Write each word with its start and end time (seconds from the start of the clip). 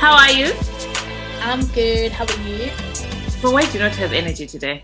How 0.00 0.14
are 0.16 0.30
you? 0.32 0.50
I'm 1.42 1.66
good. 1.66 2.10
How 2.10 2.24
are 2.24 2.48
you? 2.48 2.70
But 3.42 3.52
why 3.52 3.66
do 3.66 3.72
you 3.74 3.80
not 3.80 3.92
have 3.96 4.14
energy 4.14 4.46
today? 4.46 4.82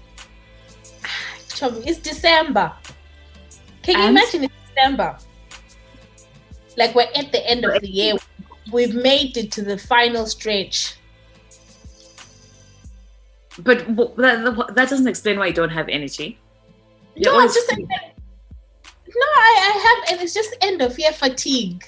It's 1.58 1.98
December. 2.00 2.70
Can 3.82 3.94
you 3.96 4.02
And? 4.02 4.10
imagine 4.10 4.44
it's 4.44 4.54
December? 4.74 5.16
Like 6.76 6.94
we're 6.94 7.08
at 7.14 7.32
the 7.32 7.42
end 7.48 7.64
of 7.64 7.80
the 7.80 7.88
year. 7.88 8.14
We've 8.70 8.94
made 8.94 9.38
it 9.38 9.50
to 9.52 9.62
the 9.62 9.78
final 9.78 10.26
stretch. 10.26 10.96
But 13.60 13.86
that, 13.96 14.72
that 14.74 14.90
doesn't 14.90 15.08
explain 15.08 15.38
why 15.38 15.46
you 15.46 15.54
don't 15.54 15.70
have 15.70 15.88
energy. 15.88 16.38
You're 17.14 17.32
no, 17.32 17.38
I'm 17.38 17.48
always- 17.48 17.54
just. 17.54 17.72
No, 19.18 19.24
I, 19.24 19.72
I 19.72 19.78
have, 20.04 20.12
and 20.12 20.22
it's 20.22 20.34
just 20.34 20.54
end 20.60 20.82
of 20.82 20.98
year 20.98 21.12
fatigue. 21.12 21.86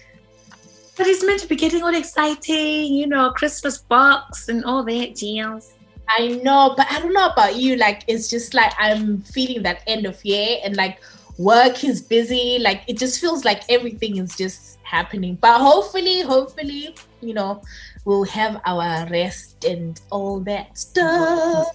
But 0.98 1.06
it's 1.06 1.24
meant 1.24 1.40
to 1.42 1.46
be 1.46 1.54
getting 1.54 1.84
all 1.84 1.94
exciting, 1.94 2.92
you 2.92 3.06
know, 3.06 3.30
Christmas 3.30 3.78
box 3.78 4.48
and 4.48 4.64
all 4.64 4.82
that 4.82 5.14
jazz. 5.14 5.74
I 6.08 6.40
know, 6.42 6.74
but 6.76 6.90
I 6.90 6.98
don't 6.98 7.12
know 7.12 7.28
about 7.28 7.54
you. 7.54 7.76
Like, 7.76 8.02
it's 8.08 8.28
just 8.28 8.52
like 8.52 8.72
I'm 8.80 9.22
feeling 9.22 9.62
that 9.62 9.82
end 9.86 10.06
of 10.06 10.22
year, 10.24 10.58
and 10.64 10.74
like 10.74 10.98
work 11.38 11.84
is 11.84 12.02
busy. 12.02 12.58
Like, 12.58 12.82
it 12.88 12.98
just 12.98 13.20
feels 13.20 13.44
like 13.44 13.62
everything 13.70 14.16
is 14.16 14.36
just 14.36 14.78
happening. 14.82 15.36
But 15.40 15.60
hopefully, 15.60 16.22
hopefully, 16.22 16.96
you 17.20 17.32
know, 17.32 17.62
we'll 18.04 18.24
have 18.24 18.60
our 18.66 19.06
rest 19.06 19.64
and 19.64 20.00
all 20.10 20.40
that 20.40 20.76
stuff. 20.76 21.68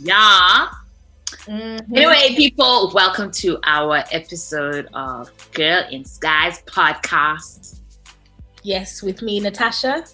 Yeah. 0.00 0.68
Mhm. 1.46 1.80
Anyway, 1.94 2.34
people, 2.36 2.90
welcome 2.92 3.30
to 3.32 3.60
our 3.62 4.02
episode 4.10 4.88
of 4.94 5.30
Girl 5.52 5.84
in 5.92 6.04
Skies 6.04 6.60
podcast. 6.66 7.80
Yes, 8.64 9.02
with 9.02 9.20
me, 9.20 9.40
Natasha, 9.40 10.04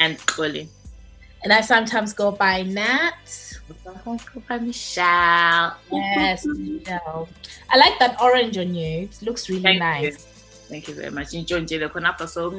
And 0.00 0.18
Kuli. 0.26 0.68
and 1.44 1.52
I 1.52 1.60
sometimes 1.60 2.12
go 2.12 2.32
by 2.32 2.62
Nat. 2.62 3.14
Sometimes 3.24 4.24
go 4.24 4.42
by 4.48 4.58
Michelle. 4.58 5.76
Yes, 5.92 6.44
Michelle. 6.44 7.28
I 7.70 7.78
like 7.78 8.00
that 8.00 8.20
orange 8.20 8.58
on 8.58 8.74
you. 8.74 9.02
It 9.02 9.22
looks 9.22 9.48
really 9.48 9.62
Thank 9.62 9.78
nice. 9.78 10.04
you. 10.04 10.12
Thank 10.68 10.88
you 10.88 10.94
very 10.94 11.10
much. 11.10 11.34
Enjoy 11.34 11.60
Konapa. 11.64 12.28
So, 12.28 12.50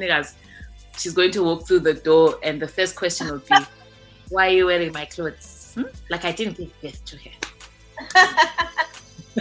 she's 0.98 1.12
going 1.12 1.30
to 1.32 1.42
walk 1.44 1.66
through 1.68 1.80
the 1.80 1.94
door, 1.94 2.38
and 2.42 2.60
the 2.60 2.68
first 2.68 2.96
question 2.96 3.28
will 3.28 3.38
be, 3.40 3.54
Why 4.30 4.48
are 4.48 4.52
you 4.52 4.66
wearing 4.66 4.92
my 4.92 5.04
clothes? 5.04 5.72
Hmm? 5.74 5.82
Like, 6.08 6.24
I 6.24 6.32
didn't 6.32 6.56
give 6.56 6.80
birth 6.80 7.04
to 7.04 7.16
her. 7.18 7.30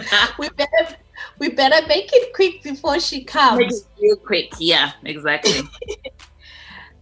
we 0.39 0.49
better 0.49 0.97
we 1.41 1.49
better 1.49 1.85
make 1.87 2.09
it 2.13 2.33
quick 2.35 2.61
before 2.61 2.99
she 2.99 3.17
Make 3.17 3.27
comes. 3.27 3.81
it 3.81 3.87
real 3.99 4.15
quick. 4.15 4.53
Yeah, 4.59 4.91
exactly. 5.03 5.61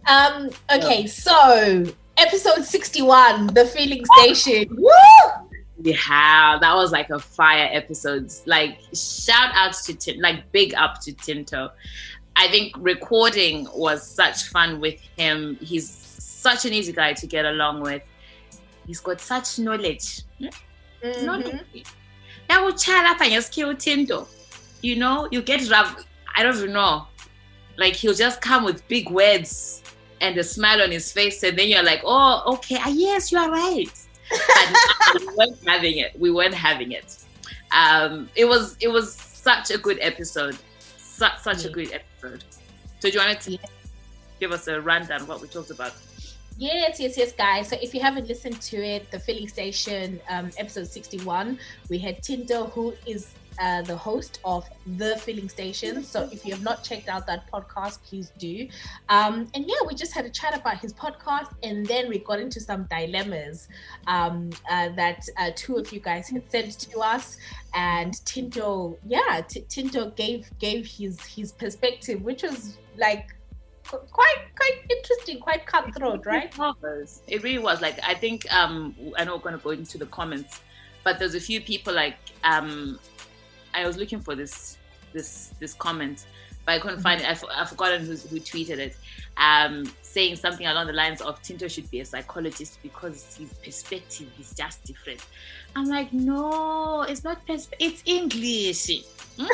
Um. 0.08 0.50
Okay. 0.74 1.06
So 1.06 1.84
episode 2.16 2.64
sixty-one, 2.64 3.48
the 3.48 3.66
filling 3.66 4.02
station. 4.16 4.74
Woo! 4.76 4.90
Yeah, 5.82 6.58
that 6.60 6.74
was 6.74 6.90
like 6.90 7.10
a 7.10 7.18
fire 7.18 7.68
episode. 7.70 8.32
Like, 8.46 8.78
shout 8.94 9.50
outs 9.54 9.84
to 9.86 9.94
Tin, 9.94 10.20
like, 10.20 10.50
big 10.52 10.74
up 10.74 11.00
to 11.02 11.12
Tinto. 11.12 11.70
I 12.34 12.48
think 12.48 12.74
recording 12.78 13.68
was 13.74 14.06
such 14.06 14.44
fun 14.44 14.80
with 14.80 14.98
him. 15.16 15.56
He's 15.60 15.88
such 15.88 16.64
an 16.64 16.72
easy 16.72 16.92
guy 16.92 17.12
to 17.12 17.26
get 17.26 17.44
along 17.44 17.82
with. 17.82 18.02
He's 18.86 19.00
got 19.00 19.20
such 19.20 19.58
knowledge. 19.58 20.22
Mhm. 20.40 21.24
knowledge. 21.24 21.84
Now 22.50 22.64
we'll 22.64 22.74
chat 22.74 23.06
up 23.06 23.20
and 23.20 23.30
just 23.30 23.52
kill 23.52 23.76
Tinto. 23.76 24.26
You 24.82 24.96
know, 24.96 25.28
you 25.30 25.40
get 25.40 25.70
rub. 25.70 25.86
I 26.34 26.42
don't 26.42 26.56
even 26.56 26.72
know. 26.72 27.06
Like 27.78 27.94
he'll 27.94 28.12
just 28.12 28.40
come 28.40 28.64
with 28.64 28.86
big 28.88 29.08
words 29.08 29.84
and 30.20 30.36
a 30.36 30.42
smile 30.42 30.82
on 30.82 30.90
his 30.90 31.12
face, 31.12 31.44
and 31.44 31.56
then 31.56 31.68
you're 31.68 31.84
like, 31.84 32.00
"Oh, 32.04 32.42
okay, 32.54 32.76
ah, 32.80 32.88
yes, 32.88 33.30
you 33.30 33.38
are 33.38 33.52
right." 33.52 33.92
And 34.32 34.76
we 35.20 35.26
weren't 35.36 35.58
having 35.64 35.98
it. 35.98 36.18
We 36.18 36.32
weren't 36.32 36.54
having 36.54 36.90
it. 36.90 37.24
Um, 37.70 38.28
it 38.34 38.46
was 38.46 38.76
it 38.80 38.88
was 38.88 39.14
such 39.14 39.70
a 39.70 39.78
good 39.78 39.98
episode. 40.00 40.58
Such 40.98 41.38
such 41.38 41.64
a 41.66 41.68
good 41.68 41.92
episode. 41.92 42.42
So 42.98 43.10
do 43.10 43.14
you 43.16 43.24
want 43.24 43.40
to 43.42 43.58
give 44.40 44.50
us 44.50 44.66
a 44.66 44.80
rundown 44.80 45.20
of 45.20 45.28
what 45.28 45.40
we 45.40 45.46
talked 45.46 45.70
about? 45.70 45.92
Yes, 46.60 47.00
yes, 47.00 47.16
yes, 47.16 47.32
guys. 47.32 47.70
So 47.70 47.76
if 47.80 47.94
you 47.94 48.02
haven't 48.02 48.28
listened 48.28 48.60
to 48.60 48.76
it, 48.76 49.10
the 49.10 49.18
filling 49.18 49.48
station 49.48 50.20
um, 50.28 50.50
episode 50.58 50.88
61, 50.88 51.58
we 51.88 51.96
had 51.96 52.22
Tinto, 52.22 52.66
who 52.66 52.92
is 53.06 53.32
uh, 53.58 53.80
the 53.80 53.96
host 53.96 54.40
of 54.44 54.68
the 54.98 55.16
filling 55.16 55.48
station. 55.48 56.04
So 56.04 56.28
if 56.30 56.44
you 56.44 56.52
have 56.52 56.62
not 56.62 56.84
checked 56.84 57.08
out 57.08 57.26
that 57.28 57.50
podcast, 57.50 58.02
please 58.02 58.30
do. 58.36 58.68
Um, 59.08 59.48
and 59.54 59.64
yeah, 59.66 59.86
we 59.88 59.94
just 59.94 60.12
had 60.12 60.26
a 60.26 60.28
chat 60.28 60.54
about 60.54 60.76
his 60.76 60.92
podcast, 60.92 61.48
and 61.62 61.86
then 61.86 62.10
we 62.10 62.18
got 62.18 62.38
into 62.38 62.60
some 62.60 62.86
dilemmas 62.90 63.68
um, 64.06 64.50
uh, 64.70 64.90
that 64.96 65.26
uh, 65.38 65.52
two 65.56 65.78
of 65.78 65.90
you 65.94 66.00
guys 66.00 66.28
had 66.28 66.50
sent 66.50 66.78
to 66.78 66.98
us. 66.98 67.38
And 67.72 68.22
Tinto, 68.26 68.98
yeah, 69.06 69.40
T- 69.48 69.64
Tinto 69.70 70.10
gave 70.10 70.50
gave 70.58 70.84
his 70.84 71.24
his 71.24 71.52
perspective, 71.52 72.20
which 72.20 72.42
was 72.42 72.76
like 72.98 73.34
quite 73.98 74.36
quite 74.56 74.80
interesting, 74.90 75.40
quite 75.40 75.66
cutthroat, 75.66 76.24
right? 76.26 76.44
It 76.52 76.58
was. 76.58 77.22
It 77.26 77.42
really 77.42 77.58
was. 77.58 77.80
Like 77.80 77.98
I 78.06 78.14
think 78.14 78.52
um 78.52 78.94
I 79.16 79.24
know 79.24 79.36
we're 79.36 79.42
gonna 79.42 79.58
go 79.58 79.70
into 79.70 79.98
the 79.98 80.06
comments, 80.06 80.60
but 81.04 81.18
there's 81.18 81.34
a 81.34 81.40
few 81.40 81.60
people 81.60 81.92
like 81.94 82.16
um 82.44 82.98
I 83.74 83.86
was 83.86 83.96
looking 83.96 84.20
for 84.20 84.34
this 84.34 84.78
this 85.12 85.52
this 85.60 85.74
comment, 85.74 86.26
but 86.64 86.72
I 86.72 86.78
couldn't 86.78 87.00
find 87.00 87.20
it. 87.20 87.26
I 87.26 87.32
f- 87.32 87.44
I've 87.52 87.68
forgotten 87.68 88.04
who's, 88.04 88.28
who 88.28 88.38
tweeted 88.38 88.78
it. 88.78 88.96
Um, 89.36 89.90
saying 90.02 90.36
something 90.36 90.66
along 90.66 90.88
the 90.88 90.92
lines 90.92 91.20
of 91.20 91.40
Tinto 91.40 91.68
should 91.68 91.90
be 91.90 92.00
a 92.00 92.04
psychologist 92.04 92.78
because 92.82 93.36
his 93.36 93.52
perspective 93.54 94.28
is 94.38 94.52
just 94.52 94.84
different. 94.84 95.24
I'm 95.76 95.86
like, 95.86 96.12
no, 96.12 97.02
it's 97.02 97.22
not 97.24 97.46
perspe- 97.46 97.74
it's 97.78 98.02
English. 98.04 98.90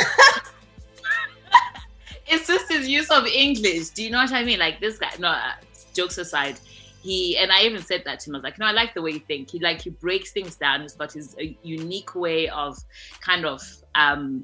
It's 2.29 2.47
just 2.47 2.71
his 2.71 2.89
use 2.89 3.11
of 3.11 3.27
English. 3.27 3.91
Do 3.91 4.03
you 4.03 4.11
know 4.11 4.19
what 4.19 4.33
I 4.33 4.45
mean? 4.45 4.59
Like 4.59 4.81
this 4.81 4.99
guy. 4.99 5.11
No, 5.19 5.29
uh, 5.29 5.53
jokes 5.95 6.19
aside, 6.19 6.61
he 7.03 7.39
and 7.39 7.51
I 7.51 7.63
even 7.63 7.83
said 7.83 8.03
that 8.05 8.21
to 8.21 8.31
him. 8.31 8.37
I 8.37 8.39
was 8.39 8.45
like, 8.45 8.59
no, 8.59 8.67
I 8.67 8.73
like 8.73 8.95
the 8.95 9.03
way 9.03 9.13
you 9.13 9.21
think. 9.21 9.51
He 9.51 9.59
like 9.59 9.81
he 9.81 9.91
breaks 9.91 10.33
things 10.33 10.57
down. 10.57 10.83
He's 10.83 10.95
got 10.95 11.13
his 11.13 11.37
a 11.39 11.57
unique 11.63 12.15
way 12.15 12.49
of 12.49 12.77
kind 13.21 13.47
of 13.47 13.63
um, 13.95 14.43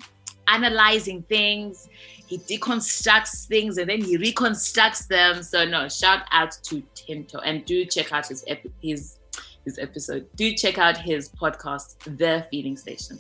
analyzing 0.49 1.23
things. 1.23 1.89
He 2.27 2.39
deconstructs 2.39 3.47
things 3.47 3.79
and 3.79 3.91
then 3.91 4.01
he 4.01 4.17
reconstructs 4.17 5.07
them. 5.07 5.43
So 5.43 5.65
no, 5.65 5.89
shout 5.89 6.25
out 6.31 6.53
to 6.65 6.83
Tinto 6.95 7.41
and 7.41 7.65
do 7.65 7.85
check 7.85 8.13
out 8.13 8.29
his 8.29 8.45
his 8.81 9.19
his 9.65 9.79
episode. 9.79 10.27
Do 10.35 10.53
check 10.55 10.79
out 10.79 10.97
his 10.97 11.29
podcast, 11.31 11.99
The 12.17 12.47
Filling 12.51 12.77
Station. 12.77 13.19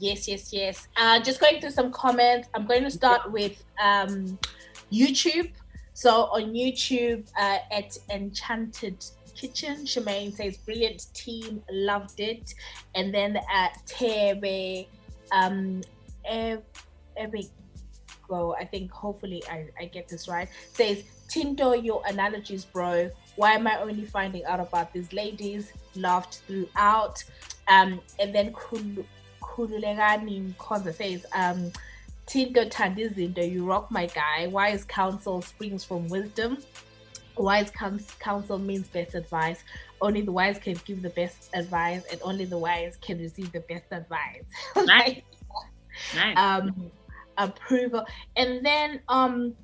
Yes, 0.00 0.26
yes, 0.26 0.50
yes. 0.50 0.88
Uh, 0.96 1.20
just 1.20 1.40
going 1.40 1.60
through 1.60 1.72
some 1.72 1.92
comments. 1.92 2.48
I'm 2.54 2.66
going 2.66 2.84
to 2.84 2.90
start 2.90 3.30
with 3.30 3.62
um, 3.78 4.38
YouTube. 4.90 5.52
So 5.92 6.24
on 6.32 6.54
YouTube 6.54 7.28
uh, 7.38 7.58
at 7.70 7.98
Enchanted 8.10 9.04
Kitchen, 9.36 9.84
Shemaine 9.84 10.34
says, 10.34 10.56
"Brilliant 10.56 11.12
team, 11.12 11.62
loved 11.70 12.18
it." 12.18 12.54
And 12.94 13.12
then 13.12 13.36
at 13.52 13.76
Tebe, 13.86 14.86
um, 15.32 15.82
Ev- 16.24 16.62
Evigo, 17.20 18.54
I 18.58 18.64
think 18.64 18.90
hopefully 18.90 19.42
I, 19.50 19.66
I 19.78 19.84
get 19.84 20.08
this 20.08 20.28
right, 20.28 20.48
says, 20.72 21.04
"Tinto, 21.28 21.74
your 21.74 22.02
analogies, 22.06 22.64
bro. 22.64 23.10
Why 23.36 23.52
am 23.52 23.66
I 23.66 23.78
only 23.80 24.06
finding 24.06 24.46
out 24.46 24.60
about 24.60 24.94
these 24.94 25.12
ladies?" 25.12 25.74
Laughed 25.94 26.40
throughout. 26.46 27.22
Um, 27.68 28.00
and 28.18 28.34
then 28.34 28.52
Kulu, 28.52 29.04
Khululekani 29.50 30.54
Mkhonza 30.54 30.94
says, 30.94 31.26
um, 31.34 31.72
Tinto 32.26 32.64
Tandizindo, 32.66 33.50
you 33.50 33.64
rock 33.64 33.90
my 33.90 34.06
guy. 34.06 34.46
Wise 34.46 34.84
counsel 34.84 35.42
springs 35.42 35.82
from 35.84 36.08
wisdom. 36.08 36.58
Wise 37.36 37.72
counsel 38.20 38.58
means 38.58 38.86
best 38.88 39.14
advice. 39.14 39.64
Only 40.00 40.20
the 40.20 40.32
wise 40.32 40.58
can 40.58 40.78
give 40.84 41.02
the 41.02 41.10
best 41.10 41.50
advice, 41.54 42.04
and 42.10 42.20
only 42.22 42.44
the 42.44 42.56
wise 42.58 42.96
can 43.00 43.18
receive 43.18 43.50
the 43.52 43.60
best 43.60 43.86
advice. 43.90 44.44
Nice. 44.76 45.22
Nice. 46.14 46.36
um, 46.36 46.90
approval. 47.36 48.06
And 48.36 48.64
then 48.64 49.00
um, 49.08 49.54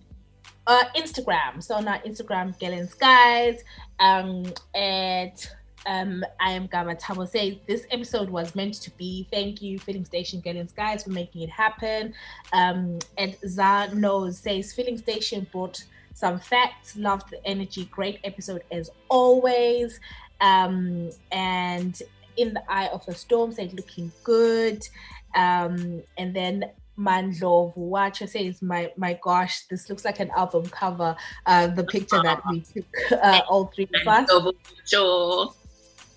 uh, 0.66 0.84
Instagram. 0.96 1.62
So 1.62 1.78
now 1.80 1.98
Instagram, 1.98 2.58
Girl 2.58 2.72
in 2.72 2.88
Skies, 2.88 3.62
um, 4.00 4.44
at 4.74 5.48
um, 5.86 6.24
I 6.40 6.50
am 6.50 6.66
Gama 6.66 6.94
Tabo 6.96 7.26
this 7.66 7.86
episode 7.90 8.28
was 8.28 8.54
meant 8.54 8.74
to 8.74 8.90
be. 8.92 9.26
Thank 9.30 9.62
you, 9.62 9.78
Filling 9.78 10.04
Station 10.04 10.40
Girl 10.40 10.56
in 10.56 10.68
Skies, 10.68 11.04
for 11.04 11.10
making 11.10 11.42
it 11.42 11.50
happen. 11.50 12.12
Um, 12.52 12.98
and 13.16 13.36
Za 13.46 13.90
knows 13.94 14.38
says 14.38 14.72
Filling 14.72 14.98
Station 14.98 15.46
brought 15.52 15.84
some 16.14 16.40
facts. 16.40 16.96
Loved 16.96 17.30
the 17.30 17.44
energy. 17.46 17.84
Great 17.86 18.18
episode 18.24 18.62
as 18.72 18.90
always. 19.08 20.00
Um, 20.40 21.10
and 21.30 22.00
in 22.36 22.54
the 22.54 22.62
eye 22.70 22.88
of 22.88 23.04
the 23.06 23.14
storm 23.14 23.52
said 23.52 23.72
looking 23.74 24.10
good. 24.24 24.86
Um, 25.34 26.02
and 26.18 26.34
then 26.34 26.70
Mandlovu 26.98 27.76
watch 27.76 28.18
says, 28.18 28.62
"My 28.62 28.90
my 28.96 29.18
gosh, 29.22 29.66
this 29.68 29.88
looks 29.88 30.04
like 30.04 30.18
an 30.18 30.30
album 30.30 30.66
cover." 30.66 31.14
Uh, 31.44 31.66
the 31.68 31.84
picture 31.84 32.22
that 32.22 32.42
we 32.50 32.60
took, 32.60 32.86
uh, 33.12 33.42
all 33.48 33.66
three 33.66 33.88
of 33.94 34.08
us. 34.08 34.30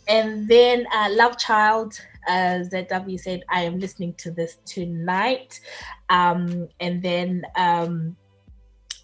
And 0.10 0.48
then 0.48 0.88
uh, 0.94 1.10
Love 1.12 1.38
Child 1.38 2.02
uh, 2.28 2.66
ZW 2.68 3.20
said, 3.20 3.44
"I 3.50 3.62
am 3.62 3.80
listening 3.80 4.14
to 4.16 4.32
this 4.32 4.58
tonight." 4.66 5.62
Um, 6.10 6.68
and 6.80 7.02
then 7.02 7.44
um, 7.56 8.18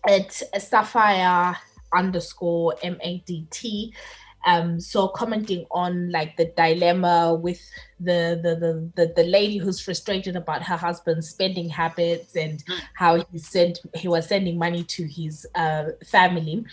it's 0.07 0.43
Sapphire 0.57 1.55
underscore 1.93 2.75
M 2.83 2.97
A 3.01 3.19
D 3.25 3.47
T 3.51 3.93
um, 4.45 4.79
so 4.79 5.07
commenting 5.07 5.65
on 5.71 6.11
like 6.11 6.37
the 6.37 6.45
dilemma 6.55 7.33
with 7.33 7.59
the, 7.99 8.39
the 8.43 8.55
the, 8.55 8.91
the 8.95 9.13
the 9.15 9.23
lady 9.23 9.57
who's 9.57 9.79
frustrated 9.79 10.35
about 10.35 10.61
her 10.61 10.77
husband's 10.77 11.29
spending 11.29 11.67
habits 11.67 12.35
and 12.35 12.63
how 12.93 13.15
he 13.31 13.37
sent 13.39 13.79
he 13.95 14.07
was 14.07 14.27
sending 14.27 14.57
money 14.57 14.83
to 14.83 15.07
his 15.07 15.47
uh, 15.55 15.85
family 16.05 16.63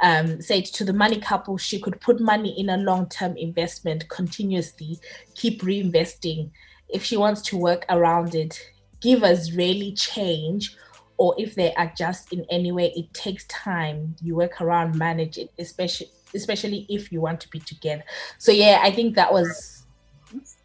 um, 0.00 0.40
said 0.40 0.64
to 0.64 0.84
the 0.84 0.92
money 0.92 1.20
couple 1.20 1.58
she 1.58 1.78
could 1.78 2.00
put 2.00 2.20
money 2.20 2.58
in 2.58 2.70
a 2.70 2.76
long-term 2.78 3.36
investment 3.36 4.08
continuously 4.08 4.98
keep 5.34 5.62
reinvesting. 5.62 6.50
If 6.88 7.04
she 7.04 7.18
wants 7.18 7.42
to 7.42 7.58
work 7.58 7.84
around 7.90 8.34
it 8.34 8.58
give 9.00 9.22
us 9.22 9.52
really 9.52 9.92
change 9.92 10.76
or 11.18 11.34
if 11.36 11.56
they 11.56 11.74
adjust 11.74 12.32
in 12.32 12.46
any 12.48 12.72
way 12.72 12.92
it 12.96 13.12
takes 13.12 13.44
time. 13.46 14.14
You 14.22 14.36
work 14.36 14.60
around 14.60 14.96
manage 14.96 15.36
it 15.36 15.50
especially 15.58 16.10
especially 16.34 16.86
if 16.88 17.12
you 17.12 17.20
want 17.20 17.40
to 17.40 17.48
be 17.48 17.60
together. 17.60 18.04
So 18.38 18.52
yeah, 18.52 18.80
I 18.82 18.90
think 18.90 19.14
that 19.16 19.32
was 19.32 19.84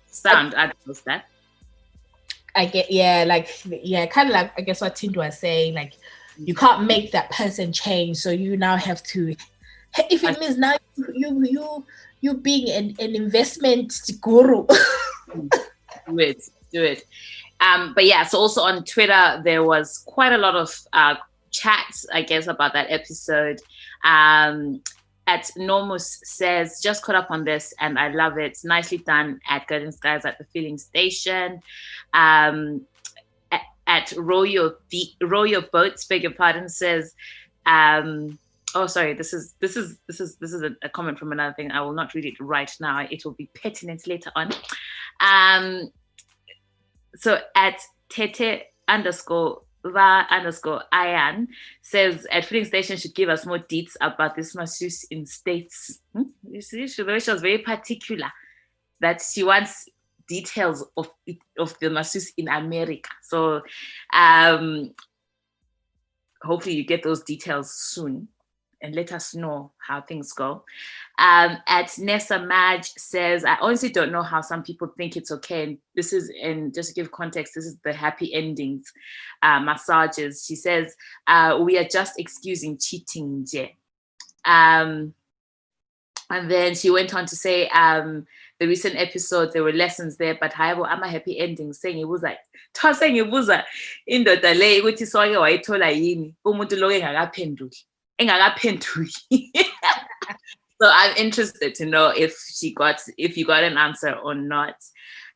sound. 0.08 0.56
I, 0.56 0.66
I 0.66 0.74
that. 1.06 1.26
I 2.56 2.66
get 2.66 2.92
yeah, 2.92 3.26
like 3.28 3.50
yeah, 3.66 4.06
kind 4.06 4.30
of 4.30 4.34
like 4.34 4.52
I 4.58 4.62
guess 4.62 4.82
what 4.82 4.96
Tinto 4.96 5.20
was 5.20 5.38
saying, 5.38 5.74
like 5.74 5.94
you 6.38 6.54
can't 6.54 6.86
make 6.86 7.12
that 7.12 7.32
person 7.32 7.74
change, 7.74 8.18
so 8.18 8.30
you 8.30 8.58
now 8.58 8.78
have 8.78 9.02
to. 9.04 9.36
If 10.10 10.24
it 10.24 10.40
means 10.40 10.58
now 10.58 10.76
you 10.98 11.44
you 11.44 11.86
you 12.22 12.34
being 12.36 12.70
an, 12.70 12.96
an 13.00 13.16
investment 13.16 13.94
guru. 14.22 14.66
do 16.08 16.20
it, 16.20 16.42
do 16.72 16.82
it. 16.82 17.06
Um, 17.60 17.94
but 17.94 18.06
yeah, 18.06 18.24
so 18.24 18.40
also 18.40 18.62
on 18.62 18.84
Twitter 18.86 19.42
there 19.44 19.64
was 19.64 20.00
quite 20.06 20.34
a 20.34 20.38
lot 20.38 20.56
of 20.56 20.80
uh, 20.94 21.16
chats, 21.52 22.06
I 22.12 22.22
guess, 22.22 22.48
about 22.48 22.74
that 22.74 22.88
episode. 22.90 23.62
Um, 24.04 24.82
at 25.28 25.50
Normus 25.58 26.20
says, 26.24 26.82
just 26.82 27.04
caught 27.04 27.16
up 27.16 27.32
on 27.32 27.46
this 27.46 27.74
and 27.80 27.98
I 27.98 28.10
love 28.10 28.38
it. 28.38 28.58
Nicely 28.64 28.98
done 28.98 29.40
at 29.50 29.68
Girl 29.68 29.82
in 29.82 29.92
Skies 29.92 30.26
at 30.26 30.38
the 30.38 30.46
filling 30.46 30.78
station. 30.78 31.62
Um, 32.14 32.86
at, 33.52 33.62
at 33.88 34.08
Royo, 34.10 34.76
Royo 35.22 35.72
Boats, 35.72 36.06
beg 36.06 36.24
your 36.24 36.34
pardon, 36.34 36.68
says, 36.68 37.14
um, 37.66 38.38
oh 38.76 38.88
sorry, 38.88 39.14
this 39.14 39.34
is 39.34 39.56
this 39.60 39.78
is 39.78 39.98
this 40.08 40.20
is 40.20 40.36
this 40.38 40.54
is 40.54 40.62
a, 40.62 40.72
a, 40.84 40.90
comment 40.90 41.18
from 41.18 41.32
another 41.32 41.54
thing. 41.54 41.72
I 41.72 41.82
will 41.82 41.94
not 41.94 42.14
read 42.14 42.26
it 42.26 42.40
right 42.40 42.72
now. 42.80 43.08
It 43.10 43.24
will 43.24 43.34
be 43.34 43.50
pertinent 43.54 44.08
later 44.08 44.32
on. 44.36 44.52
Um, 45.20 45.92
so 47.16 47.40
at 47.56 47.80
Tete 48.10 48.64
underscore 48.88 49.62
Va 49.86 50.26
underscore 50.30 50.84
Ayan 50.94 51.48
says 51.82 52.26
at 52.32 52.46
filling 52.46 52.66
station 52.66 52.98
should 52.98 53.16
give 53.16 53.30
us 53.30 53.46
more 53.46 53.60
deets 53.60 53.92
about 54.02 54.36
this 54.36 54.56
masseuse 54.56 55.04
in 55.06 55.26
states. 55.26 56.00
Hmm? 56.14 56.24
You 56.50 56.62
see, 56.62 56.88
she, 56.88 57.04
she 57.04 57.32
was 57.32 57.42
very 57.42 57.58
particular 57.58 58.32
that 59.02 59.22
she 59.22 59.44
wants 59.44 59.90
details 60.28 60.86
of 60.96 61.10
it, 61.28 61.38
of 61.60 61.78
the 61.80 61.90
masseuse 61.90 62.32
in 62.38 62.48
America. 62.48 63.10
So 63.22 63.62
um, 64.14 64.94
hopefully 66.42 66.76
you 66.76 66.86
get 66.86 67.04
those 67.04 67.24
details 67.24 67.74
soon 67.74 68.30
and 68.84 68.94
let 68.94 69.14
us 69.14 69.34
know 69.34 69.72
how 69.78 70.02
things 70.02 70.34
go. 70.34 70.64
Um, 71.18 71.58
at 71.68 71.98
Nessa 71.98 72.38
Madge 72.38 72.92
says, 72.98 73.46
I 73.46 73.58
honestly 73.62 73.90
don't 73.90 74.12
know 74.12 74.22
how 74.22 74.42
some 74.42 74.62
people 74.62 74.90
think 74.98 75.16
it's 75.16 75.32
okay. 75.32 75.64
And 75.64 75.78
this 75.96 76.12
is, 76.12 76.30
and 76.44 76.74
just 76.74 76.90
to 76.90 76.96
give 76.96 77.12
context, 77.12 77.54
this 77.56 77.66
is 77.66 77.78
the 77.86 77.94
happy 77.94 78.34
endings 78.34 78.92
uh, 79.42 79.62
massages. 79.62 80.46
She 80.46 80.56
says, 80.56 80.94
uh, 81.28 81.60
we 81.62 81.78
are 81.78 81.88
just 81.88 82.20
excusing 82.20 82.78
cheating. 82.78 83.48
Um, 84.44 85.14
and 86.30 86.52
then 86.52 86.76
she 86.76 86.90
went 86.90 87.16
on 87.16 87.26
to 87.28 87.36
say, 87.38 87.70
um, 87.70 88.28
the 88.60 88.68
recent 88.68 88.98
episode, 88.98 89.54
there 89.54 89.64
were 89.64 89.72
lessons 89.72 90.18
there, 90.18 90.38
but 90.40 90.54
however, 90.54 90.84
I'm 90.84 91.04
a 91.04 91.08
happy 91.08 91.40
ending 91.40 91.72
saying 91.74 92.00
it 92.00 92.08
was 92.08 92.22
like, 92.22 92.40
sengibuza 92.74 93.64
indoda 94.10 94.54
le 94.58 94.82
ukuthi 94.82 95.06
sonke 95.06 95.38
wayithola 95.38 95.90
yini 95.92 96.36
umuntu 96.46 96.80
lo 96.80 96.90
engakaphenduli 96.92 97.86
so 100.82 100.90
i'm 100.92 101.16
interested 101.18 101.74
to 101.76 101.86
know 101.86 102.10
if 102.10 102.36
she 102.54 102.74
got 102.74 103.02
if 103.18 103.38
you 103.38 103.46
got 103.46 103.64
an 103.64 103.78
answer 103.78 104.14
or 104.14 104.36
not. 104.36 104.76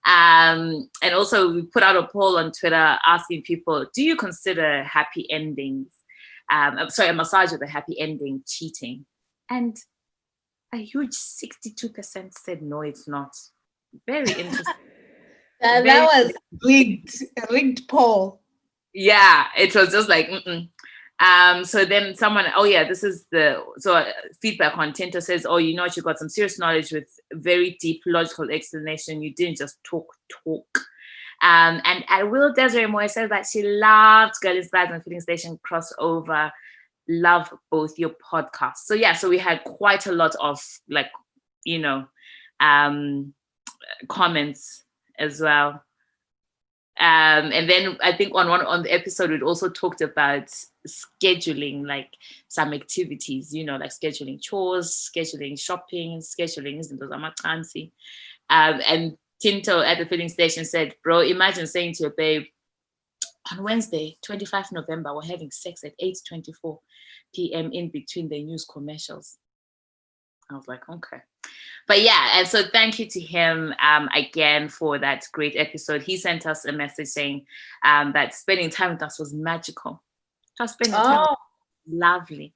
Um, 0.05 0.89
and 1.03 1.13
also 1.13 1.51
we 1.51 1.63
put 1.63 1.83
out 1.83 1.97
a 1.97 2.07
poll 2.07 2.37
on 2.37 2.53
twitter 2.53 2.97
asking 3.05 3.41
people 3.41 3.85
do 3.93 4.03
you 4.03 4.15
consider 4.15 4.83
happy 4.83 5.29
endings? 5.29 5.87
Um, 6.49 6.77
I'm 6.77 6.89
sorry 6.89 7.09
a 7.09 7.13
massage 7.13 7.51
with 7.51 7.61
a 7.61 7.67
happy 7.67 7.99
ending 7.99 8.41
cheating? 8.47 9.05
And 9.49 9.75
a 10.73 10.77
huge 10.77 11.11
62% 11.11 12.31
said 12.33 12.61
no 12.61 12.81
it's 12.81 13.07
not. 13.07 13.35
Very 14.05 14.31
interesting. 14.31 14.73
Uh, 15.59 15.81
that 15.81 16.05
was 16.05 16.33
rigged 16.63 17.23
a 17.39 17.51
rigged 17.51 17.87
poll. 17.87 18.43
Yeah 18.93 19.47
it 19.57 19.73
was 19.73 19.89
just 19.89 20.07
like 20.07 20.29
mm-mm. 20.29 20.69
Um, 21.19 21.63
so 21.65 21.83
then 21.83 22.15
someone, 22.15 22.45
oh 22.55 22.65
yeah, 22.65 22.87
this 22.87 23.03
is 23.03 23.25
the 23.31 23.63
so 23.79 23.95
uh, 23.95 24.11
feedback 24.39 24.77
on 24.77 24.93
Tinto 24.93 25.19
says, 25.19 25.47
oh, 25.47 25.57
you 25.57 25.75
know 25.75 25.83
what, 25.83 25.97
you 25.97 26.03
got 26.03 26.19
some 26.19 26.29
serious 26.29 26.59
knowledge 26.59 26.91
with 26.91 27.07
very 27.33 27.75
deep 27.81 28.01
logical 28.05 28.51
explanation. 28.51 29.23
You 29.23 29.33
didn't 29.33 29.57
just 29.57 29.83
talk 29.83 30.05
talk. 30.43 30.67
Um, 31.41 31.81
and 31.85 32.03
at 32.07 32.29
Will 32.29 32.53
Desiree 32.53 32.87
Moore 32.87 33.07
says 33.07 33.29
that 33.29 33.47
she 33.47 33.63
loved 33.63 34.35
Girl 34.41 34.57
in 34.57 34.63
Skies 34.63 34.89
and 34.91 35.03
Filling 35.03 35.21
Station 35.21 35.59
crossover. 35.67 36.51
Love 37.07 37.51
both 37.71 37.97
your 37.97 38.11
podcasts. 38.11 38.85
So 38.85 38.93
yeah, 38.93 39.13
so 39.13 39.29
we 39.29 39.37
had 39.37 39.63
quite 39.63 40.07
a 40.07 40.11
lot 40.11 40.35
of 40.39 40.59
like, 40.89 41.09
you 41.63 41.79
know, 41.79 42.05
um, 42.59 43.33
comments 44.07 44.83
as 45.17 45.39
well. 45.41 45.83
Um, 46.99 47.51
and 47.51 47.69
then 47.69 47.97
I 48.03 48.11
think 48.11 48.33
on 48.33 48.49
one 48.49 48.65
on 48.65 48.81
the 48.81 48.91
episode 48.91 49.29
we 49.29 49.39
also 49.41 49.69
talked 49.69 50.01
about 50.01 50.51
scheduling 50.87 51.85
like 51.85 52.09
some 52.47 52.73
activities, 52.73 53.53
you 53.53 53.65
know, 53.65 53.77
like 53.77 53.91
scheduling 53.91 54.41
chores, 54.41 55.09
scheduling 55.15 55.59
shopping, 55.59 56.19
scheduling 56.19 56.79
izinto 56.79 57.07
zamacansi. 57.09 57.91
Um, 58.49 58.81
and 58.87 59.17
Tinto 59.41 59.81
at 59.81 59.99
the 59.99 60.05
filling 60.05 60.29
station 60.29 60.65
said, 60.65 60.95
bro, 61.03 61.19
imagine 61.19 61.67
saying 61.67 61.93
to 61.93 62.03
your 62.03 62.13
babe, 62.17 62.43
on 63.51 63.63
Wednesday, 63.63 64.17
25 64.23 64.71
November, 64.73 65.15
we're 65.15 65.23
having 65.23 65.51
sex 65.51 65.83
at 65.83 65.97
8.24 65.99 66.79
p.m. 67.33 67.71
in 67.71 67.89
between 67.89 68.29
the 68.29 68.43
news 68.43 68.65
commercials. 68.65 69.37
I 70.49 70.55
was 70.55 70.67
like, 70.67 70.87
okay. 70.89 71.21
But 71.87 72.01
yeah, 72.01 72.31
and 72.35 72.47
so 72.47 72.63
thank 72.71 72.99
you 72.99 73.05
to 73.05 73.19
him 73.19 73.73
um, 73.81 74.09
again 74.13 74.69
for 74.69 74.97
that 74.99 75.25
great 75.31 75.55
episode. 75.55 76.01
He 76.01 76.17
sent 76.17 76.45
us 76.45 76.65
a 76.65 76.71
message 76.71 77.07
saying 77.07 77.45
um, 77.83 78.11
that 78.13 78.33
spending 78.33 78.69
time 78.69 78.91
with 78.91 79.03
us 79.03 79.19
was 79.19 79.33
magical. 79.33 80.03
Just 80.57 80.73
spending 80.73 80.93
time 80.93 81.25
oh. 81.29 81.35
lovely. 81.87 82.53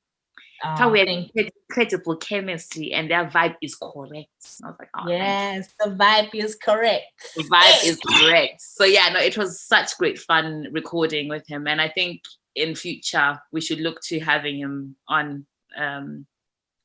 Oh, 0.64 0.76
How 0.78 0.90
we 0.92 1.00
had 1.00 1.08
incredible 1.08 2.18
chemistry 2.18 2.94
and 2.94 3.10
their 3.10 3.26
vibe 3.26 3.56
is 3.62 3.76
correct. 3.76 4.30
I 4.64 4.68
was 4.68 4.76
like, 4.80 4.90
oh, 4.96 5.08
yes, 5.08 5.74
the 5.80 5.90
vibe 5.92 6.30
is 6.36 6.56
correct. 6.56 7.06
The 7.36 7.44
vibe 7.44 7.84
is 7.86 8.00
correct. 8.00 8.62
So 8.62 8.84
yeah, 8.84 9.10
no, 9.10 9.20
it 9.20 9.38
was 9.38 9.62
such 9.62 9.98
great 9.98 10.20
fun 10.20 10.68
recording 10.72 11.30
with 11.30 11.48
him, 11.48 11.68
and 11.68 11.82
I 11.82 11.90
think 11.90 12.22
in 12.56 12.76
future 12.76 13.40
we 13.52 13.62
should 13.62 13.80
look 13.80 14.02
to 14.02 14.20
having 14.20 14.58
him 14.58 14.96
on 15.08 15.46
um, 15.78 16.28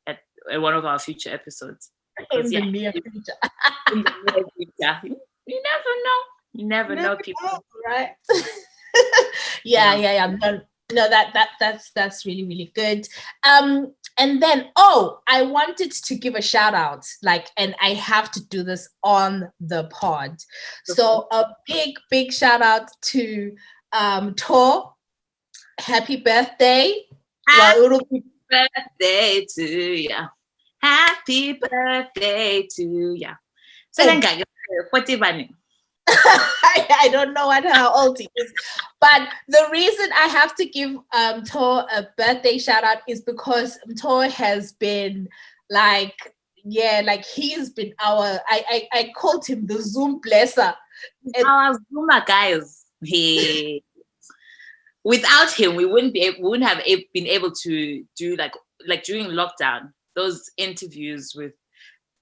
at, 0.06 0.20
at 0.50 0.60
one 0.60 0.74
of 0.74 0.84
our 0.84 0.98
future 0.98 1.30
episodes. 1.30 1.90
In 2.30 2.48
the 2.48 2.60
near 2.60 2.92
future. 2.92 3.34
in 3.92 4.02
the 4.02 4.14
near 4.32 4.44
future. 4.56 5.00
You 5.46 5.62
never 5.62 5.92
know. 6.04 6.20
You 6.54 6.66
never, 6.66 6.94
never 6.94 7.08
know, 7.08 7.16
people. 7.22 7.42
Know, 7.44 7.60
right? 7.86 8.10
yeah, 9.64 9.94
yeah, 9.94 10.12
yeah. 10.12 10.36
No, 10.40 10.60
no, 10.92 11.08
that 11.08 11.32
that 11.34 11.50
that's 11.58 11.90
that's 11.92 12.24
really 12.24 12.44
really 12.44 12.70
good. 12.74 13.08
Um, 13.48 13.92
and 14.18 14.42
then 14.42 14.68
oh, 14.76 15.18
I 15.26 15.42
wanted 15.42 15.90
to 15.90 16.14
give 16.14 16.34
a 16.34 16.42
shout 16.42 16.74
out, 16.74 17.04
like, 17.22 17.48
and 17.56 17.74
I 17.82 17.90
have 17.90 18.30
to 18.32 18.46
do 18.48 18.62
this 18.62 18.88
on 19.02 19.50
the 19.60 19.84
pod. 19.84 20.36
So 20.84 21.26
a 21.32 21.46
big 21.66 21.96
big 22.10 22.32
shout 22.32 22.62
out 22.62 22.88
to 23.12 23.52
um 23.92 24.34
Tor. 24.34 24.94
Happy 25.78 26.16
birthday! 26.16 27.04
Happy 27.48 28.22
birthday 28.48 29.46
to 29.54 29.64
you. 29.64 30.16
Happy 30.80 31.52
birthday 31.54 32.66
to 32.76 33.14
ya. 33.14 33.34
Selengake 33.98 34.44
40 34.90 35.16
bani. 35.16 35.50
I, 36.08 36.86
I, 37.02 37.08
don't 37.08 37.34
know 37.34 37.48
what 37.48 37.64
how 37.64 37.92
old 37.92 38.18
he 38.18 38.28
is, 38.36 38.52
but 39.00 39.28
the 39.48 39.68
reason 39.72 40.08
I 40.14 40.28
have 40.28 40.54
to 40.56 40.66
give 40.66 40.96
um 41.12 41.42
Tor 41.44 41.84
a 41.92 42.06
birthday 42.16 42.58
shout 42.58 42.84
out 42.84 42.98
is 43.08 43.22
because 43.22 43.78
Tor 44.00 44.28
has 44.28 44.72
been 44.72 45.28
like 45.68 46.14
yeah, 46.64 47.02
like 47.04 47.24
he's 47.24 47.70
been 47.70 47.92
our 48.00 48.40
I 48.48 48.64
I, 48.68 48.88
I 48.92 49.12
called 49.16 49.46
him 49.46 49.66
the 49.66 49.82
Zoom 49.82 50.20
blesser. 50.20 50.74
Our 51.44 51.78
Zoomer 51.92 52.24
guys. 52.24 52.84
He 53.04 53.84
without 55.04 55.52
him, 55.52 55.76
we 55.76 55.84
wouldn't 55.84 56.14
be 56.14 56.30
we 56.38 56.48
wouldn't 56.48 56.68
have 56.68 56.82
been 57.14 57.26
able 57.26 57.52
to 57.62 58.04
do 58.16 58.36
like 58.36 58.52
like 58.86 59.04
during 59.04 59.26
lockdown 59.26 59.92
those 60.16 60.50
interviews 60.56 61.32
with 61.36 61.52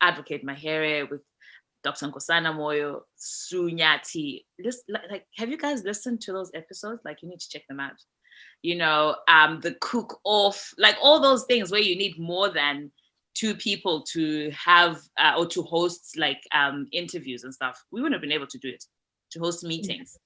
Advocate 0.00 0.44
Mahere 0.44 1.08
with 1.10 1.22
Dr. 1.84 2.08
Nkosana 2.08 2.54
Moyo, 2.54 3.02
Sunyati. 3.18 4.44
Like, 4.88 5.02
like, 5.10 5.26
have 5.36 5.50
you 5.50 5.58
guys 5.58 5.84
listened 5.84 6.20
to 6.22 6.32
those 6.32 6.50
episodes? 6.54 7.02
Like, 7.04 7.22
you 7.22 7.28
need 7.28 7.40
to 7.40 7.48
check 7.48 7.66
them 7.68 7.78
out. 7.78 8.02
You 8.62 8.76
know, 8.76 9.16
um, 9.28 9.60
the 9.60 9.76
cook 9.80 10.18
off, 10.24 10.72
like 10.78 10.96
all 11.02 11.20
those 11.20 11.44
things 11.44 11.70
where 11.70 11.82
you 11.82 11.96
need 11.96 12.18
more 12.18 12.48
than 12.48 12.90
two 13.34 13.54
people 13.54 14.02
to 14.02 14.50
have 14.52 15.00
uh, 15.18 15.34
or 15.36 15.46
to 15.46 15.62
host 15.62 16.16
like 16.16 16.40
um, 16.54 16.86
interviews 16.92 17.44
and 17.44 17.52
stuff. 17.52 17.84
We 17.92 18.00
wouldn't 18.00 18.14
have 18.14 18.22
been 18.22 18.32
able 18.32 18.46
to 18.46 18.58
do 18.58 18.68
it 18.68 18.84
to 19.32 19.40
host 19.40 19.64
meetings. 19.64 20.16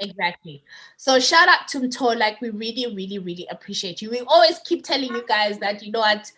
Exactly. 0.00 0.62
So 0.96 1.18
shout 1.20 1.48
out 1.48 1.68
to 1.68 1.80
Mto. 1.80 2.16
Like 2.18 2.40
we 2.40 2.50
really, 2.50 2.94
really, 2.94 3.18
really 3.18 3.46
appreciate 3.50 4.02
you. 4.02 4.10
We 4.10 4.20
always 4.22 4.58
keep 4.64 4.84
telling 4.84 5.14
you 5.14 5.24
guys 5.26 5.58
that 5.58 5.82
you 5.82 5.92
know 5.92 6.00
what 6.00 6.30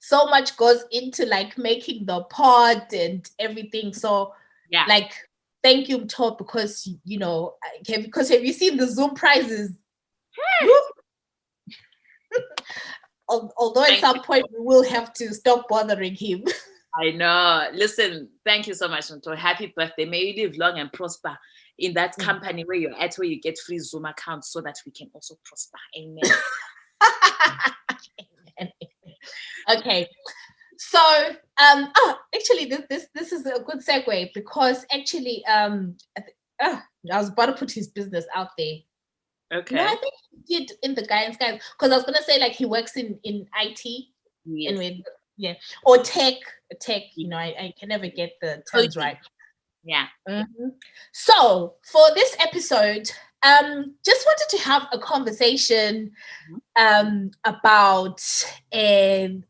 so 0.00 0.26
much 0.26 0.56
goes 0.56 0.84
into 0.90 1.26
like 1.26 1.58
making 1.58 2.06
the 2.06 2.22
pod 2.24 2.92
and 2.92 3.28
everything. 3.38 3.92
So 3.92 4.34
yeah, 4.70 4.84
like 4.88 5.12
thank 5.62 5.88
you, 5.88 5.98
Mto, 5.98 6.36
because 6.36 6.88
you 7.04 7.18
know, 7.18 7.54
because 7.86 8.28
have 8.30 8.44
you 8.44 8.52
seen 8.52 8.76
the 8.76 8.86
Zoom 8.86 9.14
prizes? 9.14 9.72
Although 13.28 13.84
at 13.84 14.00
some 14.00 14.22
point 14.22 14.46
we 14.56 14.64
will 14.64 14.88
have 14.88 15.12
to 15.14 15.34
stop 15.34 15.68
bothering 15.68 16.14
him. 16.14 16.44
I 16.94 17.10
know. 17.10 17.68
Listen, 17.74 18.30
thank 18.44 18.66
you 18.66 18.74
so 18.74 18.88
much, 18.88 19.08
Mto. 19.08 19.36
Happy 19.36 19.72
birthday. 19.76 20.04
May 20.04 20.22
you 20.22 20.46
live 20.46 20.56
long 20.56 20.78
and 20.78 20.92
prosper 20.92 21.36
in 21.78 21.94
that 21.94 22.16
mm. 22.18 22.24
company 22.24 22.64
where 22.64 22.76
you're 22.76 22.98
at, 22.98 23.14
where 23.16 23.28
you 23.28 23.40
get 23.40 23.58
free 23.58 23.78
Zoom 23.78 24.04
accounts 24.04 24.50
so 24.50 24.60
that 24.62 24.76
we 24.84 24.92
can 24.92 25.10
also 25.14 25.38
prosper. 25.44 25.78
Amen. 25.96 26.22
Amen. 28.60 28.72
Okay. 29.68 30.08
So 30.78 31.00
um 31.60 31.90
oh 31.96 32.16
actually 32.34 32.66
this 32.66 32.82
this 32.88 33.06
this 33.14 33.32
is 33.32 33.46
a 33.46 33.60
good 33.60 33.80
segue 33.84 34.30
because 34.34 34.86
actually 34.92 35.44
um 35.46 35.96
uh, 36.16 36.80
I 37.12 37.18
was 37.18 37.28
about 37.30 37.46
to 37.46 37.52
put 37.52 37.70
his 37.70 37.88
business 37.88 38.26
out 38.34 38.50
there. 38.56 38.76
Okay. 39.52 39.76
No, 39.76 39.84
I 39.84 39.96
think 39.96 40.14
he 40.46 40.58
did 40.58 40.72
in 40.82 40.94
the 40.94 41.06
guidance 41.06 41.36
guys 41.36 41.60
because 41.78 41.92
I 41.92 41.96
was 41.96 42.04
gonna 42.04 42.22
say 42.22 42.38
like 42.38 42.52
he 42.52 42.66
works 42.66 42.96
in 42.96 43.18
in 43.24 43.46
IT 43.60 44.04
yes. 44.44 44.70
and 44.70 44.78
with 44.78 45.00
yeah 45.36 45.54
or 45.84 45.98
tech 45.98 46.34
tech 46.80 47.02
you 47.14 47.28
know 47.28 47.36
I, 47.36 47.54
I 47.58 47.74
can 47.78 47.88
never 47.88 48.08
get 48.08 48.32
the 48.40 48.62
terms 48.70 48.96
right 48.96 49.18
yeah. 49.88 50.06
Mm-hmm. 50.28 50.68
So 51.12 51.74
for 51.90 52.02
this 52.14 52.36
episode, 52.40 53.10
um, 53.42 53.94
just 54.04 54.26
wanted 54.26 54.56
to 54.56 54.62
have 54.62 54.86
a 54.92 54.98
conversation 54.98 56.10
um, 56.76 57.30
about 57.44 58.22
um, 58.72 59.44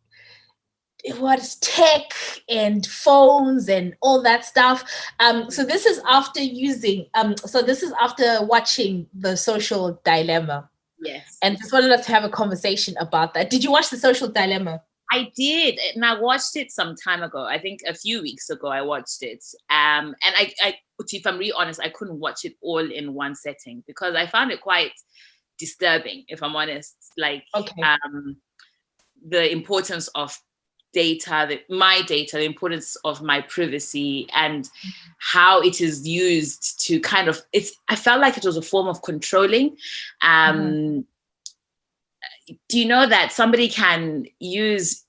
what 1.16 1.56
tech 1.60 2.12
and 2.48 2.86
phones 2.86 3.68
and 3.68 3.94
all 4.02 4.22
that 4.22 4.44
stuff. 4.44 4.84
Um, 5.20 5.50
so 5.50 5.64
this 5.64 5.86
is 5.86 6.00
after 6.08 6.40
using. 6.40 7.06
Um, 7.14 7.36
so 7.36 7.62
this 7.62 7.82
is 7.82 7.92
after 8.00 8.44
watching 8.44 9.06
the 9.14 9.36
Social 9.36 10.00
Dilemma. 10.04 10.68
Yes. 11.00 11.38
And 11.42 11.56
just 11.56 11.72
wanted 11.72 11.92
us 11.92 12.06
to 12.06 12.12
have 12.12 12.24
a 12.24 12.28
conversation 12.28 12.94
about 12.98 13.34
that. 13.34 13.50
Did 13.50 13.62
you 13.62 13.70
watch 13.70 13.90
the 13.90 13.96
Social 13.96 14.28
Dilemma? 14.28 14.82
I 15.10 15.32
did, 15.34 15.78
and 15.94 16.04
I 16.04 16.20
watched 16.20 16.56
it 16.56 16.70
some 16.70 16.94
time 16.94 17.22
ago. 17.22 17.44
I 17.44 17.58
think 17.58 17.80
a 17.86 17.94
few 17.94 18.20
weeks 18.20 18.50
ago 18.50 18.68
I 18.68 18.82
watched 18.82 19.22
it. 19.22 19.42
Um, 19.70 20.14
and 20.22 20.34
I, 20.36 20.52
I, 20.62 20.74
if 20.98 21.26
I'm 21.26 21.38
really 21.38 21.52
honest, 21.52 21.80
I 21.80 21.88
couldn't 21.88 22.18
watch 22.18 22.44
it 22.44 22.54
all 22.60 22.90
in 22.90 23.14
one 23.14 23.34
setting 23.34 23.82
because 23.86 24.14
I 24.14 24.26
found 24.26 24.50
it 24.50 24.60
quite 24.60 24.92
disturbing. 25.58 26.24
If 26.28 26.42
I'm 26.42 26.56
honest, 26.56 26.96
like 27.16 27.44
okay. 27.54 27.82
um, 27.82 28.36
the 29.26 29.50
importance 29.50 30.08
of 30.14 30.36
data, 30.92 31.46
the, 31.48 31.74
my 31.74 32.02
data, 32.02 32.36
the 32.36 32.44
importance 32.44 32.96
of 33.04 33.22
my 33.22 33.40
privacy, 33.42 34.26
and 34.34 34.68
how 35.18 35.60
it 35.60 35.80
is 35.80 36.06
used 36.06 36.84
to 36.86 37.00
kind 37.00 37.28
of. 37.28 37.40
It's. 37.52 37.72
I 37.88 37.96
felt 37.96 38.20
like 38.20 38.36
it 38.36 38.44
was 38.44 38.56
a 38.56 38.62
form 38.62 38.88
of 38.88 39.02
controlling. 39.02 39.76
Um, 40.22 40.58
mm-hmm 40.58 41.00
do 42.68 42.78
you 42.78 42.86
know 42.86 43.06
that 43.06 43.32
somebody 43.32 43.68
can 43.68 44.26
use 44.38 45.04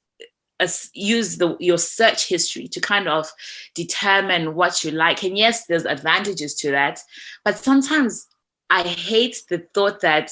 use 0.94 1.38
the 1.38 1.56
your 1.60 1.78
search 1.78 2.28
history 2.28 2.68
to 2.68 2.82
kind 2.82 3.08
of 3.08 3.32
determine 3.76 4.56
what 4.56 4.84
you 4.84 4.92
like. 4.92 5.24
And 5.24 5.38
yes 5.38 5.66
there's 5.66 5.86
advantages 5.86 6.54
to 6.56 6.72
that 6.72 7.02
but 7.44 7.58
sometimes 7.58 8.28
i 8.70 8.84
hate 8.84 9.44
the 9.50 9.60
thought 9.74 10.02
that 10.02 10.32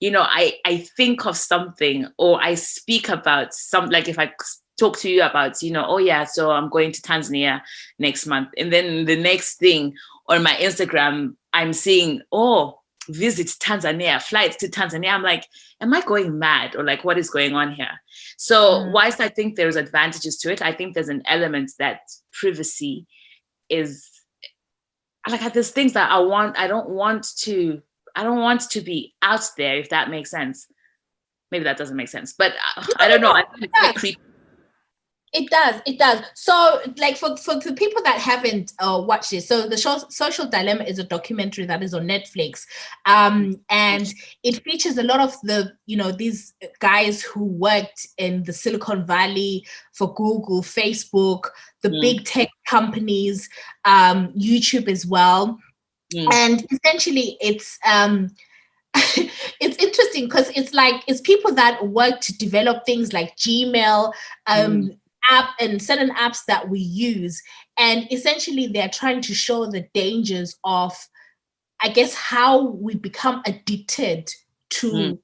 you 0.00 0.10
know 0.10 0.22
i 0.22 0.54
i 0.66 0.78
think 0.96 1.26
of 1.26 1.36
something 1.36 2.06
or 2.18 2.42
i 2.42 2.54
speak 2.54 3.08
about 3.08 3.54
some 3.54 3.88
like 3.90 4.08
if 4.08 4.18
i 4.18 4.32
talk 4.78 4.98
to 4.98 5.10
you 5.10 5.22
about 5.22 5.62
you 5.62 5.70
know 5.70 5.84
oh 5.86 5.98
yeah 5.98 6.24
so 6.24 6.50
i'm 6.50 6.68
going 6.68 6.90
to 6.90 7.02
tanzania 7.02 7.60
next 7.98 8.26
month. 8.26 8.48
And 8.56 8.72
then 8.72 9.04
the 9.04 9.16
next 9.16 9.58
thing 9.58 9.94
on 10.28 10.42
my 10.42 10.54
instagram 10.54 11.36
i'm 11.52 11.72
seeing 11.72 12.22
oh 12.32 12.79
visit 13.12 13.48
Tanzania, 13.48 14.22
flights 14.22 14.56
to 14.56 14.68
Tanzania. 14.68 15.12
I'm 15.12 15.22
like, 15.22 15.46
am 15.80 15.92
I 15.92 16.00
going 16.02 16.38
mad 16.38 16.76
or 16.76 16.84
like 16.84 17.04
what 17.04 17.18
is 17.18 17.30
going 17.30 17.54
on 17.54 17.72
here? 17.72 18.00
So 18.36 18.56
mm. 18.56 18.92
whilst 18.92 19.20
I 19.20 19.28
think 19.28 19.56
there's 19.56 19.76
advantages 19.76 20.38
to 20.38 20.52
it, 20.52 20.62
I 20.62 20.72
think 20.72 20.94
there's 20.94 21.08
an 21.08 21.22
element 21.26 21.72
that 21.78 22.00
privacy 22.32 23.06
is 23.68 24.08
like 25.28 25.52
there's 25.52 25.70
things 25.70 25.92
that 25.92 26.10
I 26.10 26.18
want, 26.20 26.58
I 26.58 26.66
don't 26.66 26.88
want 26.88 27.26
to, 27.40 27.82
I 28.16 28.22
don't 28.22 28.40
want 28.40 28.62
to 28.70 28.80
be 28.80 29.14
out 29.22 29.42
there, 29.56 29.76
if 29.76 29.90
that 29.90 30.10
makes 30.10 30.30
sense. 30.30 30.66
Maybe 31.50 31.64
that 31.64 31.76
doesn't 31.76 31.96
make 31.96 32.08
sense, 32.08 32.32
but 32.32 32.52
uh, 32.76 32.86
I 32.98 33.08
don't 33.08 33.20
know. 33.20 33.32
I 33.32 33.42
think 33.42 33.70
it's 33.74 34.00
creepy 34.00 34.20
it 35.32 35.48
does. 35.48 35.80
It 35.86 35.98
does. 35.98 36.22
So, 36.34 36.80
like 36.96 37.16
for 37.16 37.36
for 37.36 37.54
the 37.54 37.72
people 37.72 38.02
that 38.02 38.18
haven't 38.18 38.72
uh, 38.80 39.00
watched 39.06 39.32
it, 39.32 39.42
so 39.42 39.68
the 39.68 39.76
show 39.76 39.98
Social 40.08 40.46
Dilemma 40.46 40.84
is 40.84 40.98
a 40.98 41.04
documentary 41.04 41.66
that 41.66 41.82
is 41.82 41.94
on 41.94 42.06
Netflix, 42.06 42.66
um, 43.06 43.60
and 43.68 44.12
it 44.42 44.62
features 44.64 44.98
a 44.98 45.04
lot 45.04 45.20
of 45.20 45.40
the 45.42 45.72
you 45.86 45.96
know 45.96 46.10
these 46.10 46.52
guys 46.80 47.22
who 47.22 47.44
worked 47.44 48.08
in 48.18 48.42
the 48.42 48.52
Silicon 48.52 49.06
Valley 49.06 49.64
for 49.92 50.12
Google, 50.14 50.62
Facebook, 50.62 51.44
the 51.82 51.90
mm. 51.90 52.00
big 52.00 52.24
tech 52.24 52.48
companies, 52.66 53.48
um, 53.84 54.32
YouTube 54.32 54.88
as 54.88 55.06
well, 55.06 55.60
mm. 56.12 56.26
and 56.32 56.66
essentially 56.72 57.36
it's 57.40 57.78
um, 57.86 58.30
it's 58.94 59.76
interesting 59.76 60.24
because 60.24 60.50
it's 60.56 60.74
like 60.74 61.04
it's 61.06 61.20
people 61.20 61.54
that 61.54 61.86
work 61.86 62.20
to 62.22 62.36
develop 62.36 62.84
things 62.84 63.12
like 63.12 63.36
Gmail, 63.36 64.12
um, 64.48 64.82
mm 64.82 64.96
app 65.30 65.50
and 65.60 65.80
certain 65.80 66.10
apps 66.10 66.44
that 66.46 66.68
we 66.68 66.78
use 66.78 67.40
and 67.78 68.12
essentially 68.12 68.66
they're 68.66 68.88
trying 68.88 69.20
to 69.22 69.34
show 69.34 69.66
the 69.66 69.86
dangers 69.94 70.56
of 70.64 70.92
i 71.80 71.88
guess 71.88 72.14
how 72.14 72.66
we 72.68 72.94
become 72.94 73.40
addicted 73.46 74.28
to 74.68 74.92
mm. 74.92 75.18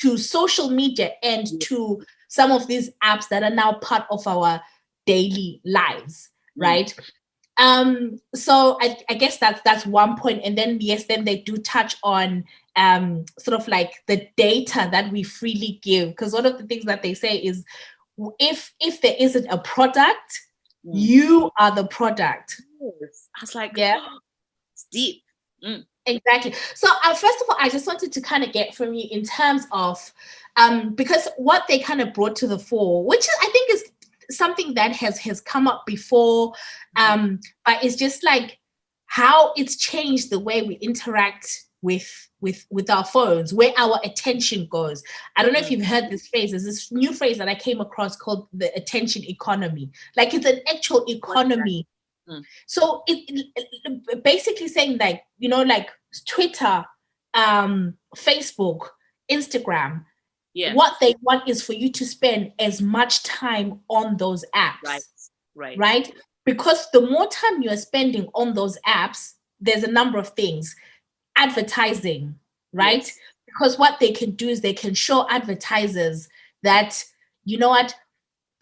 to 0.00 0.16
social 0.16 0.70
media 0.70 1.12
and 1.22 1.46
mm. 1.46 1.60
to 1.60 2.02
some 2.28 2.50
of 2.50 2.66
these 2.66 2.90
apps 3.04 3.28
that 3.28 3.42
are 3.42 3.54
now 3.54 3.74
part 3.74 4.04
of 4.10 4.26
our 4.26 4.60
daily 5.06 5.60
lives 5.64 6.30
mm. 6.58 6.62
right 6.62 6.94
um 7.58 8.18
so 8.34 8.78
I, 8.80 8.96
I 9.08 9.14
guess 9.14 9.36
that's 9.36 9.60
that's 9.62 9.84
one 9.84 10.16
point 10.16 10.40
and 10.44 10.56
then 10.56 10.78
yes 10.80 11.04
then 11.04 11.24
they 11.24 11.38
do 11.38 11.58
touch 11.58 11.96
on 12.02 12.44
um 12.76 13.24
sort 13.38 13.60
of 13.60 13.68
like 13.68 13.92
the 14.06 14.26
data 14.36 14.88
that 14.90 15.12
we 15.12 15.22
freely 15.22 15.78
give 15.82 16.10
because 16.10 16.32
one 16.32 16.46
of 16.46 16.56
the 16.56 16.66
things 16.66 16.86
that 16.86 17.02
they 17.02 17.14
say 17.14 17.36
is 17.36 17.64
if 18.38 18.72
if 18.80 19.00
there 19.00 19.16
isn't 19.18 19.46
a 19.48 19.58
product, 19.58 20.40
mm. 20.86 20.92
you 20.92 21.50
are 21.58 21.74
the 21.74 21.86
product. 21.86 22.60
Yes. 22.80 23.28
I 23.36 23.40
was 23.42 23.54
like, 23.54 23.72
yeah, 23.76 24.00
oh, 24.00 24.18
it's 24.74 24.86
deep. 24.90 25.22
Mm. 25.64 25.84
Exactly. 26.06 26.54
So, 26.74 26.88
uh, 27.04 27.14
first 27.14 27.42
of 27.42 27.50
all, 27.50 27.56
I 27.60 27.68
just 27.68 27.86
wanted 27.86 28.12
to 28.12 28.20
kind 28.20 28.42
of 28.42 28.52
get 28.52 28.74
from 28.74 28.94
you 28.94 29.06
in 29.10 29.22
terms 29.22 29.66
of 29.70 29.98
um, 30.56 30.94
because 30.94 31.28
what 31.36 31.64
they 31.68 31.78
kind 31.78 32.00
of 32.00 32.14
brought 32.14 32.36
to 32.36 32.46
the 32.46 32.58
fore, 32.58 33.04
which 33.04 33.26
I 33.42 33.46
think 33.50 33.70
is 33.70 33.84
something 34.30 34.74
that 34.74 34.92
has 34.96 35.18
has 35.18 35.40
come 35.40 35.68
up 35.68 35.84
before, 35.86 36.52
mm-hmm. 36.96 37.20
um, 37.20 37.40
but 37.66 37.84
it's 37.84 37.96
just 37.96 38.24
like 38.24 38.58
how 39.06 39.52
it's 39.56 39.76
changed 39.76 40.30
the 40.30 40.38
way 40.38 40.62
we 40.62 40.76
interact 40.76 41.66
with 41.82 42.28
with 42.40 42.66
with 42.70 42.90
our 42.90 43.04
phones 43.04 43.54
where 43.54 43.72
our 43.78 43.98
attention 44.04 44.66
goes 44.70 45.02
i 45.36 45.42
don't 45.42 45.52
know 45.54 45.58
if 45.60 45.70
you've 45.70 45.84
heard 45.84 46.10
this 46.10 46.28
phrase 46.28 46.50
there's 46.50 46.64
this 46.64 46.92
new 46.92 47.12
phrase 47.12 47.38
that 47.38 47.48
i 47.48 47.54
came 47.54 47.80
across 47.80 48.16
called 48.16 48.48
the 48.52 48.70
attention 48.74 49.24
economy 49.24 49.90
like 50.16 50.34
it's 50.34 50.46
an 50.46 50.60
actual 50.72 51.04
economy 51.08 51.86
Mm. 52.28 52.44
So 52.66 53.02
it, 53.06 53.24
it- 53.28 53.68
it- 54.08 54.22
basically 54.22 54.68
saying 54.68 54.98
like 54.98 55.22
you 55.38 55.48
know 55.48 55.62
like 55.62 55.88
Twitter, 56.26 56.84
um, 57.34 57.94
Facebook, 58.16 58.88
Instagram. 59.30 60.04
Yeah. 60.54 60.74
What 60.74 60.94
they 61.00 61.14
want 61.22 61.48
is 61.48 61.62
for 61.62 61.72
you 61.72 61.90
to 61.92 62.04
spend 62.04 62.52
as 62.58 62.82
much 62.82 63.22
time 63.22 63.80
on 63.88 64.16
those 64.16 64.44
apps, 64.54 64.82
Right. 64.84 65.02
Right. 65.54 65.78
right? 65.78 66.14
Because 66.44 66.86
the 66.92 67.00
more 67.00 67.28
time 67.28 67.62
you 67.62 67.70
are 67.70 67.76
spending 67.76 68.26
on 68.34 68.54
those 68.54 68.76
apps, 68.86 69.34
there's 69.60 69.84
a 69.84 69.90
number 69.90 70.18
of 70.18 70.30
things. 70.30 70.74
Advertising, 71.40 72.34
right? 72.72 72.98
Yes. 72.98 73.18
Because 73.46 73.78
what 73.78 73.98
they 73.98 74.12
can 74.12 74.32
do 74.32 74.48
is 74.48 74.60
they 74.60 74.72
can 74.74 74.94
show 74.94 75.26
advertisers 75.28 76.28
that, 76.62 77.02
you 77.44 77.58
know 77.58 77.70
what, 77.70 77.94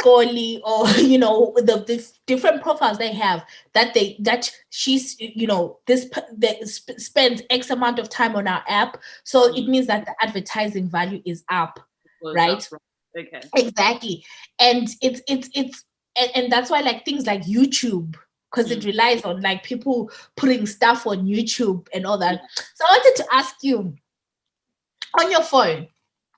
Goli 0.00 0.60
or 0.64 0.88
you 1.02 1.18
know 1.18 1.52
the, 1.56 1.84
the 1.86 2.08
different 2.26 2.62
profiles 2.62 2.98
they 2.98 3.12
have 3.12 3.44
that 3.74 3.94
they 3.94 4.16
that 4.20 4.48
she's 4.70 5.16
you 5.18 5.46
know 5.46 5.78
this 5.88 6.08
that 6.36 6.68
sp- 6.70 6.98
spends 6.98 7.42
x 7.50 7.68
amount 7.70 7.98
of 7.98 8.08
time 8.08 8.36
on 8.36 8.46
our 8.46 8.62
app 8.68 9.00
so 9.24 9.52
it 9.54 9.64
Mhm. 9.64 9.68
means 9.68 9.86
that 9.88 10.06
the 10.06 10.14
advertising 10.22 10.88
value 10.88 11.20
is 11.24 11.42
up 11.50 11.80
Right. 12.22 12.50
up, 12.72 12.80
Okay. 13.18 13.40
exactly 13.56 14.24
and 14.60 14.88
it's 15.02 15.20
it's 15.26 15.50
it's 15.54 15.84
and, 16.16 16.30
and 16.36 16.52
that's 16.52 16.70
why 16.70 16.80
like 16.80 17.04
things 17.04 17.26
like 17.26 17.42
youtube 17.42 18.14
because 18.50 18.70
it 18.70 18.80
Mm. 18.80 18.86
relies 18.86 19.22
on 19.24 19.40
like 19.42 19.62
people 19.62 20.10
putting 20.36 20.66
stuff 20.66 21.06
on 21.06 21.26
youtube 21.26 21.86
and 21.92 22.06
all 22.06 22.18
that 22.18 22.40
so 22.74 22.84
i 22.88 22.92
wanted 22.92 23.16
to 23.16 23.26
ask 23.34 23.56
you 23.62 23.94
on 25.20 25.30
your 25.30 25.42
phone 25.42 25.88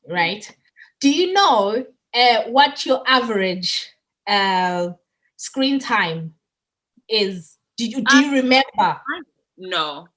right 0.08 0.56
do 1.00 1.10
you 1.10 1.32
know 1.32 1.84
uh, 2.14 2.42
what 2.48 2.84
your 2.84 3.02
average 3.06 3.88
uh, 4.26 4.88
screen 5.36 5.78
time 5.78 6.34
is 7.08 7.56
do 7.76 7.86
you 7.86 8.02
do 8.02 8.16
you 8.18 8.32
remember 8.32 9.00
No. 9.56 10.08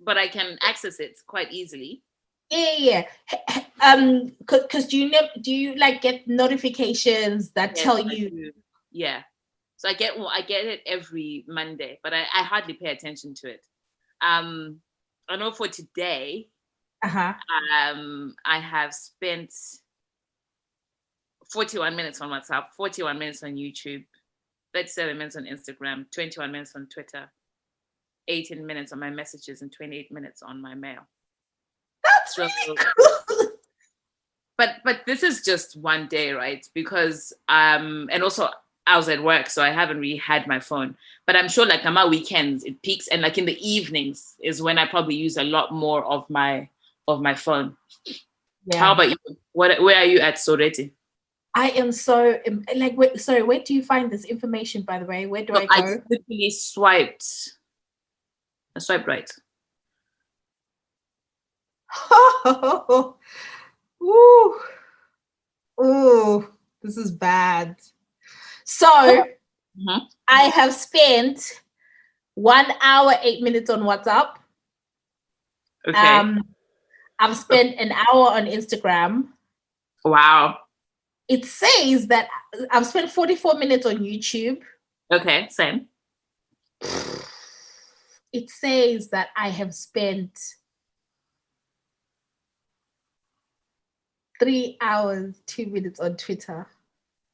But 0.00 0.18
I 0.18 0.28
can 0.28 0.58
access 0.62 1.00
it 1.00 1.16
quite 1.26 1.52
easily. 1.52 2.02
yeah 2.50 2.74
yeah 2.78 3.04
um 3.80 4.32
because 4.38 4.86
do 4.86 4.98
you 4.98 5.08
know 5.10 5.22
do 5.40 5.52
you 5.52 5.74
like 5.76 6.02
get 6.02 6.26
notifications 6.28 7.50
that 7.52 7.72
Yes, 7.74 7.84
tell 7.84 7.98
you. 7.98 8.52
Yeah. 8.92 9.22
So 9.84 9.90
I 9.90 9.92
get 9.94 10.18
well, 10.18 10.30
I 10.32 10.40
get 10.40 10.64
it 10.64 10.80
every 10.86 11.44
Monday, 11.46 11.98
but 12.02 12.14
I, 12.14 12.22
I 12.32 12.42
hardly 12.42 12.72
pay 12.72 12.90
attention 12.90 13.34
to 13.34 13.50
it. 13.50 13.66
Um 14.22 14.80
I 15.28 15.36
know 15.36 15.52
for 15.52 15.68
today, 15.68 16.48
uh-huh 17.04 17.34
um 17.76 18.34
I 18.46 18.60
have 18.60 18.94
spent 18.94 19.52
41 21.52 21.94
minutes 21.94 22.22
on 22.22 22.30
WhatsApp, 22.30 22.64
41 22.74 23.18
minutes 23.18 23.42
on 23.42 23.56
YouTube, 23.56 24.04
37 24.72 25.18
minutes 25.18 25.36
on 25.36 25.44
Instagram, 25.44 26.06
21 26.14 26.50
minutes 26.50 26.72
on 26.74 26.88
Twitter, 26.92 27.30
18 28.28 28.64
minutes 28.64 28.90
on 28.92 29.00
my 29.00 29.10
messages, 29.10 29.60
and 29.60 29.70
28 29.70 30.10
minutes 30.10 30.42
on 30.42 30.62
my 30.62 30.74
mail. 30.74 31.00
that's 32.02 32.36
So- 32.36 32.42
really 32.66 32.78
cool 33.28 33.48
but 34.56 34.76
but 34.84 35.00
this 35.04 35.22
is 35.24 35.42
just 35.44 35.76
one 35.76 36.06
day 36.06 36.30
right 36.32 36.64
because 36.74 37.32
um 37.48 38.08
and 38.12 38.22
also 38.22 38.48
i 38.86 38.96
was 38.96 39.08
at 39.08 39.22
work 39.22 39.48
so 39.48 39.62
i 39.62 39.70
haven't 39.70 39.98
really 39.98 40.16
had 40.16 40.46
my 40.46 40.60
phone 40.60 40.96
but 41.26 41.36
i'm 41.36 41.48
sure 41.48 41.66
like 41.66 41.84
on 41.84 41.94
my 41.94 42.06
weekends 42.06 42.64
it 42.64 42.80
peaks 42.82 43.08
and 43.08 43.22
like 43.22 43.38
in 43.38 43.44
the 43.44 43.58
evenings 43.66 44.36
is 44.42 44.62
when 44.62 44.78
i 44.78 44.86
probably 44.86 45.14
use 45.14 45.36
a 45.36 45.42
lot 45.42 45.72
more 45.72 46.04
of 46.04 46.28
my 46.28 46.68
of 47.08 47.20
my 47.20 47.34
phone 47.34 47.76
yeah. 48.66 48.78
how 48.78 48.92
about 48.92 49.10
you 49.10 49.16
what 49.52 49.80
where 49.82 49.96
are 49.96 50.04
you 50.04 50.20
at 50.20 50.34
soreti 50.34 50.90
I 51.56 51.68
am 51.68 51.92
so 51.92 52.40
like. 52.74 52.96
Wait, 52.96 53.20
sorry. 53.20 53.44
Where 53.44 53.60
do 53.60 53.74
you 53.74 53.82
find 53.84 54.10
this 54.10 54.24
information? 54.24 54.82
By 54.82 54.98
the 54.98 55.04
way, 55.04 55.26
where 55.26 55.44
do 55.44 55.54
so 55.54 55.60
I 55.70 55.82
i 55.82 55.98
literally 56.10 56.50
swiped 56.50 57.52
i 58.74 58.80
swiped 58.80 59.06
right 59.06 59.30
ooh, 62.46 63.14
ooh, 65.82 66.48
this 66.82 66.96
is 66.96 67.10
bad. 67.10 67.76
So 68.64 68.88
Mhm. 69.76 70.08
I 70.28 70.42
have 70.44 70.72
spent 70.74 71.60
one 72.34 72.66
hour 72.80 73.14
eight 73.22 73.42
minutes 73.42 73.70
on 73.70 73.80
WhatsApp. 73.82 74.36
okay 75.86 76.18
Um, 76.18 76.54
I've 77.18 77.36
spent 77.36 77.76
an 77.78 77.92
hour 77.92 78.30
on 78.32 78.46
Instagram. 78.46 79.32
wow 80.04 80.58
It 81.28 81.44
says 81.46 82.08
that 82.08 82.28
I've 82.70 82.86
spent 82.86 83.10
forty 83.10 83.36
four 83.36 83.54
minutes 83.54 83.86
on 83.86 83.96
YouTube. 83.98 84.62
okay 85.12 85.48
same 85.50 85.88
it 88.32 88.50
says 88.50 89.10
that 89.10 89.28
I 89.36 89.48
have 89.50 89.72
spent 89.74 90.38
three 94.40 94.76
hours, 94.80 95.40
two 95.46 95.66
minutes 95.66 96.00
on 96.00 96.16
Twitter. 96.16 96.66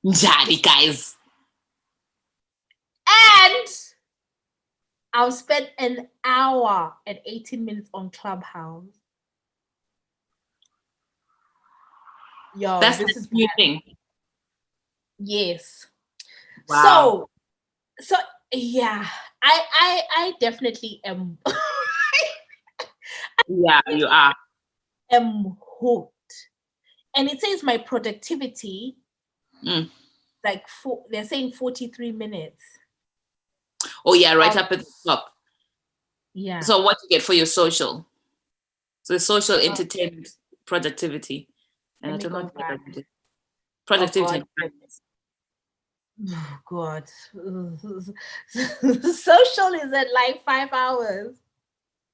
Njani, 0.05 0.63
guys 0.63 1.17
And 3.51 3.69
I've 5.13 5.35
spent 5.35 5.71
an 5.79 6.09
hour 6.25 6.95
and 7.07 7.19
18 7.27 7.65
minutes 7.65 7.91
on 7.95 8.11
Clubhouse. 8.11 8.85
Yo, 12.59 12.81
that's 12.81 12.99
this 12.99 13.15
the 13.15 13.21
is 13.21 13.29
new 13.33 13.49
thing 13.57 13.81
yes. 15.19 15.87
Wow. 16.69 17.29
So 17.99 18.01
so 18.01 18.17
yeah, 18.53 19.07
I 19.43 19.61
I 19.81 20.03
I 20.17 20.33
definitely 20.41 21.01
am 21.05 21.39
yeah 23.49 23.81
you 23.89 24.07
are 24.07 24.35
am 25.13 25.57
hooked. 25.81 26.15
And 27.17 27.29
it 27.31 27.41
says 27.41 27.63
my 27.63 27.79
productivity, 27.79 28.97
Mm. 29.65 29.91
like 30.45 30.69
four, 30.69 31.05
they're 31.11 31.25
saying 31.25 31.53
43 31.53 32.13
minutes. 32.13 32.63
Oh 34.07 34.15
yeah 34.15 34.35
right 34.35 34.57
Um, 34.57 34.65
up 34.65 34.73
at 34.73 34.79
the 34.81 34.87
top 35.07 35.27
Yeah. 36.33 36.61
So 36.61 36.81
what 36.83 36.97
you 37.03 37.09
get 37.09 37.23
for 37.23 37.35
your 37.35 37.47
social? 37.47 38.07
So 39.03 39.19
social 39.19 39.57
Oh. 39.57 39.61
entertainment 39.71 40.29
productivity. 40.65 41.49
And 42.03 42.15
I 42.15 42.17
don't 42.19 42.33
know 42.33 42.51
that 42.57 43.05
productivity. 43.87 44.45
God. 44.55 44.65
Oh 46.27 46.55
God. 46.67 47.05
Social 49.15 49.75
is 49.75 49.93
at 49.93 50.07
like 50.15 50.45
five 50.45 50.69
hours. 50.73 51.37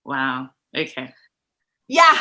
Wow. 0.05 0.51
Okay. 0.75 1.13
Yeah. 1.89 2.19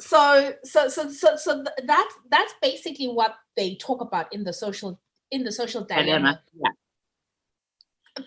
So 0.00 0.54
so 0.64 0.88
so 0.88 1.08
so 1.10 1.36
so 1.36 1.62
th- 1.62 1.86
that's 1.86 2.14
that's 2.30 2.54
basically 2.60 3.08
what 3.08 3.36
they 3.56 3.76
talk 3.76 4.00
about 4.00 4.32
in 4.34 4.44
the 4.44 4.52
social 4.52 4.98
in 5.30 5.44
the 5.44 5.52
social 5.52 5.84
dilemma. 5.84 6.04
Dilemma. 6.04 6.42
Yeah. 6.54 6.70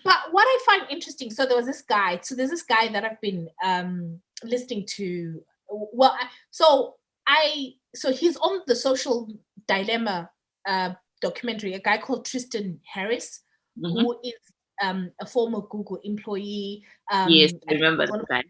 But 0.04 0.16
what 0.32 0.44
I 0.46 0.58
find 0.66 0.90
interesting, 0.90 1.30
so 1.30 1.46
there 1.46 1.56
was 1.56 1.66
this 1.66 1.82
guy. 1.82 2.18
So 2.22 2.34
there's 2.34 2.50
this 2.50 2.62
guy 2.62 2.88
that 2.88 3.04
I've 3.04 3.20
been 3.20 3.48
um 3.64 4.20
listening 4.44 4.84
to. 4.96 5.42
Well, 5.68 6.16
I, 6.20 6.28
so 6.50 6.96
I 7.26 7.74
so 7.94 8.12
he's 8.12 8.36
on 8.36 8.62
the 8.66 8.76
social 8.76 9.28
dilemma 9.66 10.30
uh 10.68 10.94
documentary. 11.20 11.74
A 11.74 11.80
guy 11.80 11.98
called 11.98 12.24
Tristan 12.24 12.80
Harris, 12.84 13.42
Mhm. 13.78 13.92
who 13.92 14.20
is 14.24 14.34
um 14.82 15.10
a 15.20 15.26
former 15.26 15.60
Google 15.70 16.00
employee. 16.04 16.84
Um, 17.10 17.30
yes, 17.32 17.52
I 17.68 17.72
I 17.72 17.74
remember 17.74 18.06
that 18.06 18.26
guy. 18.28 18.42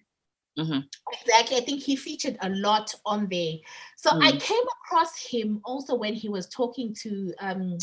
hmm 0.56 0.80
Exactly. 1.22 1.56
I 1.56 1.60
think 1.60 1.82
he 1.82 1.94
featured 1.96 2.36
a 2.40 2.48
lot 2.48 2.92
on 3.04 3.28
there. 3.30 3.54
So 3.96 4.10
I 4.10 4.32
Mm. 4.32 4.40
came 4.40 4.64
across 4.82 5.16
him 5.22 5.60
also 5.64 5.94
when 5.94 6.14
he 6.14 6.28
was 6.28 6.48
talking 6.48 6.94
to 7.02 7.32
um, 7.38 7.78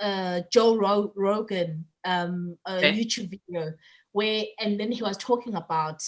uh, 0.00 0.42
Joe 0.52 0.76
Ro- 0.76 1.12
Rogan, 1.16 1.86
um, 2.08 2.56
a 2.66 2.76
Okay. 2.76 2.92
YouTube 2.92 3.30
video 3.30 3.72
where, 4.12 4.44
and 4.60 4.78
then 4.80 4.90
he 4.92 5.02
was 5.02 5.16
talking 5.18 5.54
about 5.54 6.02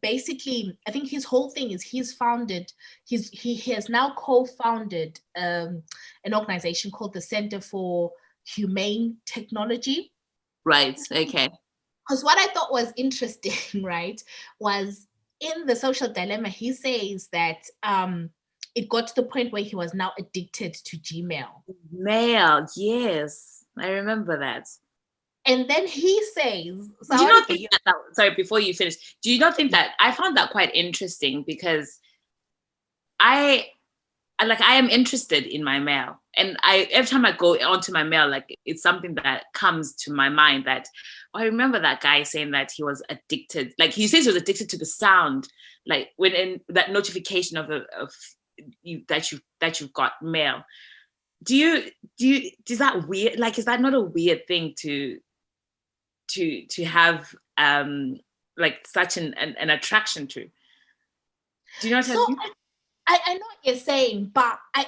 basically, 0.00 0.78
I 0.86 0.90
think 0.92 1.08
his 1.08 1.24
whole 1.24 1.50
thing 1.50 1.72
is 1.72 1.82
he's 1.82 2.12
founded, 2.12 2.72
he's 3.04 3.30
he 3.30 3.56
has 3.72 3.88
now 3.88 4.14
co-founded 4.16 5.20
um, 5.36 5.82
an 6.24 6.34
organization 6.34 6.90
called 6.90 7.14
the 7.14 7.20
Center 7.20 7.60
for 7.60 8.12
Humane 8.54 9.16
Technology 9.26 10.12
Right. 10.64 10.98
Okay. 11.10 11.48
because 12.06 12.24
what 12.24 12.38
I 12.38 12.46
thought 12.52 12.72
was 12.72 12.92
interesting, 12.96 13.82
right, 13.82 14.22
was 14.60 15.08
in 15.40 15.66
the 15.66 15.76
social 15.76 16.12
dilemma, 16.12 16.48
he 16.48 16.72
says 16.72 17.28
that 17.32 17.58
um, 17.82 18.30
it 18.74 18.88
got 18.88 19.08
to 19.08 19.14
the 19.16 19.24
point 19.24 19.52
where 19.52 19.62
he 19.62 19.74
was 19.76 19.94
now 19.94 20.12
addicted 20.18 20.74
to 20.74 20.96
Gmail. 20.98 21.48
Mail. 21.90 22.66
Yes, 22.76 23.64
I 23.78 23.88
remember 23.88 24.38
that. 24.38 24.68
And 25.44 25.68
then 25.68 25.86
he 25.86 26.22
says, 26.34 26.88
so 27.02 27.16
do 27.16 27.22
you 27.22 27.28
not 27.28 27.46
think 27.46 27.68
that, 27.72 27.80
that? 27.84 27.94
Sorry, 28.12 28.34
before 28.34 28.60
you 28.60 28.74
finish, 28.74 29.16
do 29.22 29.32
you 29.32 29.40
not 29.40 29.56
think 29.56 29.72
that 29.72 29.94
I 29.98 30.12
found 30.12 30.36
that 30.36 30.50
quite 30.50 30.72
interesting 30.74 31.42
because 31.44 31.98
I, 33.18 33.66
I 34.38 34.44
like 34.44 34.60
I 34.60 34.74
am 34.74 34.88
interested 34.88 35.46
in 35.46 35.62
my 35.62 35.78
mail. 35.78 36.20
and 36.36 36.56
I 36.62 36.88
every 36.90 37.08
time 37.08 37.24
I 37.24 37.32
go 37.32 37.54
onto 37.54 37.92
my 37.92 38.02
mail, 38.02 38.28
like 38.28 38.58
it's 38.64 38.82
something 38.82 39.14
that 39.16 39.44
comes 39.54 39.94
to 39.96 40.12
my 40.12 40.28
mind 40.28 40.64
that 40.66 40.88
oh, 41.34 41.40
I 41.40 41.44
remember 41.44 41.80
that 41.80 42.00
guy 42.00 42.22
saying 42.22 42.50
that 42.52 42.72
he 42.74 42.82
was 42.82 43.02
addicted. 43.08 43.72
Like 43.78 43.92
he 43.92 44.08
says 44.08 44.24
he 44.24 44.28
was 44.32 44.42
addicted 44.42 44.68
to 44.70 44.78
the 44.78 44.86
sound, 44.86 45.48
like 45.86 46.10
when 46.16 46.32
in 46.32 46.60
that 46.68 46.90
notification 46.90 47.56
of 47.56 47.70
a, 47.70 47.82
of 47.98 48.12
you 48.82 49.02
that 49.08 49.30
you 49.30 49.40
that 49.60 49.80
you've 49.80 49.92
got 49.92 50.12
mail. 50.22 50.64
Do 51.44 51.56
you 51.56 51.90
do 52.18 52.26
you 52.26 52.50
is 52.68 52.78
that 52.78 53.06
weird? 53.08 53.38
Like 53.38 53.58
is 53.58 53.66
that 53.66 53.80
not 53.80 53.94
a 53.94 54.00
weird 54.00 54.46
thing 54.46 54.74
to 54.78 55.18
to 56.34 56.66
to 56.66 56.84
have 56.84 57.34
um 57.58 58.18
like 58.56 58.86
such 58.86 59.16
an 59.16 59.34
an, 59.34 59.54
an 59.58 59.70
attraction 59.70 60.26
to? 60.28 60.48
Do 61.80 61.88
you 61.88 61.90
know 61.90 61.98
what 61.98 62.06
so 62.06 62.24
I 62.24 62.28
mean? 62.28 62.38
I, 63.08 63.18
I 63.26 63.34
know 63.34 63.40
what 63.40 63.58
you're 63.64 63.76
saying, 63.76 64.30
but 64.32 64.58
I 64.74 64.86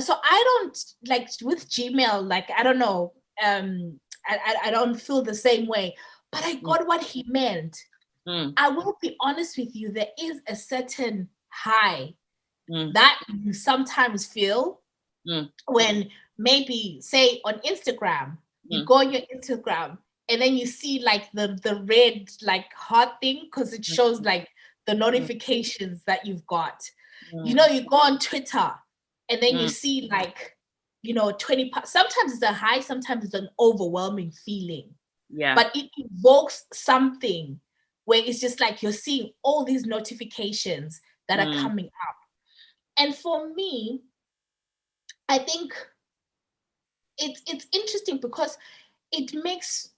so 0.00 0.14
I 0.22 0.44
don't 0.62 0.78
like 1.08 1.28
with 1.42 1.68
Gmail, 1.68 2.26
like 2.26 2.50
I 2.56 2.62
don't 2.62 2.78
know, 2.78 3.12
um, 3.44 3.98
I, 4.26 4.56
I, 4.64 4.70
don't 4.70 5.00
feel 5.00 5.22
the 5.22 5.34
same 5.34 5.66
way, 5.66 5.94
but 6.32 6.44
I 6.44 6.54
got 6.56 6.80
mm. 6.80 6.86
what 6.86 7.02
he 7.02 7.24
meant. 7.28 7.78
Mm. 8.26 8.52
I 8.56 8.68
will 8.68 8.96
be 9.00 9.16
honest 9.20 9.56
with 9.56 9.74
you, 9.74 9.92
there 9.92 10.08
is 10.20 10.40
a 10.48 10.56
certain 10.56 11.28
high 11.48 12.14
mm. 12.70 12.92
that 12.94 13.20
you 13.42 13.52
sometimes 13.52 14.26
feel 14.26 14.80
mm. 15.28 15.48
when 15.66 16.08
maybe 16.38 16.98
say 17.00 17.40
on 17.44 17.60
Instagram, 17.60 18.36
you 18.66 18.82
mm. 18.82 18.86
go 18.86 18.94
on 18.94 19.12
your 19.12 19.22
Instagram 19.34 19.98
and 20.28 20.40
then 20.40 20.56
you 20.56 20.66
see 20.66 21.00
like 21.00 21.30
the 21.32 21.58
the 21.62 21.82
red 21.84 22.28
like 22.42 22.72
heart 22.74 23.10
thing 23.20 23.42
because 23.44 23.72
it 23.72 23.84
shows 23.84 24.20
mm. 24.20 24.26
like 24.26 24.48
the 24.86 24.94
notifications 24.94 26.02
that 26.06 26.24
you've 26.26 26.46
got. 26.46 26.82
You 27.44 27.54
know, 27.54 27.66
you 27.66 27.84
go 27.84 27.96
on 27.96 28.20
Twitter 28.20 28.70
and 29.28 29.42
then 29.42 29.54
mm. 29.54 29.62
you 29.62 29.68
see 29.68 30.08
like 30.10 30.56
you 31.02 31.14
know 31.14 31.32
20 31.32 31.72
sometimes 31.84 32.32
it's 32.32 32.42
a 32.42 32.52
high 32.52 32.80
sometimes 32.80 33.24
it's 33.24 33.34
an 33.34 33.48
overwhelming 33.60 34.30
feeling 34.30 34.88
yeah 35.30 35.54
but 35.54 35.74
it 35.74 35.90
evokes 35.96 36.64
something 36.72 37.60
where 38.04 38.22
it's 38.24 38.40
just 38.40 38.60
like 38.60 38.82
you're 38.82 38.92
seeing 38.92 39.30
all 39.42 39.64
these 39.64 39.84
notifications 39.84 41.00
that 41.28 41.38
mm. 41.38 41.46
are 41.46 41.62
coming 41.62 41.86
up 41.86 42.16
and 42.98 43.14
for 43.14 43.52
me 43.54 44.02
i 45.28 45.38
think 45.38 45.72
it's 47.18 47.42
it's 47.46 47.66
interesting 47.72 48.18
because 48.20 48.56
it 49.12 49.32
makes 49.44 49.90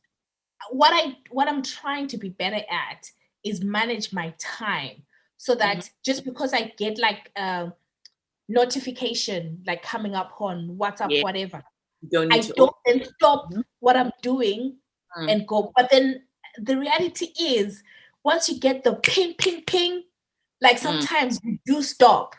what 0.70 0.92
i 0.92 1.16
what 1.30 1.48
i'm 1.48 1.62
trying 1.62 2.06
to 2.06 2.16
be 2.16 2.30
better 2.30 2.62
at 2.70 3.10
is 3.44 3.62
manage 3.62 4.12
my 4.12 4.34
time 4.38 5.02
so 5.36 5.54
that 5.54 5.78
mm-hmm. 5.78 5.88
just 6.04 6.24
because 6.24 6.52
i 6.52 6.72
get 6.76 6.98
like 6.98 7.30
uh, 7.36 7.68
notification 8.48 9.62
like 9.66 9.82
coming 9.82 10.14
up 10.14 10.32
on 10.40 10.76
WhatsApp, 10.78 11.10
yeah. 11.10 11.22
whatever. 11.22 11.62
Don't 12.10 12.32
I 12.32 12.40
don't 12.40 12.74
then 12.86 13.04
stop 13.16 13.50
mm-hmm. 13.50 13.60
what 13.80 13.96
I'm 13.96 14.10
doing 14.22 14.76
mm. 15.18 15.30
and 15.30 15.46
go. 15.46 15.72
But 15.76 15.90
then 15.90 16.22
the 16.56 16.78
reality 16.78 17.32
is, 17.38 17.82
once 18.24 18.48
you 18.48 18.58
get 18.58 18.84
the 18.84 18.94
ping, 18.96 19.34
ping, 19.34 19.62
ping, 19.66 20.04
like 20.60 20.76
mm. 20.76 20.82
sometimes 20.82 21.40
you 21.44 21.58
do 21.66 21.82
stop. 21.82 22.34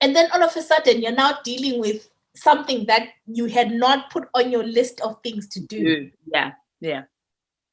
And 0.00 0.14
then 0.14 0.30
all 0.32 0.42
of 0.42 0.56
a 0.56 0.62
sudden, 0.62 1.02
you're 1.02 1.12
now 1.12 1.38
dealing 1.42 1.80
with 1.80 2.08
something 2.36 2.86
that 2.86 3.08
you 3.26 3.46
had 3.46 3.72
not 3.72 4.10
put 4.10 4.28
on 4.34 4.52
your 4.52 4.62
list 4.62 5.00
of 5.00 5.20
things 5.22 5.48
to 5.48 5.60
do. 5.60 6.10
Yeah, 6.32 6.52
yeah. 6.80 7.02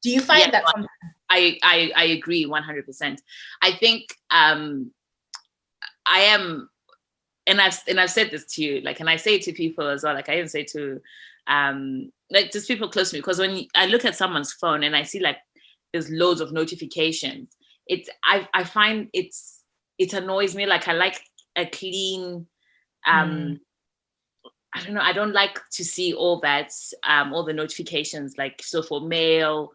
Do 0.05 0.11
you 0.11 0.21
find 0.21 0.41
yeah, 0.41 0.51
that 0.51 0.67
sometimes? 0.67 0.87
I, 1.31 1.57
I 1.63 1.91
I 1.95 2.03
agree 2.03 2.45
100%. 2.45 3.17
I 3.63 3.71
think 3.71 4.15
um 4.29 4.91
I 6.05 6.19
am 6.19 6.69
and 7.47 7.59
I've 7.59 7.79
and 7.87 7.99
I've 7.99 8.11
said 8.11 8.29
this 8.29 8.45
to 8.53 8.63
you, 8.63 8.81
like, 8.81 8.99
and 8.99 9.09
I 9.09 9.15
say 9.15 9.33
it 9.33 9.41
to 9.43 9.51
people 9.51 9.87
as 9.87 10.03
well. 10.03 10.13
Like, 10.13 10.29
I 10.29 10.35
even 10.35 10.47
say 10.47 10.63
to, 10.65 11.01
um, 11.47 12.11
like, 12.29 12.51
just 12.51 12.67
people 12.67 12.87
close 12.87 13.09
to 13.09 13.15
me, 13.15 13.21
because 13.21 13.39
when 13.39 13.65
I 13.73 13.87
look 13.87 14.05
at 14.05 14.15
someone's 14.15 14.53
phone 14.53 14.83
and 14.83 14.95
I 14.95 15.01
see 15.01 15.19
like 15.19 15.37
there's 15.91 16.11
loads 16.11 16.39
of 16.39 16.53
notifications, 16.53 17.57
it's 17.87 18.07
I 18.23 18.47
I 18.53 18.63
find 18.63 19.09
it's 19.11 19.63
it 19.97 20.13
annoys 20.13 20.53
me. 20.53 20.67
Like, 20.67 20.87
I 20.87 20.93
like 20.93 21.19
a 21.55 21.65
clean, 21.65 22.45
um, 23.07 23.31
mm. 23.31 23.59
I 24.75 24.81
don't 24.83 24.93
know. 24.93 25.01
I 25.01 25.13
don't 25.13 25.33
like 25.33 25.59
to 25.71 25.85
see 25.85 26.13
all 26.13 26.39
that, 26.41 26.71
um, 27.03 27.33
all 27.33 27.45
the 27.45 27.53
notifications. 27.53 28.37
Like, 28.37 28.61
so 28.61 28.83
for 28.83 29.01
mail, 29.01 29.71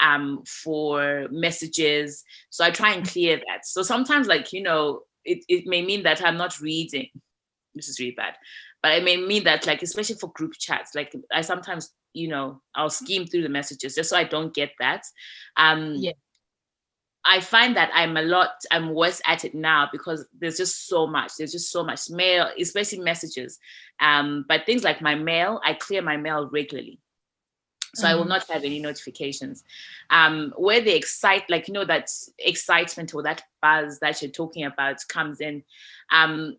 um, 0.00 0.42
for 0.46 1.26
messages. 1.30 2.24
So 2.50 2.64
I 2.64 2.70
try 2.70 2.92
and 2.92 3.08
clear 3.08 3.36
that. 3.36 3.66
So 3.66 3.82
sometimes, 3.82 4.26
like 4.28 4.52
you 4.52 4.62
know, 4.62 5.02
it, 5.24 5.44
it 5.48 5.66
may 5.66 5.82
mean 5.84 6.02
that 6.04 6.22
I'm 6.24 6.36
not 6.36 6.60
reading. 6.60 7.08
This 7.74 7.88
is 7.88 7.98
really 7.98 8.12
bad. 8.12 8.34
But 8.82 8.92
it 8.94 9.04
may 9.04 9.16
mean 9.16 9.44
that, 9.44 9.66
like, 9.66 9.82
especially 9.82 10.16
for 10.16 10.32
group 10.32 10.52
chats, 10.58 10.94
like 10.94 11.14
I 11.32 11.42
sometimes, 11.42 11.90
you 12.14 12.28
know, 12.28 12.60
I'll 12.74 12.90
skim 12.90 13.26
through 13.26 13.42
the 13.42 13.48
messages 13.48 13.94
just 13.94 14.10
so 14.10 14.16
I 14.16 14.24
don't 14.24 14.54
get 14.54 14.72
that. 14.80 15.04
Um 15.56 15.94
yeah. 15.96 16.12
I 17.24 17.40
find 17.40 17.76
that 17.76 17.90
I'm 17.94 18.16
a 18.16 18.22
lot, 18.22 18.50
I'm 18.70 18.94
worse 18.94 19.20
at 19.26 19.44
it 19.44 19.54
now 19.54 19.88
because 19.92 20.26
there's 20.38 20.56
just 20.56 20.88
so 20.88 21.06
much. 21.06 21.36
There's 21.36 21.52
just 21.52 21.70
so 21.70 21.84
much 21.84 22.10
mail, 22.10 22.48
especially 22.58 22.98
messages. 22.98 23.58
Um, 24.00 24.44
but 24.48 24.66
things 24.66 24.82
like 24.82 25.00
my 25.00 25.14
mail, 25.14 25.60
I 25.64 25.74
clear 25.74 26.02
my 26.02 26.16
mail 26.16 26.48
regularly 26.50 26.98
so 27.94 28.04
mm-hmm. 28.04 28.12
I 28.12 28.14
will 28.14 28.22
mm-hmm. 28.22 28.30
not 28.30 28.50
have 28.50 28.64
any 28.64 28.80
notifications. 28.80 29.64
Um, 30.10 30.52
where 30.56 30.80
the 30.80 30.94
excite, 30.94 31.48
like 31.50 31.68
you 31.68 31.74
know, 31.74 31.84
that 31.84 32.10
excitement 32.38 33.14
or 33.14 33.22
that 33.22 33.42
buzz 33.60 33.98
that 34.00 34.22
you're 34.22 34.30
talking 34.30 34.64
about 34.64 34.96
comes 35.08 35.40
in. 35.40 35.62
Um, 36.10 36.56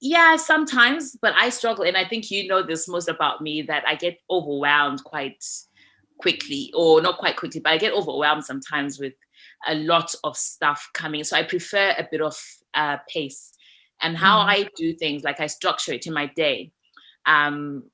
yeah, 0.00 0.36
sometimes, 0.36 1.16
but 1.20 1.32
I 1.34 1.48
struggle, 1.48 1.84
and 1.84 1.96
I 1.96 2.06
think 2.06 2.30
you 2.30 2.46
know 2.46 2.62
this 2.62 2.88
most 2.88 3.08
about 3.08 3.40
me 3.40 3.62
that 3.62 3.84
I 3.86 3.94
get 3.94 4.18
overwhelmed 4.28 5.02
quite 5.04 5.42
quickly, 6.18 6.70
or 6.74 7.00
not 7.00 7.18
quite 7.18 7.36
quickly, 7.36 7.60
but 7.60 7.72
I 7.72 7.78
get 7.78 7.94
overwhelmed 7.94 8.44
sometimes 8.44 8.98
with 8.98 9.14
a 9.66 9.74
lot 9.74 10.14
of 10.24 10.36
stuff 10.36 10.88
coming. 10.94 11.24
So 11.24 11.36
I 11.36 11.42
prefer 11.42 11.94
a 11.96 12.06
bit 12.10 12.20
of 12.20 12.36
uh, 12.74 12.98
pace, 13.08 13.52
and 14.02 14.16
how 14.16 14.38
mm. 14.38 14.48
I 14.48 14.68
do 14.76 14.94
things, 14.94 15.24
like 15.24 15.40
I 15.40 15.46
structure 15.46 15.92
it 15.92 16.06
in 16.06 16.12
my 16.12 16.26
day. 16.34 16.72
Um, 17.26 17.84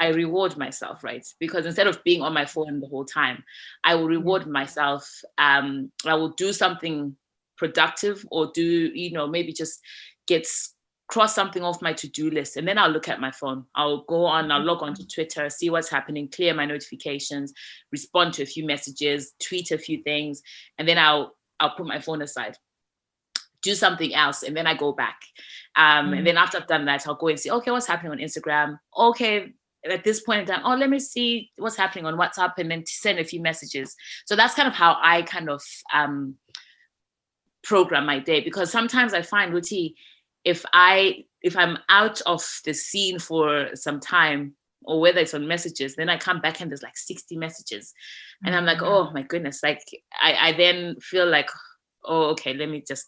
I 0.00 0.08
reward 0.08 0.56
myself, 0.56 1.04
right? 1.04 1.26
Because 1.38 1.66
instead 1.66 1.86
of 1.86 2.02
being 2.04 2.22
on 2.22 2.32
my 2.32 2.46
phone 2.46 2.80
the 2.80 2.86
whole 2.86 3.04
time, 3.04 3.44
I 3.84 3.94
will 3.94 4.06
reward 4.06 4.42
mm-hmm. 4.42 4.52
myself. 4.52 5.06
Um, 5.36 5.92
I 6.06 6.14
will 6.14 6.30
do 6.30 6.54
something 6.54 7.14
productive 7.58 8.26
or 8.30 8.50
do, 8.54 8.62
you 8.62 9.12
know, 9.12 9.26
maybe 9.26 9.52
just 9.52 9.80
get 10.26 10.48
cross 11.10 11.34
something 11.34 11.62
off 11.62 11.82
my 11.82 11.92
to-do 11.92 12.30
list 12.30 12.56
and 12.56 12.66
then 12.66 12.78
I'll 12.78 12.88
look 12.90 13.08
at 13.08 13.20
my 13.20 13.32
phone. 13.32 13.64
I'll 13.74 14.04
go 14.04 14.24
on, 14.24 14.50
I'll 14.50 14.60
mm-hmm. 14.60 14.68
log 14.68 14.82
on 14.82 14.94
to 14.94 15.06
Twitter, 15.06 15.50
see 15.50 15.68
what's 15.68 15.90
happening, 15.90 16.28
clear 16.28 16.54
my 16.54 16.64
notifications, 16.64 17.52
respond 17.90 18.32
to 18.34 18.44
a 18.44 18.46
few 18.46 18.64
messages, 18.64 19.32
tweet 19.44 19.72
a 19.72 19.78
few 19.78 20.02
things, 20.02 20.40
and 20.78 20.88
then 20.88 20.98
I'll 20.98 21.36
I'll 21.58 21.74
put 21.74 21.86
my 21.86 22.00
phone 22.00 22.22
aside 22.22 22.56
do 23.62 23.74
something 23.74 24.14
else 24.14 24.42
and 24.42 24.56
then 24.56 24.66
I 24.66 24.74
go 24.74 24.92
back. 24.92 25.20
Um, 25.76 26.06
mm-hmm. 26.06 26.14
And 26.14 26.26
then 26.26 26.36
after 26.38 26.56
I've 26.58 26.66
done 26.66 26.86
that, 26.86 27.06
I'll 27.06 27.14
go 27.14 27.28
and 27.28 27.38
see, 27.38 27.50
okay, 27.50 27.70
what's 27.70 27.86
happening 27.86 28.12
on 28.12 28.18
Instagram? 28.18 28.78
Okay, 28.96 29.52
at 29.88 30.04
this 30.04 30.20
point 30.20 30.40
in 30.40 30.46
time, 30.46 30.62
oh, 30.64 30.74
let 30.74 30.90
me 30.90 30.98
see 30.98 31.50
what's 31.56 31.76
happening 31.76 32.06
on 32.06 32.14
WhatsApp 32.14 32.52
and 32.58 32.70
then 32.70 32.84
send 32.86 33.18
a 33.18 33.24
few 33.24 33.40
messages. 33.40 33.94
So 34.26 34.36
that's 34.36 34.54
kind 34.54 34.68
of 34.68 34.74
how 34.74 34.96
I 35.02 35.22
kind 35.22 35.48
of 35.48 35.62
um, 35.92 36.36
program 37.62 38.06
my 38.06 38.18
day 38.18 38.40
because 38.40 38.70
sometimes 38.70 39.14
I 39.14 39.22
find, 39.22 39.52
Ruti, 39.52 39.94
if 40.44 40.64
I 40.72 41.24
if 41.42 41.56
I'm 41.56 41.78
out 41.88 42.20
of 42.22 42.46
the 42.64 42.72
scene 42.72 43.18
for 43.18 43.70
some 43.74 44.00
time, 44.00 44.54
or 44.82 45.00
whether 45.00 45.20
it's 45.20 45.34
on 45.34 45.48
messages, 45.48 45.96
then 45.96 46.08
I 46.08 46.18
come 46.18 46.40
back 46.40 46.60
and 46.60 46.70
there's 46.70 46.82
like 46.82 46.96
60 46.96 47.36
messages. 47.36 47.92
And 48.44 48.54
I'm 48.54 48.66
like, 48.66 48.78
mm-hmm. 48.78 49.08
oh 49.08 49.10
my 49.12 49.22
goodness. 49.22 49.60
Like 49.62 49.82
I, 50.20 50.48
I 50.48 50.52
then 50.52 50.96
feel 51.00 51.26
like, 51.26 51.50
oh, 52.04 52.24
okay, 52.30 52.52
let 52.54 52.68
me 52.68 52.82
just 52.86 53.06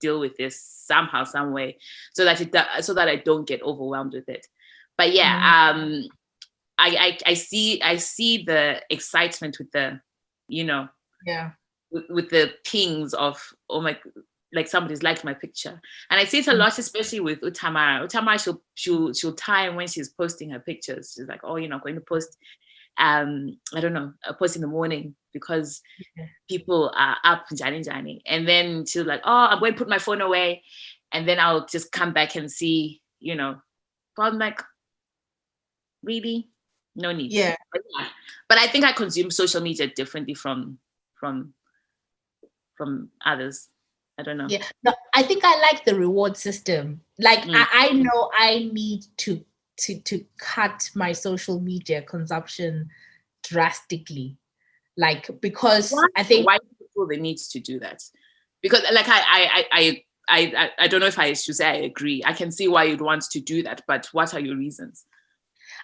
deal 0.00 0.20
with 0.20 0.36
this 0.36 0.62
somehow, 0.62 1.24
some 1.24 1.52
way, 1.52 1.78
so 2.12 2.24
that 2.24 2.40
it 2.40 2.54
so 2.84 2.92
that 2.94 3.08
I 3.08 3.16
don't 3.16 3.48
get 3.48 3.62
overwhelmed 3.62 4.12
with 4.12 4.28
it 4.28 4.46
but 4.96 5.12
yeah 5.12 5.72
mm-hmm. 5.72 5.82
um 5.82 6.08
I, 6.78 7.18
I 7.26 7.30
i 7.30 7.34
see 7.34 7.80
i 7.82 7.96
see 7.96 8.44
the 8.44 8.82
excitement 8.90 9.58
with 9.58 9.70
the 9.72 10.00
you 10.48 10.64
know 10.64 10.88
yeah 11.26 11.52
with, 11.90 12.04
with 12.10 12.30
the 12.30 12.52
pings 12.64 13.14
of 13.14 13.40
oh 13.70 13.80
my 13.80 13.96
like 14.54 14.68
somebody's 14.68 15.02
liked 15.02 15.24
my 15.24 15.34
picture. 15.34 15.80
And 16.10 16.20
i 16.20 16.24
see 16.24 16.38
it 16.38 16.46
a 16.46 16.52
mm. 16.52 16.58
lot 16.58 16.78
especially 16.78 17.20
with 17.20 17.40
utamara 17.40 18.06
utamara 18.06 18.42
she'll 18.42 18.62
she'll 18.74 19.12
she'll 19.12 19.34
time 19.34 19.74
when 19.74 19.88
she's 19.88 20.08
posting 20.08 20.50
her 20.50 20.60
pictures. 20.60 21.14
She's 21.14 21.28
like 21.28 21.40
oh 21.44 21.56
you're 21.56 21.68
not 21.68 21.82
going 21.82 21.96
to 21.96 22.00
post 22.00 22.36
um 22.96 23.58
i 23.74 23.80
don't 23.80 23.92
know 23.92 24.12
a 24.24 24.32
post 24.32 24.54
in 24.54 24.62
the 24.62 24.68
morning 24.68 25.16
because 25.32 25.82
yeah. 26.16 26.26
people 26.48 26.92
are 26.96 27.16
up 27.24 27.44
jani 27.50 27.82
jani. 27.82 28.22
And 28.26 28.46
then 28.48 28.86
she'll 28.86 29.04
like 29.04 29.22
oh 29.24 29.48
i'm 29.50 29.58
going 29.58 29.72
to 29.72 29.78
put 29.78 29.88
my 29.88 29.98
phone 29.98 30.20
away. 30.20 30.62
And 31.12 31.28
then 31.28 31.40
i'll 31.40 31.66
just 31.66 31.92
come 31.92 32.12
back 32.12 32.36
and 32.36 32.50
see 32.50 33.02
you 33.20 33.34
know. 33.34 33.56
But 34.16 34.22
i'm 34.24 34.38
like 34.38 34.62
really? 36.02 36.50
No 36.96 37.12
need. 37.12 37.32
Yeah. 37.32 37.56
But, 37.72 37.82
yeah. 37.98 38.06
But 38.48 38.58
i 38.58 38.68
think 38.68 38.84
i 38.84 38.92
consume 38.92 39.30
social 39.30 39.60
media 39.60 39.88
differently 39.88 40.34
from 40.34 40.78
from 41.18 41.54
from 42.76 43.08
others 43.24 43.68
i 44.18 44.22
don't 44.22 44.36
know. 44.36 44.46
Yeah 44.48 44.62
no 44.82 44.92
i 45.14 45.22
think 45.22 45.44
i 45.44 45.60
like 45.60 45.84
the 45.84 45.94
reward 45.94 46.36
system. 46.36 47.00
Like 47.18 47.40
mm. 47.40 47.54
I, 47.54 47.66
I 47.72 47.92
know 47.92 48.30
i 48.36 48.70
need 48.72 49.04
to 49.18 49.44
to 49.78 50.00
to 50.00 50.24
cut 50.38 50.90
my 50.94 51.12
social 51.12 51.60
media 51.60 52.02
consumption 52.02 52.88
drastically. 53.42 54.36
Like 54.96 55.30
because 55.40 55.90
why, 55.90 56.06
i 56.16 56.22
think 56.22 56.46
why 56.46 56.58
do 56.58 56.66
you 56.80 56.86
feel 56.94 57.06
the 57.06 57.16
need 57.16 57.38
to 57.38 57.60
do 57.60 57.80
that? 57.80 58.02
Because 58.62 58.82
like 58.92 59.08
I, 59.08 59.20
I 59.28 59.64
i 59.72 60.02
i 60.28 60.70
i 60.78 60.88
don't 60.88 61.00
know 61.00 61.06
if 61.06 61.18
i 61.18 61.32
should 61.32 61.56
say 61.56 61.68
i 61.68 61.74
agree. 61.74 62.22
I 62.24 62.32
can 62.32 62.50
see 62.50 62.68
why 62.68 62.84
you'd 62.84 63.00
want 63.00 63.22
to 63.30 63.40
do 63.40 63.62
that 63.64 63.82
but 63.86 64.08
what 64.12 64.34
are 64.34 64.40
your 64.40 64.56
reasons? 64.56 65.04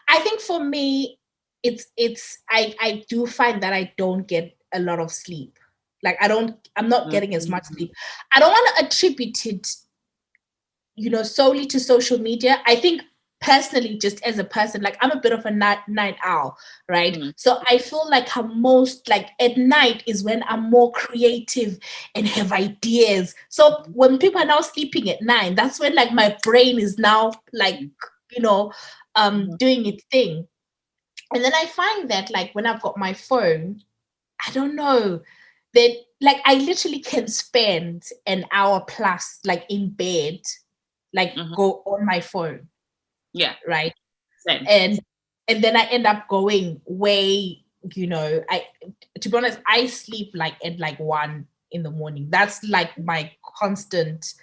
I 0.08 0.20
think 0.20 0.40
for 0.40 0.62
me 0.62 1.18
it's 1.62 1.86
it's 1.96 2.38
i 2.48 2.74
i 2.80 3.04
do 3.08 3.26
find 3.26 3.62
that 3.62 3.72
i 3.72 3.92
don't 3.96 4.26
get 4.26 4.56
a 4.72 4.80
lot 4.80 4.98
of 4.98 5.10
sleep 5.12 5.58
like 6.02 6.16
i 6.20 6.28
don't 6.28 6.68
i'm 6.76 6.88
not 6.88 7.02
mm-hmm. 7.02 7.10
getting 7.10 7.34
as 7.34 7.48
much 7.48 7.64
mm-hmm. 7.64 7.74
sleep 7.74 7.92
i 8.34 8.40
don't 8.40 8.50
want 8.50 8.76
to 8.76 8.84
attribute 8.84 9.46
it 9.46 9.74
you 10.96 11.10
know 11.10 11.22
solely 11.22 11.66
to 11.66 11.80
social 11.80 12.18
media 12.18 12.60
i 12.66 12.74
think 12.74 13.02
personally 13.40 13.96
just 13.96 14.22
as 14.22 14.38
a 14.38 14.44
person 14.44 14.82
like 14.82 14.98
i'm 15.00 15.10
a 15.10 15.20
bit 15.20 15.32
of 15.32 15.46
a 15.46 15.50
night, 15.50 15.78
night 15.88 16.16
owl 16.22 16.56
right 16.88 17.14
mm. 17.14 17.32
so 17.36 17.60
i 17.68 17.78
feel 17.78 18.06
like 18.10 18.36
i'm 18.36 18.60
most 18.60 19.08
like 19.08 19.30
at 19.40 19.56
night 19.56 20.02
is 20.06 20.22
when 20.22 20.42
i'm 20.46 20.68
more 20.70 20.92
creative 20.92 21.78
and 22.14 22.28
have 22.28 22.52
ideas 22.52 23.34
so 23.48 23.82
when 23.92 24.18
people 24.18 24.40
are 24.40 24.46
now 24.46 24.60
sleeping 24.60 25.08
at 25.08 25.22
nine 25.22 25.54
that's 25.54 25.80
when 25.80 25.94
like 25.94 26.12
my 26.12 26.36
brain 26.42 26.78
is 26.78 26.98
now 26.98 27.32
like 27.54 27.80
you 28.30 28.42
know 28.42 28.70
um 29.14 29.46
mm. 29.46 29.58
doing 29.58 29.86
its 29.86 30.04
thing 30.10 30.46
and 31.34 31.42
then 31.42 31.54
i 31.54 31.64
find 31.66 32.10
that 32.10 32.30
like 32.30 32.54
when 32.54 32.66
i've 32.66 32.82
got 32.82 32.98
my 32.98 33.14
phone 33.14 33.80
i 34.46 34.50
don't 34.52 34.76
know 34.76 35.18
that 35.74 35.96
like 36.20 36.38
i 36.44 36.54
literally 36.54 37.00
can 37.00 37.28
spend 37.28 38.04
an 38.26 38.44
hour 38.52 38.82
plus 38.86 39.38
like 39.44 39.64
in 39.68 39.88
bed 39.90 40.40
like 41.12 41.34
mm-hmm. 41.34 41.54
go 41.54 41.82
on 41.86 42.04
my 42.04 42.20
phone 42.20 42.68
yeah. 43.32 43.54
Right. 43.66 43.94
Same. 44.46 44.64
And 44.68 45.00
and 45.48 45.62
then 45.62 45.76
I 45.76 45.84
end 45.84 46.06
up 46.06 46.28
going 46.28 46.80
way, 46.86 47.64
you 47.94 48.06
know, 48.06 48.42
I 48.48 48.66
to 49.20 49.28
be 49.28 49.36
honest, 49.36 49.60
I 49.66 49.86
sleep 49.86 50.30
like 50.34 50.54
at 50.64 50.78
like 50.78 50.98
one 50.98 51.46
in 51.70 51.82
the 51.82 51.90
morning. 51.90 52.28
That's 52.30 52.62
like 52.64 52.96
my 52.98 53.30
constant. 53.58 54.34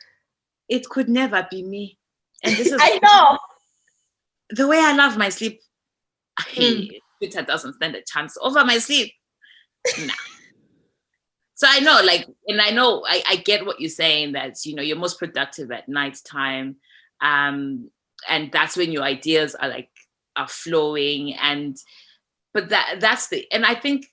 It 0.69 0.87
could 0.89 1.09
never 1.09 1.47
be 1.49 1.63
me. 1.63 1.97
And 2.43 2.55
this 2.55 2.67
is 2.71 2.79
I 2.81 2.99
know. 3.01 3.37
The 4.49 4.67
way 4.67 4.79
I 4.79 4.93
love 4.93 5.17
my 5.17 5.29
sleep, 5.29 5.61
mm. 6.39 6.89
Twitter 7.17 7.41
doesn't 7.41 7.73
stand 7.73 7.95
a 7.95 8.01
chance 8.01 8.37
over 8.41 8.63
my 8.63 8.77
sleep. 8.77 9.11
nah. 9.99 10.13
So 11.57 11.67
I 11.69 11.79
know, 11.79 12.01
like, 12.05 12.27
and 12.47 12.61
I 12.61 12.69
know 12.69 13.03
I, 13.07 13.21
I 13.27 13.35
get 13.37 13.65
what 13.65 13.81
you're 13.81 13.89
saying 13.89 14.33
that 14.33 14.65
you 14.65 14.75
know 14.75 14.81
you're 14.81 14.97
most 14.97 15.19
productive 15.19 15.71
at 15.71 15.89
night 15.89 16.19
time. 16.23 16.77
Um, 17.19 17.89
and 18.29 18.51
that's 18.51 18.77
when 18.77 18.91
your 18.91 19.03
ideas 19.03 19.55
are 19.55 19.69
like 19.69 19.89
are 20.35 20.47
flowing 20.47 21.33
and 21.35 21.77
but 22.53 22.69
that 22.69 22.97
that's 22.99 23.27
the 23.27 23.45
and 23.51 23.65
i 23.65 23.73
think 23.73 24.07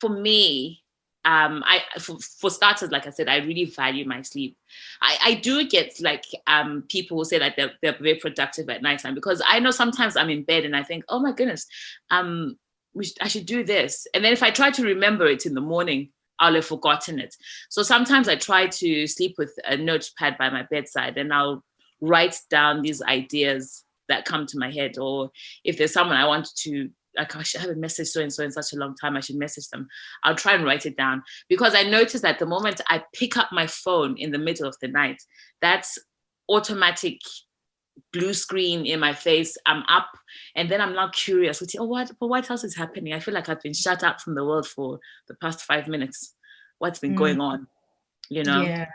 for 0.00 0.10
me 0.10 0.82
um 1.24 1.62
i 1.66 1.80
for, 1.98 2.16
for 2.18 2.50
starters 2.50 2.90
like 2.90 3.06
i 3.06 3.10
said 3.10 3.28
i 3.28 3.38
really 3.38 3.64
value 3.64 4.06
my 4.06 4.22
sleep 4.22 4.56
i 5.02 5.18
i 5.24 5.34
do 5.34 5.66
get 5.68 5.92
like 6.00 6.24
um 6.46 6.84
people 6.88 7.18
who 7.18 7.24
say 7.24 7.38
that 7.38 7.54
they're, 7.56 7.72
they're 7.82 7.98
very 7.98 8.14
productive 8.14 8.68
at 8.70 8.82
nighttime 8.82 9.14
because 9.14 9.42
i 9.46 9.58
know 9.58 9.72
sometimes 9.72 10.16
i'm 10.16 10.30
in 10.30 10.44
bed 10.44 10.64
and 10.64 10.76
i 10.76 10.82
think 10.82 11.04
oh 11.08 11.18
my 11.18 11.32
goodness 11.32 11.66
um 12.10 12.56
should, 13.02 13.18
i 13.20 13.28
should 13.28 13.46
do 13.46 13.64
this 13.64 14.06
and 14.14 14.24
then 14.24 14.32
if 14.32 14.42
i 14.42 14.50
try 14.50 14.70
to 14.70 14.84
remember 14.84 15.26
it 15.26 15.46
in 15.46 15.54
the 15.54 15.60
morning 15.60 16.08
I'll 16.40 16.54
have 16.54 16.66
forgotten 16.66 17.18
it. 17.18 17.34
So 17.68 17.82
sometimes 17.82 18.28
I 18.28 18.36
try 18.36 18.66
to 18.66 19.06
sleep 19.06 19.34
with 19.38 19.52
a 19.64 19.76
notepad 19.76 20.38
by 20.38 20.50
my 20.50 20.64
bedside 20.70 21.16
and 21.18 21.32
I'll 21.32 21.64
write 22.00 22.36
down 22.50 22.82
these 22.82 23.02
ideas 23.02 23.84
that 24.08 24.24
come 24.24 24.46
to 24.46 24.58
my 24.58 24.70
head 24.70 24.98
or 24.98 25.30
if 25.64 25.76
there's 25.76 25.92
someone 25.92 26.16
i 26.16 26.26
want 26.26 26.48
to 26.54 26.88
like 27.16 27.34
oh, 27.36 27.40
i 27.40 27.42
should 27.42 27.60
have 27.60 27.70
a 27.70 27.74
message 27.74 28.08
so 28.08 28.20
and 28.20 28.32
so 28.32 28.42
in 28.42 28.50
such 28.50 28.72
a 28.72 28.76
long 28.76 28.94
time 28.96 29.16
i 29.16 29.20
should 29.20 29.36
message 29.36 29.68
them 29.68 29.86
i'll 30.24 30.34
try 30.34 30.54
and 30.54 30.64
write 30.64 30.86
it 30.86 30.96
down 30.96 31.22
because 31.48 31.74
i 31.74 31.82
notice 31.82 32.20
that 32.20 32.38
the 32.38 32.46
moment 32.46 32.80
i 32.88 33.02
pick 33.14 33.36
up 33.36 33.48
my 33.52 33.66
phone 33.66 34.16
in 34.16 34.30
the 34.30 34.38
middle 34.38 34.66
of 34.66 34.76
the 34.80 34.88
night 34.88 35.22
that's 35.60 35.98
automatic 36.48 37.20
blue 38.12 38.34
screen 38.34 38.86
in 38.86 39.00
my 39.00 39.12
face 39.12 39.56
i'm 39.66 39.82
up 39.88 40.08
and 40.56 40.70
then 40.70 40.80
i'm 40.80 40.94
now 40.94 41.08
curious 41.08 41.62
oh 41.78 41.84
what 41.84 42.10
but 42.20 42.28
what 42.28 42.50
else 42.50 42.64
is 42.64 42.76
happening? 42.76 43.12
I 43.12 43.20
feel 43.20 43.34
like 43.34 43.48
i've 43.48 43.62
been 43.62 43.74
shut 43.74 44.02
up 44.02 44.20
from 44.20 44.34
the 44.34 44.44
world 44.44 44.66
for 44.66 45.00
the 45.28 45.34
past 45.34 45.62
five 45.62 45.88
minutes. 45.88 46.34
What's 46.78 47.00
been 47.00 47.14
mm. 47.14 47.18
going 47.18 47.40
on 47.40 47.66
you 48.28 48.44
know? 48.44 48.62
Yeah. 48.62 48.86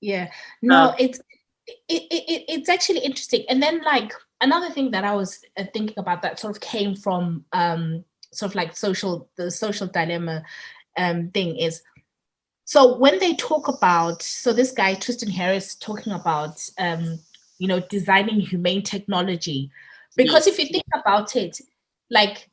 Yeah. 0.00 0.30
No 0.62 0.94
it's 0.98 1.20
it, 1.88 2.02
it, 2.10 2.44
it's 2.48 2.68
actually 2.68 3.00
interesting. 3.00 3.44
And 3.48 3.62
then 3.62 3.82
like 3.82 4.12
another 4.40 4.70
thing 4.70 4.90
that 4.92 5.04
I 5.04 5.14
was 5.14 5.40
uh, 5.56 5.64
thinking 5.72 5.98
about 5.98 6.22
that 6.22 6.38
sort 6.38 6.56
of 6.56 6.62
came 6.62 6.94
from 6.96 7.44
um, 7.52 8.04
sort 8.32 8.52
of 8.52 8.56
like 8.56 8.76
social 8.76 9.28
the 9.36 9.50
social 9.50 9.86
dilemma 9.86 10.42
um, 10.96 11.30
thing 11.30 11.56
is 11.56 11.82
so 12.64 12.96
when 12.98 13.18
they 13.18 13.34
talk 13.34 13.68
about 13.68 14.22
so 14.22 14.52
this 14.52 14.72
guy 14.72 14.94
Tristan 14.94 15.30
Harris 15.30 15.74
talking 15.74 16.12
about 16.12 16.60
um, 16.78 17.18
you 17.58 17.68
know 17.68 17.80
designing 17.90 18.40
humane 18.40 18.82
technology 18.82 19.70
because 20.16 20.46
yes. 20.46 20.48
if 20.48 20.58
you 20.58 20.66
think 20.66 20.84
about 20.94 21.36
it 21.36 21.60
like 22.10 22.48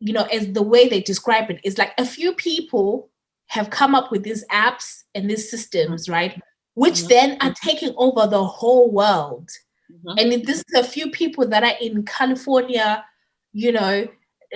you 0.00 0.12
know 0.12 0.24
as 0.24 0.52
the 0.52 0.62
way 0.62 0.88
they 0.88 1.00
describe 1.00 1.50
it 1.50 1.60
is 1.64 1.78
like 1.78 1.92
a 1.98 2.04
few 2.04 2.34
people 2.34 3.10
have 3.48 3.70
come 3.70 3.94
up 3.94 4.10
with 4.10 4.22
these 4.22 4.44
apps 4.48 5.02
and 5.14 5.28
these 5.28 5.50
systems 5.50 6.08
right 6.08 6.40
which 6.74 6.94
mm-hmm. 6.94 7.08
then 7.08 7.36
are 7.40 7.54
taking 7.54 7.94
over 7.96 8.26
the 8.26 8.44
whole 8.44 8.90
world. 8.90 9.48
Mm-hmm. 9.90 10.18
And 10.18 10.44
this 10.44 10.58
is 10.58 10.74
a 10.74 10.84
few 10.84 11.10
people 11.10 11.46
that 11.48 11.62
are 11.62 11.76
in 11.80 12.04
California, 12.04 13.04
you 13.52 13.72
know, 13.72 14.06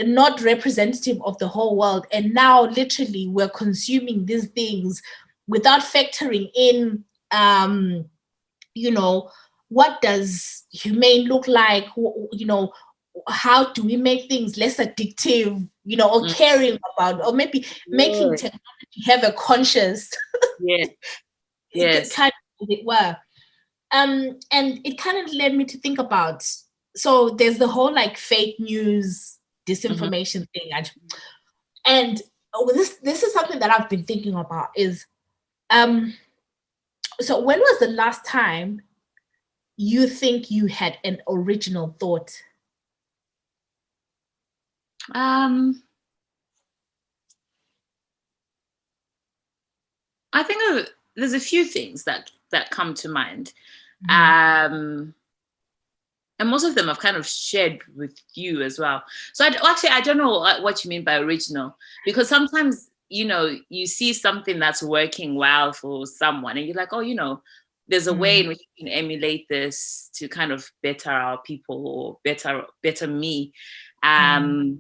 not 0.01 0.41
representative 0.43 1.21
of 1.25 1.39
the 1.39 1.49
whole 1.49 1.77
world. 1.77 2.07
And 2.13 2.35
now, 2.35 2.65
literally, 2.65 3.29
we're 3.29 3.49
consuming 3.49 4.27
these 4.27 4.49
things 4.49 5.03
without 5.47 5.81
factoring 5.81 6.51
in, 6.55 7.05
um, 7.31 8.05
you 8.75 8.91
know, 8.91 9.31
what 9.69 10.01
does 10.01 10.65
humane 10.71 11.29
look 11.29 11.47
like? 11.47 11.85
You 11.97 12.47
know, 12.47 12.73
how 13.29 13.73
do 13.73 13.83
we 13.83 13.97
make 13.97 14.29
things 14.29 14.57
less 14.57 14.77
addictive? 14.77 15.69
You 15.85 15.97
know, 15.97 16.09
or 16.09 16.21
mm-hmm. 16.23 16.35
caring 16.35 16.79
about, 16.97 17.25
or 17.25 17.33
maybe 17.33 17.67
making 17.89 18.37
technology 18.37 18.63
have 19.07 19.25
a 19.25 19.33
conscience 19.33 20.11
yeah 20.61 20.85
yes. 21.73 22.13
kind 22.17 22.33
of, 22.61 22.69
it 22.71 22.85
were. 22.85 23.17
Um, 23.91 24.39
and 24.51 24.81
it 24.85 24.99
kind 24.99 25.27
of 25.27 25.35
led 25.35 25.55
me 25.55 25.65
to 25.65 25.79
think 25.79 25.99
about 25.99 26.45
so 26.97 27.31
there's 27.31 27.59
the 27.59 27.69
whole 27.69 27.93
like 27.93 28.17
fake 28.17 28.57
news 28.59 29.39
disinformation 29.67 30.43
mm-hmm. 30.43 30.81
thing 30.83 31.17
and 31.87 32.23
oh, 32.55 32.71
this 32.75 32.97
this 33.03 33.23
is 33.23 33.33
something 33.33 33.59
that 33.61 33.71
I've 33.71 33.89
been 33.89 34.05
thinking 34.05 34.35
about 34.35 34.69
is 34.77 35.07
um 35.71 36.15
so 37.21 37.41
when 37.41 37.61
was 37.61 37.79
the 37.79 37.89
last 37.89 38.25
time 38.27 38.83
you 39.79 40.07
think 40.07 40.51
you 40.51 40.67
had 40.67 40.99
an 41.05 41.23
original 41.29 41.97
thought 41.99 42.31
um 45.15 45.83
I 50.33 50.43
think 50.43 50.89
there's 51.17 51.33
a 51.33 51.41
few 51.41 51.65
things 51.65 52.05
that 52.05 52.31
that 52.51 52.71
come 52.71 52.95
to 52.95 53.09
mind. 53.09 53.53
Mm-hmm. 54.09 54.75
Um, 54.75 55.15
and 56.39 56.49
most 56.49 56.65
of 56.65 56.75
them 56.75 56.89
I've 56.89 57.01
kind 57.01 57.17
of 57.17 57.27
shared 57.27 57.81
with 57.97 58.17
you 58.35 58.63
as 58.63 58.79
well. 58.79 59.03
So 59.33 59.45
I, 59.45 59.49
actually, 59.49 59.91
I 59.91 60.01
don't 60.01 60.17
know 60.19 60.39
what 60.61 60.85
you 60.85 60.89
mean 60.89 61.03
by 61.03 61.17
original 61.17 61.77
because 62.05 62.29
sometimes 62.29 62.91
you 63.09 63.25
know 63.25 63.57
you 63.71 63.87
see 63.87 64.13
something 64.13 64.59
that's 64.59 64.83
working 64.83 65.35
well 65.35 65.73
for 65.73 66.07
someone, 66.07 66.57
and 66.57 66.67
you're 66.67 66.77
like, 66.77 66.93
oh, 66.93 67.01
you 67.01 67.15
know, 67.15 67.43
there's 67.89 68.07
a 68.07 68.11
mm-hmm. 68.11 68.21
way 68.21 68.41
in 68.41 68.49
which 68.49 68.61
you 68.77 68.87
can 68.87 68.93
emulate 68.93 69.47
this 69.49 70.11
to 70.15 70.29
kind 70.29 70.53
of 70.53 70.71
better 70.83 71.11
our 71.11 71.41
people 71.43 71.87
or 71.89 72.19
better 72.25 72.65
better 72.83 73.07
me. 73.07 73.53
Um, 74.03 74.45
mm-hmm 74.45 74.75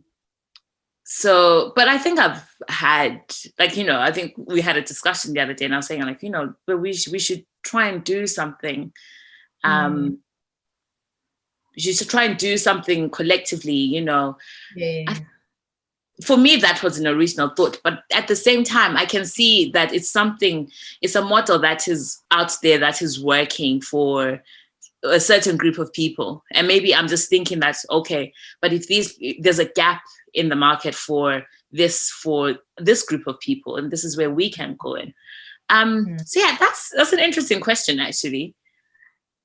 so 1.11 1.73
but 1.75 1.89
i 1.89 1.97
think 1.97 2.19
i've 2.19 2.47
had 2.69 3.19
like 3.59 3.79
you 3.79 3.85
know 3.85 3.99
i 3.99 4.13
think 4.13 4.35
we 4.37 4.61
had 4.61 4.77
a 4.77 4.83
discussion 4.83 5.33
the 5.33 5.41
other 5.41 5.55
day 5.55 5.65
and 5.65 5.73
i 5.73 5.79
was 5.79 5.87
saying 5.87 6.03
like 6.03 6.23
you 6.23 6.29
know 6.29 6.53
but 6.67 6.77
we, 6.77 6.93
sh- 6.93 7.09
we 7.09 7.19
should 7.19 7.47
try 7.63 7.89
and 7.89 8.05
do 8.05 8.27
something 8.27 8.93
um 9.65 9.97
mm. 9.97 10.17
you 11.77 11.95
should 11.95 12.11
try 12.11 12.25
and 12.25 12.37
do 12.37 12.59
something 12.59 13.09
collectively 13.09 13.73
you 13.73 14.03
know 14.03 14.37
yeah. 14.77 15.05
I, 15.09 15.27
for 16.25 16.37
me 16.37 16.57
that 16.57 16.83
was 16.83 16.99
an 16.99 17.07
original 17.07 17.49
thought 17.51 17.81
but 17.85 18.03
at 18.13 18.27
the 18.29 18.37
same 18.37 18.65
time 18.65 18.97
i 18.97 19.05
can 19.05 19.25
see 19.25 19.71
that 19.71 19.93
it's 19.93 20.11
something 20.11 20.71
it's 21.01 21.15
a 21.15 21.23
model 21.23 21.59
that 21.59 21.87
is 21.87 22.21
out 22.31 22.53
there 22.63 22.79
that 22.79 23.01
is 23.01 23.23
working 23.23 23.81
for 23.81 24.43
a 25.05 25.21
certain 25.21 25.57
group 25.57 25.79
of 25.79 25.93
people. 25.93 26.43
And 26.53 26.67
maybe 26.67 26.95
i'm 26.95 27.09
just 27.09 27.29
thinking 27.29 27.61
that 27.61 27.77
okay 27.91 28.33
but 28.61 28.73
if 28.73 28.87
these 28.89 29.19
there's 29.39 29.59
a 29.59 29.65
gap 29.65 30.03
in 30.35 30.49
the 30.49 30.57
market 30.57 30.95
for 30.95 31.45
this 31.71 32.11
for 32.11 32.57
this 32.79 33.03
group 33.03 33.27
of 33.27 33.39
people 33.41 33.77
and 33.77 33.91
this 33.91 34.05
is 34.05 34.17
where 34.17 34.31
we 34.31 34.51
can 34.51 34.77
go 34.79 34.95
in. 34.95 35.15
Um 35.71 36.07
mm. 36.07 36.27
so 36.27 36.41
yeah 36.41 36.57
that's 36.59 36.91
that's 36.97 37.13
an 37.13 37.21
interesting 37.21 37.61
question 37.61 38.01
actually 38.01 38.55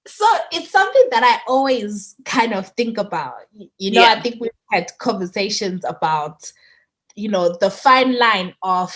so 0.05 0.25
it's 0.51 0.71
something 0.71 1.07
that 1.11 1.23
I 1.23 1.39
always 1.49 2.15
kind 2.25 2.53
of 2.53 2.67
think 2.69 2.97
about. 2.97 3.35
You 3.77 3.91
know, 3.91 4.01
yeah. 4.01 4.15
I 4.17 4.21
think 4.21 4.41
we've 4.41 4.51
had 4.71 4.91
conversations 4.99 5.85
about, 5.85 6.51
you 7.15 7.29
know, 7.29 7.55
the 7.59 7.69
fine 7.69 8.17
line 8.17 8.53
of 8.61 8.93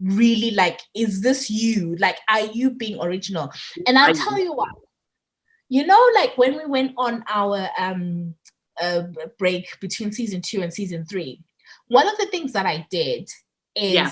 really 0.00 0.52
like, 0.52 0.80
is 0.94 1.20
this 1.20 1.50
you? 1.50 1.96
Like, 1.96 2.18
are 2.30 2.46
you 2.46 2.70
being 2.70 3.00
original? 3.00 3.52
And 3.86 3.98
I'll 3.98 4.14
tell 4.14 4.38
you 4.38 4.54
what, 4.54 4.70
you 5.68 5.86
know, 5.86 6.08
like 6.14 6.38
when 6.38 6.56
we 6.56 6.64
went 6.64 6.92
on 6.96 7.24
our 7.28 7.68
um 7.78 8.34
uh, 8.80 9.02
break 9.38 9.78
between 9.80 10.12
season 10.12 10.40
two 10.40 10.62
and 10.62 10.72
season 10.72 11.04
three, 11.04 11.42
one 11.88 12.08
of 12.08 12.16
the 12.16 12.26
things 12.26 12.52
that 12.52 12.64
I 12.64 12.86
did 12.90 13.28
is 13.74 13.94
yeah. 13.94 14.10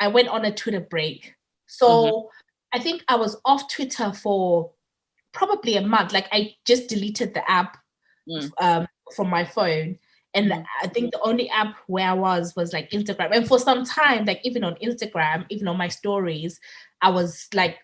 I, 0.00 0.06
I, 0.06 0.08
went 0.08 0.28
on 0.28 0.44
a 0.44 0.52
Twitter 0.52 0.80
break. 0.80 1.32
So 1.66 1.86
mm-hmm. 1.88 2.26
I 2.72 2.82
think 2.82 3.04
I 3.08 3.14
was 3.14 3.40
off 3.44 3.72
Twitter 3.72 4.12
for 4.12 4.72
probably 5.34 5.76
a 5.76 5.86
month. 5.86 6.12
Like 6.12 6.28
I 6.32 6.54
just 6.64 6.88
deleted 6.88 7.34
the 7.34 7.48
app 7.50 7.76
mm. 8.28 8.50
um, 8.60 8.86
from 9.14 9.28
my 9.28 9.44
phone. 9.44 9.98
And 10.32 10.50
mm. 10.50 10.64
I 10.82 10.86
think 10.86 11.12
the 11.12 11.20
only 11.20 11.50
app 11.50 11.76
where 11.86 12.08
I 12.08 12.14
was 12.14 12.56
was 12.56 12.72
like 12.72 12.90
Instagram. 12.90 13.30
And 13.32 13.46
for 13.46 13.58
some 13.58 13.84
time, 13.84 14.24
like 14.24 14.40
even 14.44 14.64
on 14.64 14.76
Instagram, 14.76 15.44
even 15.50 15.68
on 15.68 15.76
my 15.76 15.88
stories, 15.88 16.58
I 17.02 17.10
was 17.10 17.48
like 17.52 17.76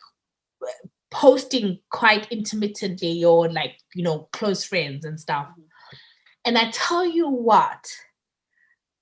posting 1.11 1.79
quite 1.91 2.31
intermittently 2.31 3.25
or 3.25 3.51
like, 3.51 3.77
you 3.95 4.03
know, 4.03 4.29
close 4.33 4.65
friends 4.65 5.05
and 5.05 5.21
stuff. 5.21 5.49
Mm. 5.49 5.65
And 6.47 6.59
I 6.59 6.71
tell 6.71 7.05
you 7.05 7.29
what, 7.29 7.93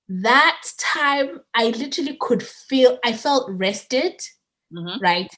that 0.09 0.61
time 0.77 1.39
I 1.53 1.69
literally 1.69 2.17
could 2.19 2.43
feel, 2.43 2.97
I 3.05 3.13
felt 3.13 3.49
rested, 3.49 4.19
mm-hmm. 4.73 4.99
right? 5.01 5.29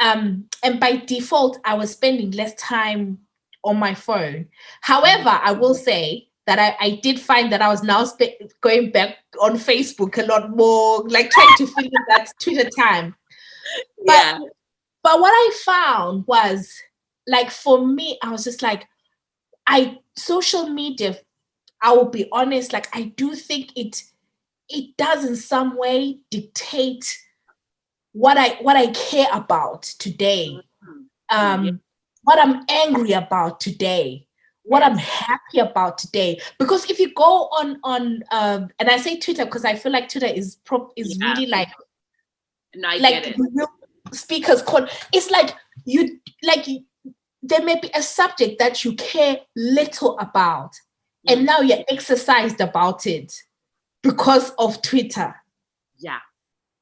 Um, 0.00 0.46
and 0.62 0.78
by 0.78 0.96
default, 0.96 1.58
I 1.64 1.74
was 1.74 1.92
spending 1.92 2.30
less 2.32 2.54
time 2.54 3.18
on 3.64 3.76
my 3.78 3.94
phone. 3.94 4.46
However, 4.82 5.40
I 5.42 5.52
will 5.52 5.74
say 5.74 6.28
that 6.46 6.58
I, 6.58 6.76
I 6.80 7.00
did 7.02 7.20
find 7.20 7.50
that 7.52 7.62
I 7.62 7.68
was 7.68 7.82
now 7.82 8.04
sp- 8.06 8.38
going 8.60 8.92
back 8.92 9.16
on 9.40 9.54
Facebook 9.54 10.16
a 10.22 10.26
lot 10.26 10.54
more, 10.56 11.02
like 11.08 11.30
trying 11.30 11.56
to 11.58 11.66
fill 11.66 11.84
in 11.84 11.90
that 12.08 12.32
Twitter 12.40 12.70
time. 12.70 13.14
But, 14.04 14.12
yeah. 14.12 14.38
but 15.02 15.20
what 15.20 15.30
I 15.32 15.50
found 15.64 16.24
was 16.26 16.72
like 17.26 17.50
for 17.50 17.84
me, 17.84 18.18
I 18.22 18.30
was 18.30 18.44
just 18.44 18.62
like, 18.62 18.86
I 19.66 19.98
social 20.16 20.68
media, 20.68 21.18
I 21.82 21.92
will 21.92 22.08
be 22.08 22.28
honest, 22.30 22.72
like 22.72 22.94
I 22.96 23.12
do 23.16 23.34
think 23.34 23.72
it 23.76 24.02
it 24.68 24.96
does 24.96 25.24
in 25.24 25.36
some 25.36 25.76
way 25.76 26.18
dictate 26.30 27.18
what 28.16 28.38
I 28.38 28.56
what 28.62 28.76
I 28.76 28.86
care 28.92 29.28
about 29.30 29.82
today, 29.82 30.58
mm-hmm. 30.82 31.36
um, 31.38 31.80
what 32.22 32.38
I'm 32.38 32.64
angry 32.70 33.12
about 33.12 33.60
today, 33.60 34.26
what 34.62 34.82
I'm 34.82 34.96
happy 34.96 35.58
about 35.58 35.98
today. 35.98 36.40
Because 36.58 36.90
if 36.90 36.98
you 36.98 37.12
go 37.12 37.48
on 37.48 37.78
on 37.84 38.22
um, 38.30 38.70
and 38.78 38.88
I 38.88 38.96
say 38.96 39.18
Twitter 39.18 39.44
because 39.44 39.66
I 39.66 39.74
feel 39.74 39.92
like 39.92 40.08
Twitter 40.08 40.26
is 40.26 40.56
pro 40.64 40.90
is 40.96 41.18
yeah. 41.20 41.32
really 41.32 41.46
like 41.46 41.68
no, 42.74 42.88
I 42.88 42.96
like 42.96 43.36
speakers 44.12 44.62
call 44.62 44.86
it's 45.12 45.30
like 45.30 45.54
you 45.84 46.18
like 46.42 46.66
there 47.42 47.62
may 47.62 47.78
be 47.78 47.90
a 47.94 48.00
subject 48.02 48.58
that 48.60 48.82
you 48.82 48.94
care 48.94 49.40
little 49.54 50.18
about, 50.18 50.72
and 51.28 51.44
now 51.44 51.60
you're 51.60 51.84
exercised 51.90 52.62
about 52.62 53.06
it 53.06 53.30
because 54.02 54.52
of 54.58 54.80
Twitter. 54.80 55.34
Yeah. 55.98 56.20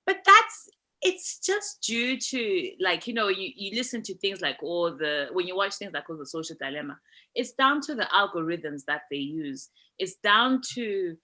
But 0.07 0.19
that's 0.25 0.69
it's 1.05 1.39
just 1.39 1.83
due 1.83 2.19
to 2.19 2.71
like 2.81 3.07
you 3.07 3.15
know 3.15 3.29
you, 3.29 3.51
you 3.55 3.77
listen 3.77 4.03
to 4.03 4.17
things 4.19 4.41
like 4.41 4.57
all 4.63 4.91
the 4.97 5.29
when 5.33 5.47
you 5.47 5.55
watch 5.55 5.75
things 5.75 5.93
like 5.93 6.09
all 6.09 6.17
the 6.17 6.27
social 6.27 6.57
dilemma 6.59 6.99
it's 7.35 7.53
down 7.53 7.81
to 7.83 7.95
the 7.95 8.09
algorithms 8.15 8.85
that 8.87 9.03
they 9.11 9.17
use. 9.17 9.71
It's 9.99 10.17
down 10.23 10.61
to 10.75 11.17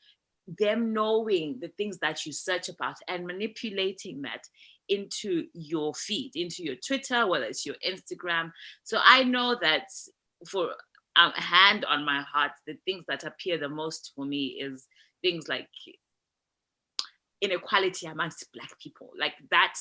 them 0.58 0.92
knowing 0.92 1.58
the 1.60 1.70
things 1.76 1.98
that 1.98 2.26
you 2.26 2.32
search 2.32 2.68
about 2.68 2.96
and 3.08 3.26
manipulating 3.26 4.22
that 4.22 4.42
into 4.88 5.44
your 5.54 5.94
feed 5.94 6.32
into 6.34 6.64
your 6.64 6.74
twitter 6.84 7.24
whether 7.28 7.44
it's 7.44 7.64
your 7.64 7.76
instagram. 7.88 8.50
So 8.82 8.98
i 9.04 9.22
know 9.22 9.56
that 9.62 9.84
for 10.48 10.70
um, 11.14 11.30
hand 11.36 11.84
on 11.84 12.04
my 12.04 12.22
heart 12.22 12.50
the 12.66 12.76
things 12.84 13.04
that 13.06 13.22
appear 13.22 13.58
the 13.58 13.68
most 13.68 14.10
for 14.16 14.24
me 14.24 14.58
is 14.60 14.88
things 15.22 15.46
like 15.46 15.68
inequality 17.40 18.06
amongst 18.06 18.52
black 18.52 18.78
people. 18.80 19.10
Like 19.18 19.34
that 19.50 19.74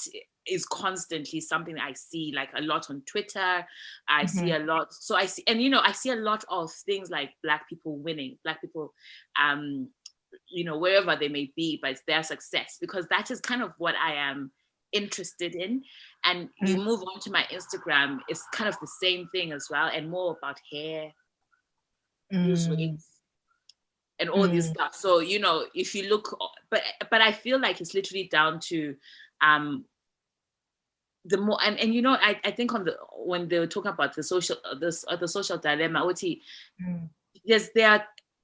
is 0.50 0.66
constantly 0.66 1.40
something 1.40 1.78
i 1.78 1.94
see 1.94 2.34
like 2.36 2.50
a 2.56 2.62
lot 2.62 2.90
on 2.90 3.02
twitter. 3.06 3.66
I 4.08 4.24
mm-hmm. 4.24 4.28
see 4.28 4.52
a 4.52 4.60
lot 4.60 4.94
so 4.94 5.16
i 5.16 5.26
see 5.26 5.44
and 5.48 5.62
you 5.62 5.70
know 5.70 5.82
i 5.84 5.92
see 5.92 6.10
a 6.10 6.16
lot 6.16 6.44
of 6.50 6.72
things 6.86 7.10
like 7.10 7.32
black 7.44 7.70
people 7.70 7.98
winning 7.98 8.38
black 8.44 8.62
people 8.62 8.94
um 9.42 9.90
you 10.48 10.64
know 10.64 10.78
wherever 10.78 11.16
they 11.16 11.28
may 11.30 11.52
be 11.56 11.80
but 11.82 11.92
it's 11.92 12.02
their 12.08 12.24
success 12.24 12.78
because 12.80 13.08
that 13.10 13.32
is 13.32 13.40
kind 13.40 13.62
of 13.62 13.72
what 13.78 13.96
i 13.96 14.14
am 14.14 14.52
interested 14.92 15.54
in. 15.54 15.84
And 16.26 16.48
mm-hmm. 16.48 16.66
you 16.66 16.78
move 16.78 17.02
on 17.14 17.20
to 17.22 17.32
my 17.32 17.46
instagram 17.52 18.20
it's 18.28 18.44
kind 18.54 18.68
of 18.68 18.76
the 18.82 18.90
same 19.02 19.28
thing 19.32 19.52
as 19.52 19.68
well 19.70 19.90
and 19.94 20.10
more 20.10 20.36
about 20.38 20.60
hair 20.72 21.12
mm 22.34 22.98
and 24.20 24.30
all 24.30 24.48
mm. 24.48 24.52
this 24.52 24.70
stuff. 24.70 24.96
So 24.96 25.20
you 25.20 25.40
know, 25.40 25.66
if 25.74 25.96
you 25.96 26.10
look, 26.10 26.38
but 26.70 26.82
but 27.10 27.22
I 27.22 27.32
feel 27.32 27.60
like 27.60 27.82
it's 27.82 27.94
literally 27.94 28.28
down 28.32 28.60
to 28.62 28.96
um 29.42 29.86
the 31.26 31.38
more 31.38 31.58
and, 31.64 31.78
and 31.80 31.94
you 31.94 32.02
know 32.02 32.18
I, 32.20 32.40
I 32.44 32.52
think 32.52 32.74
on 32.74 32.86
the 32.86 32.98
when 33.14 33.48
they 33.48 33.60
were 33.60 33.68
talking 33.68 33.92
about 33.92 34.16
the 34.16 34.24
social 34.24 34.58
this 34.80 35.04
uh, 35.08 35.16
the 35.16 35.28
social 35.28 35.58
dilemma 35.58 36.04
OT 36.04 36.42
mm. 36.82 37.08
yes 37.44 37.70
they 37.76 37.84
are 37.84 38.04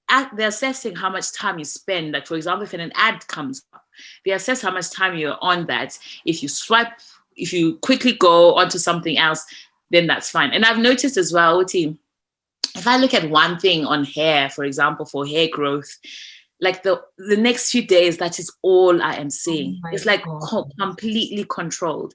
at, 0.09 0.35
they're 0.35 0.49
assessing 0.49 0.95
how 0.95 1.09
much 1.09 1.33
time 1.33 1.57
you 1.57 1.65
spend 1.65 2.11
like 2.11 2.27
for 2.27 2.35
example 2.35 2.63
if 2.63 2.73
an 2.73 2.91
ad 2.95 3.25
comes 3.27 3.63
up 3.73 3.83
they 4.23 4.31
assess 4.31 4.61
how 4.61 4.71
much 4.71 4.91
time 4.91 5.17
you're 5.17 5.37
on 5.41 5.65
that 5.67 5.97
if 6.25 6.43
you 6.43 6.49
swipe 6.49 6.91
if 7.35 7.53
you 7.53 7.77
quickly 7.77 8.13
go 8.13 8.53
onto 8.55 8.77
something 8.77 9.17
else 9.17 9.45
then 9.89 10.05
that's 10.05 10.29
fine 10.29 10.51
and 10.51 10.65
I've 10.65 10.77
noticed 10.77 11.17
as 11.17 11.31
well 11.31 11.57
OT 11.57 11.97
if 12.75 12.87
I 12.87 12.97
look 12.97 13.13
at 13.13 13.29
one 13.29 13.59
thing 13.59 13.85
on 13.85 14.03
hair, 14.03 14.49
for 14.49 14.63
example, 14.63 15.05
for 15.05 15.25
hair 15.25 15.47
growth, 15.51 15.89
like 16.61 16.83
the 16.83 17.01
the 17.17 17.37
next 17.37 17.71
few 17.71 17.85
days, 17.85 18.17
that 18.17 18.39
is 18.39 18.51
all 18.61 19.01
I 19.01 19.15
am 19.15 19.29
seeing. 19.29 19.81
Oh 19.85 19.89
it's 19.91 20.05
like 20.05 20.23
co- 20.23 20.69
completely 20.79 21.45
controlled. 21.49 22.13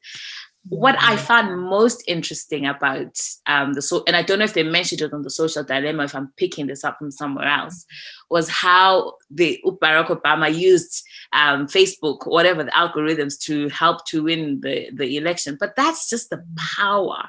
What 0.68 0.96
I 1.00 1.16
found 1.16 1.58
most 1.58 2.04
interesting 2.06 2.66
about 2.66 3.18
um, 3.46 3.72
the 3.72 3.80
so, 3.80 4.02
and 4.06 4.14
I 4.14 4.22
don't 4.22 4.38
know 4.38 4.44
if 4.44 4.52
they 4.52 4.62
mentioned 4.62 5.00
it 5.00 5.12
on 5.12 5.22
the 5.22 5.30
social 5.30 5.64
dilemma, 5.64 6.04
if 6.04 6.14
I'm 6.14 6.32
picking 6.36 6.66
this 6.66 6.84
up 6.84 6.98
from 6.98 7.10
somewhere 7.10 7.48
else, 7.48 7.86
was 8.30 8.50
how 8.50 9.14
the 9.30 9.58
Barack 9.64 10.08
Obama 10.08 10.54
used 10.54 11.02
um, 11.32 11.66
Facebook, 11.66 12.26
whatever 12.26 12.62
the 12.62 12.70
algorithms, 12.72 13.40
to 13.44 13.70
help 13.70 14.04
to 14.06 14.24
win 14.24 14.60
the 14.60 14.90
the 14.92 15.16
election. 15.16 15.56
But 15.58 15.76
that's 15.76 16.10
just 16.10 16.28
the 16.28 16.36
mm. 16.36 16.56
power 16.76 17.24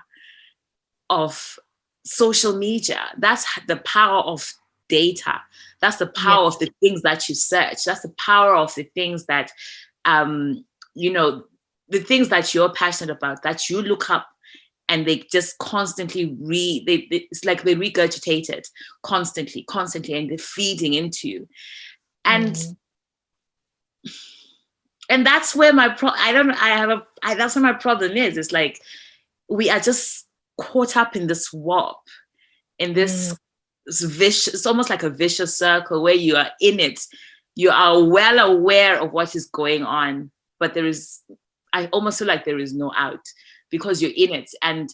of 1.09 1.57
social 2.05 2.57
media. 2.57 2.99
That's 3.17 3.45
the 3.67 3.77
power 3.77 4.21
of 4.21 4.53
data. 4.89 5.41
That's 5.81 5.97
the 5.97 6.07
power 6.07 6.45
yes. 6.45 6.55
of 6.55 6.59
the 6.59 6.71
things 6.81 7.01
that 7.01 7.27
you 7.29 7.35
search. 7.35 7.83
That's 7.85 8.01
the 8.01 8.13
power 8.17 8.55
of 8.55 8.73
the 8.75 8.83
things 8.95 9.25
that, 9.25 9.51
um, 10.05 10.65
you 10.93 11.11
know, 11.11 11.45
the 11.89 11.99
things 11.99 12.29
that 12.29 12.53
you're 12.53 12.71
passionate 12.71 13.11
about 13.15 13.43
that 13.43 13.69
you 13.69 13.81
look 13.81 14.09
up 14.09 14.27
and 14.91 15.05
they 15.05 15.17
just 15.31 15.57
constantly 15.59 16.37
re 16.41 16.83
they, 16.85 17.07
they, 17.09 17.27
it's 17.31 17.45
like 17.45 17.63
they 17.63 17.75
regurgitate 17.75 18.49
it 18.49 18.67
constantly 19.03 19.63
constantly 19.63 20.13
and 20.13 20.29
they're 20.29 20.37
feeding 20.37 20.93
into 20.93 21.29
you 21.29 21.47
and 22.25 22.55
mm-hmm. 22.55 24.11
and 25.09 25.25
that's 25.25 25.55
where 25.55 25.73
my 25.73 25.89
pro 25.89 26.09
i 26.15 26.31
don't 26.31 26.51
i 26.51 26.69
have 26.69 26.89
a 26.89 27.03
I, 27.23 27.35
that's 27.35 27.55
where 27.55 27.63
my 27.63 27.73
problem 27.73 28.13
is 28.13 28.37
it's 28.37 28.51
like 28.51 28.81
we 29.49 29.69
are 29.69 29.79
just 29.79 30.27
caught 30.59 30.97
up 30.97 31.15
in 31.15 31.27
this 31.27 31.51
warp, 31.51 31.97
in 32.79 32.93
this, 32.93 33.33
mm. 33.33 33.37
this 33.85 34.01
vicious, 34.01 34.53
it's 34.53 34.65
almost 34.65 34.89
like 34.89 35.03
a 35.03 35.09
vicious 35.09 35.57
circle 35.57 36.01
where 36.01 36.15
you 36.15 36.35
are 36.35 36.49
in 36.59 36.79
it. 36.79 36.99
You 37.55 37.69
are 37.69 38.03
well 38.03 38.39
aware 38.39 39.01
of 39.01 39.11
what 39.11 39.35
is 39.35 39.47
going 39.47 39.83
on, 39.83 40.31
but 40.59 40.73
there 40.73 40.85
is, 40.85 41.21
I 41.73 41.87
almost 41.87 42.19
feel 42.19 42.27
like 42.27 42.45
there 42.45 42.59
is 42.59 42.73
no 42.73 42.91
out 42.97 43.25
because 43.69 44.01
you're 44.01 44.11
in 44.15 44.33
it 44.33 44.49
and 44.61 44.89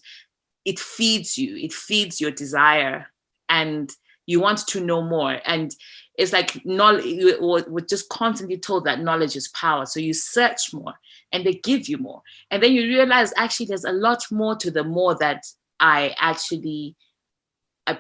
it 0.66 0.80
feeds 0.80 1.38
you, 1.38 1.56
it 1.58 1.74
feeds 1.74 2.20
your 2.20 2.32
desire 2.32 3.08
and 3.50 3.92
you 4.26 4.40
want 4.40 4.68
to 4.68 4.82
know 4.82 5.02
more. 5.02 5.40
And 5.46 5.74
it's 6.18 6.34
like 6.34 6.66
knowledge, 6.66 7.36
we're 7.40 7.82
just 7.82 8.10
constantly 8.10 8.58
told 8.58 8.86
that 8.86 9.00
knowledge 9.00 9.36
is 9.36 9.48
power. 9.50 9.86
So 9.86 10.00
you 10.00 10.14
search 10.14 10.74
more 10.74 10.94
and 11.32 11.46
they 11.46 11.54
give 11.54 11.88
you 11.88 11.98
more. 11.98 12.22
And 12.52 12.62
then 12.62 12.74
you 12.74 12.84
realize 12.84 13.34
actually 13.38 13.68
there's 13.68 13.84
a 13.84 13.92
lot 13.92 14.24
more 14.32 14.56
to 14.58 14.72
the 14.72 14.84
more 14.84 15.16
that 15.16 15.44
I 15.80 16.16
actually, 16.20 16.96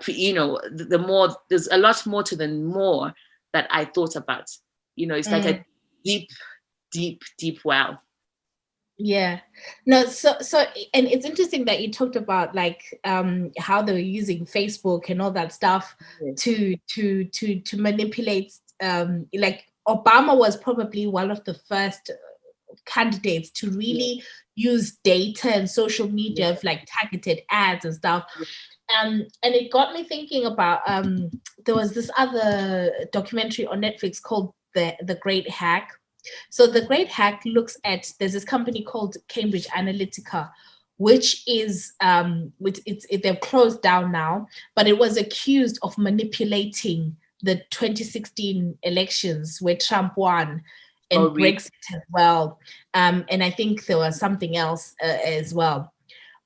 you 0.08 0.34
know, 0.34 0.60
the 0.72 1.00
more, 1.00 1.36
there's 1.50 1.68
a 1.68 1.78
lot 1.78 2.06
more 2.06 2.24
to 2.24 2.36
the 2.36 2.48
more 2.48 3.14
that 3.54 3.68
I 3.72 3.86
thought 3.86 4.16
about. 4.16 4.50
You 4.96 5.08
know, 5.08 5.16
it's 5.16 5.30
like 5.30 5.44
mm. 5.44 5.60
a 5.60 5.66
deep, 6.04 6.30
deep, 6.92 7.22
deep 7.38 7.60
well. 7.64 8.02
Yeah. 9.00 9.42
No, 9.86 10.06
so 10.06 10.38
so 10.40 10.66
and 10.94 11.06
it's 11.08 11.26
interesting 11.26 11.66
that 11.66 11.82
you 11.82 11.92
talked 11.92 12.16
about 12.16 12.56
like 12.56 13.00
um 13.04 13.52
how 13.60 13.84
they 13.84 13.94
were 13.94 14.00
using 14.00 14.44
Facebook 14.44 15.10
and 15.10 15.22
all 15.22 15.30
that 15.32 15.54
stuff 15.54 15.96
yes. 16.20 16.42
to 16.42 16.76
to 16.96 17.26
to 17.26 17.60
to 17.60 17.78
manipulate 17.80 18.54
um 18.82 19.28
like 19.36 19.66
Obama 19.88 20.36
was 20.36 20.58
probably 20.58 21.06
one 21.06 21.30
of 21.30 21.44
the 21.44 21.54
first 21.54 22.10
candidates 22.86 23.50
to 23.52 23.70
really 23.72 24.24
use 24.56 24.98
data 25.04 25.56
and 25.56 25.70
social 25.70 26.10
media 26.10 26.50
of 26.50 26.64
like 26.64 26.88
targeted 27.00 27.42
ads 27.52 27.86
and 27.86 27.96
stuff. 27.96 28.26
Um, 29.00 29.28
and 29.44 29.54
it 29.54 29.72
got 29.72 29.94
me 29.94 30.04
thinking 30.04 30.46
about 30.46 30.82
um, 30.88 31.30
there 31.66 31.76
was 31.76 31.94
this 31.94 32.10
other 32.18 32.92
documentary 33.12 33.68
on 33.68 33.82
Netflix 33.82 34.22
called 34.22 34.54
the 34.74 34.96
the 35.02 35.16
Great 35.16 35.50
Hack. 35.50 35.92
So 36.50 36.68
the 36.68 36.86
Great 36.86 37.10
Hack 37.10 37.42
looks 37.46 37.78
at 37.84 38.12
there's 38.20 38.34
this 38.34 38.46
company 38.46 38.84
called 38.84 39.18
Cambridge 39.28 39.68
Analytica, 39.68 40.50
which 40.98 41.44
is 41.48 41.94
um, 42.02 42.52
which 42.58 42.80
it's 42.86 43.06
it, 43.10 43.24
they're 43.24 43.36
closed 43.36 43.82
down 43.82 44.12
now, 44.12 44.48
but 44.76 44.88
it 44.88 44.98
was 44.98 45.18
accused 45.18 45.78
of 45.84 45.98
manipulating 45.98 47.16
the 47.44 47.56
2016 47.70 48.78
elections 48.82 49.60
where 49.62 49.76
Trump 49.76 50.18
won 50.18 50.64
and 51.12 51.22
oh? 51.22 51.32
Brexit 51.32 51.72
as 51.94 52.02
well. 52.12 52.60
Um, 52.94 53.26
and 53.30 53.44
I 53.44 53.50
think 53.50 53.86
there 53.86 53.98
was 53.98 54.18
something 54.18 54.58
else 54.58 54.94
uh, 55.04 55.18
as 55.26 55.54
well. 55.54 55.94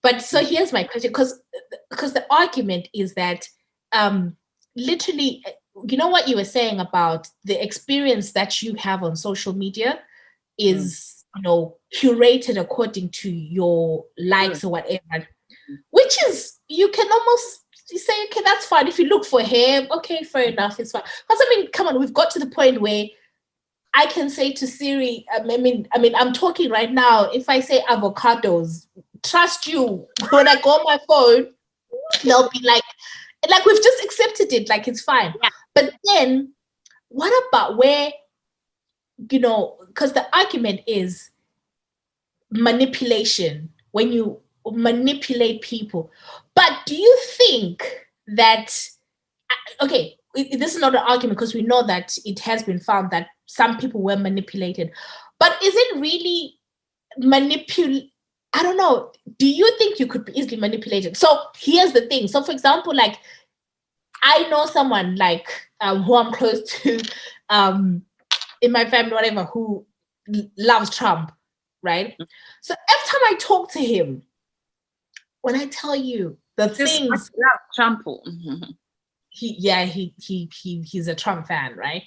But 0.03 0.21
so 0.21 0.43
here's 0.43 0.73
my 0.73 0.83
question, 0.83 1.11
because 1.11 1.41
because 1.89 2.13
the 2.13 2.25
argument 2.31 2.89
is 2.93 3.13
that 3.13 3.47
um, 3.91 4.35
literally, 4.75 5.43
you 5.87 5.97
know 5.97 6.07
what 6.07 6.27
you 6.27 6.35
were 6.35 6.43
saying 6.43 6.79
about 6.79 7.27
the 7.43 7.61
experience 7.63 8.31
that 8.31 8.61
you 8.61 8.75
have 8.75 9.03
on 9.03 9.15
social 9.15 9.53
media 9.53 9.99
is 10.57 11.23
mm. 11.35 11.37
you 11.37 11.41
know 11.43 11.77
curated 11.95 12.59
according 12.59 13.09
to 13.09 13.29
your 13.29 14.03
likes 14.17 14.59
mm. 14.59 14.63
or 14.65 14.69
whatever, 14.69 15.27
which 15.91 16.17
is 16.27 16.59
you 16.67 16.89
can 16.89 17.11
almost 17.11 17.59
say 17.97 18.13
okay 18.25 18.41
that's 18.45 18.65
fine 18.65 18.87
if 18.87 18.97
you 18.97 19.05
look 19.07 19.25
for 19.25 19.41
him 19.41 19.85
okay 19.91 20.23
fair 20.23 20.43
enough 20.43 20.79
it's 20.79 20.93
fine 20.93 21.01
because 21.03 21.41
i 21.41 21.47
mean 21.49 21.69
come 21.71 21.87
on 21.87 21.99
we've 21.99 22.13
got 22.13 22.31
to 22.31 22.39
the 22.39 22.45
point 22.45 22.79
where 22.79 23.03
I 23.93 24.05
can 24.05 24.29
say 24.29 24.53
to 24.53 24.67
Siri, 24.67 25.25
I 25.33 25.57
mean, 25.57 25.87
I 25.93 25.99
mean, 25.99 26.15
I'm 26.15 26.33
talking 26.33 26.69
right 26.69 26.91
now. 26.91 27.29
If 27.31 27.49
I 27.49 27.59
say 27.59 27.81
avocados, 27.89 28.87
trust 29.23 29.67
you. 29.67 30.07
When 30.29 30.47
I 30.47 30.59
go 30.61 30.71
on 30.71 30.83
my 30.83 30.99
phone, 31.07 31.53
they'll 32.23 32.49
be 32.49 32.61
like, 32.63 32.83
like 33.49 33.65
we've 33.65 33.83
just 33.83 34.03
accepted 34.03 34.53
it, 34.53 34.69
like 34.69 34.87
it's 34.87 35.01
fine. 35.01 35.33
Yeah. 35.43 35.49
But 35.75 35.93
then, 36.05 36.53
what 37.09 37.33
about 37.49 37.77
where, 37.77 38.11
you 39.29 39.39
know, 39.39 39.77
because 39.87 40.13
the 40.13 40.25
argument 40.35 40.81
is 40.87 41.31
manipulation 42.51 43.69
when 43.91 44.11
you 44.11 44.39
manipulate 44.65 45.61
people. 45.61 46.11
But 46.55 46.71
do 46.85 46.95
you 46.95 47.19
think 47.37 48.07
that, 48.27 48.73
okay, 49.81 50.15
this 50.35 50.75
is 50.75 50.81
not 50.81 50.95
an 50.95 51.01
argument 51.05 51.37
because 51.37 51.53
we 51.53 51.63
know 51.63 51.85
that 51.87 52.17
it 52.25 52.39
has 52.39 52.63
been 52.63 52.79
found 52.79 53.11
that 53.11 53.27
some 53.51 53.77
people 53.77 54.01
were 54.01 54.15
manipulated. 54.15 54.91
But 55.37 55.61
is 55.61 55.73
it 55.75 55.99
really 55.99 56.57
manipulate? 57.17 58.11
I 58.53 58.63
don't 58.63 58.77
know. 58.77 59.11
Do 59.37 59.47
you 59.47 59.69
think 59.77 59.99
you 59.99 60.07
could 60.07 60.25
be 60.25 60.39
easily 60.39 60.57
manipulated? 60.57 61.17
So 61.17 61.37
here's 61.57 61.91
the 61.91 62.07
thing. 62.07 62.27
So, 62.29 62.41
for 62.43 62.51
example, 62.51 62.95
like 62.95 63.17
I 64.23 64.47
know 64.47 64.65
someone 64.65 65.17
like 65.17 65.49
um, 65.81 66.03
who 66.03 66.15
I'm 66.15 66.31
close 66.31 66.63
to 66.81 67.01
um, 67.49 68.03
in 68.61 68.71
my 68.71 68.89
family, 68.89 69.11
whatever, 69.11 69.43
who 69.43 69.85
loves 70.57 70.89
Trump, 70.95 71.33
right? 71.83 72.15
So 72.61 72.73
every 72.73 73.07
time 73.07 73.21
I 73.25 73.35
talk 73.37 73.71
to 73.73 73.79
him, 73.79 74.23
when 75.41 75.55
I 75.55 75.65
tell 75.65 75.95
you 75.95 76.37
the 76.55 76.67
Just 76.67 76.99
things, 76.99 77.31
Trump. 77.75 78.03
he 79.31 79.55
yeah 79.57 79.85
he 79.85 80.13
he 80.19 80.49
he 80.53 80.81
he's 80.81 81.07
a 81.07 81.15
Trump 81.15 81.47
fan, 81.47 81.75
right? 81.75 82.03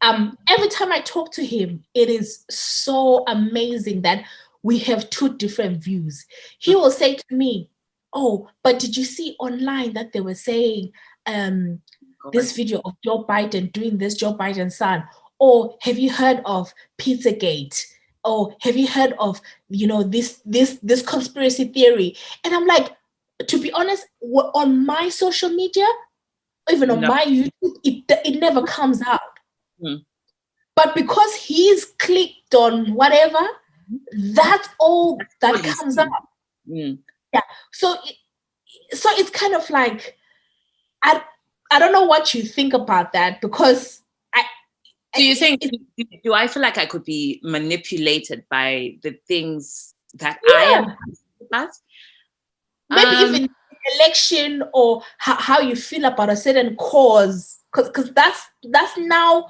Um, 0.00 0.38
every 0.48 0.68
time 0.68 0.92
I 0.92 1.00
talk 1.00 1.32
to 1.32 1.44
him, 1.44 1.84
it 1.92 2.08
is 2.08 2.44
so 2.48 3.24
amazing 3.26 4.02
that 4.02 4.24
we 4.62 4.78
have 4.78 5.10
two 5.10 5.36
different 5.36 5.82
views. 5.82 6.24
He 6.60 6.76
will 6.76 6.92
say 6.92 7.16
to 7.16 7.34
me, 7.34 7.68
"Oh, 8.14 8.48
but 8.62 8.78
did 8.78 8.96
you 8.96 9.04
see 9.04 9.36
online 9.40 9.92
that 9.94 10.12
they 10.12 10.20
were 10.20 10.36
saying 10.36 10.92
um 11.26 11.82
this 12.32 12.54
video 12.54 12.80
of 12.84 12.94
Joe 13.04 13.24
Biden 13.24 13.72
doing 13.72 13.98
this, 13.98 14.14
Joe 14.14 14.34
Biden 14.34 14.70
son? 14.72 15.02
Or 15.40 15.76
have 15.82 15.98
you 15.98 16.10
heard 16.10 16.40
of 16.46 16.72
Pizzagate?" 16.96 17.84
Oh, 18.24 18.54
have 18.60 18.76
you 18.76 18.86
heard 18.86 19.14
of 19.18 19.40
you 19.68 19.88
know 19.88 20.04
this 20.04 20.40
this 20.46 20.78
this 20.80 21.02
conspiracy 21.02 21.64
theory? 21.64 22.16
And 22.44 22.54
I'm 22.54 22.66
like, 22.66 22.92
to 23.48 23.60
be 23.60 23.72
honest, 23.72 24.06
on 24.54 24.86
my 24.86 25.08
social 25.08 25.50
media, 25.50 25.86
even 26.72 26.90
on 26.90 27.00
no. 27.00 27.08
my 27.08 27.24
YouTube, 27.24 27.76
it 27.84 28.04
it 28.24 28.40
never 28.40 28.62
comes 28.62 29.02
out. 29.02 29.20
Mm. 29.82 30.04
But 30.74 30.94
because 30.94 31.34
he's 31.34 31.84
clicked 31.84 32.54
on 32.54 32.94
whatever, 32.94 33.46
that's 34.34 34.68
all 34.78 35.18
that 35.40 35.62
comes 35.62 35.98
up. 35.98 36.08
Mm. 36.68 36.98
Yeah. 37.32 37.40
So 37.72 37.96
so 38.92 39.08
it's 39.12 39.30
kind 39.30 39.54
of 39.54 39.68
like 39.70 40.16
I 41.02 41.22
I 41.70 41.78
don't 41.78 41.92
know 41.92 42.04
what 42.04 42.34
you 42.34 42.42
think 42.42 42.74
about 42.74 43.12
that 43.12 43.40
because 43.40 44.02
I 44.34 44.44
do 45.14 45.24
you 45.24 45.34
think 45.34 45.62
do 46.22 46.32
I 46.32 46.46
feel 46.46 46.62
like 46.62 46.78
I 46.78 46.86
could 46.86 47.04
be 47.04 47.40
manipulated 47.42 48.44
by 48.50 48.96
the 49.02 49.18
things 49.26 49.94
that 50.14 50.38
yeah. 50.48 50.54
I 50.54 50.62
am 50.62 50.96
about? 51.40 51.70
Maybe 52.90 53.16
um, 53.16 53.34
even 53.34 53.48
election 53.94 54.62
or 54.72 55.02
how, 55.18 55.36
how 55.36 55.60
you 55.60 55.76
feel 55.76 56.04
about 56.04 56.30
a 56.30 56.36
certain 56.36 56.76
cause 56.76 57.58
because 57.74 58.12
that's 58.12 58.42
that's 58.70 58.96
now 58.98 59.48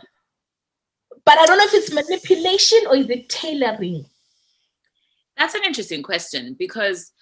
but 1.24 1.38
i 1.38 1.46
don't 1.46 1.58
know 1.58 1.64
if 1.64 1.74
it's 1.74 1.92
manipulation 1.92 2.78
or 2.88 2.96
is 2.96 3.10
it 3.10 3.28
tailoring 3.28 4.04
that's 5.36 5.54
an 5.54 5.62
interesting 5.64 6.02
question 6.02 6.56
because 6.58 7.12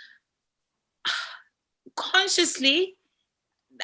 consciously 1.97 2.97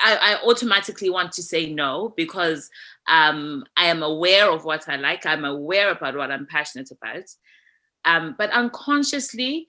I, 0.02 0.16
I, 0.16 0.46
automatically 0.46 1.10
want 1.10 1.32
to 1.32 1.42
say 1.42 1.72
no 1.72 2.12
because 2.16 2.68
um, 3.08 3.64
I 3.76 3.86
am 3.86 4.02
aware 4.02 4.50
of 4.50 4.64
what 4.64 4.88
I 4.88 4.96
like. 4.96 5.24
I'm 5.24 5.44
aware 5.44 5.90
about 5.90 6.16
what 6.16 6.30
I'm 6.30 6.46
passionate 6.46 6.90
about. 6.90 7.24
Um, 8.04 8.34
but 8.38 8.50
unconsciously, 8.50 9.68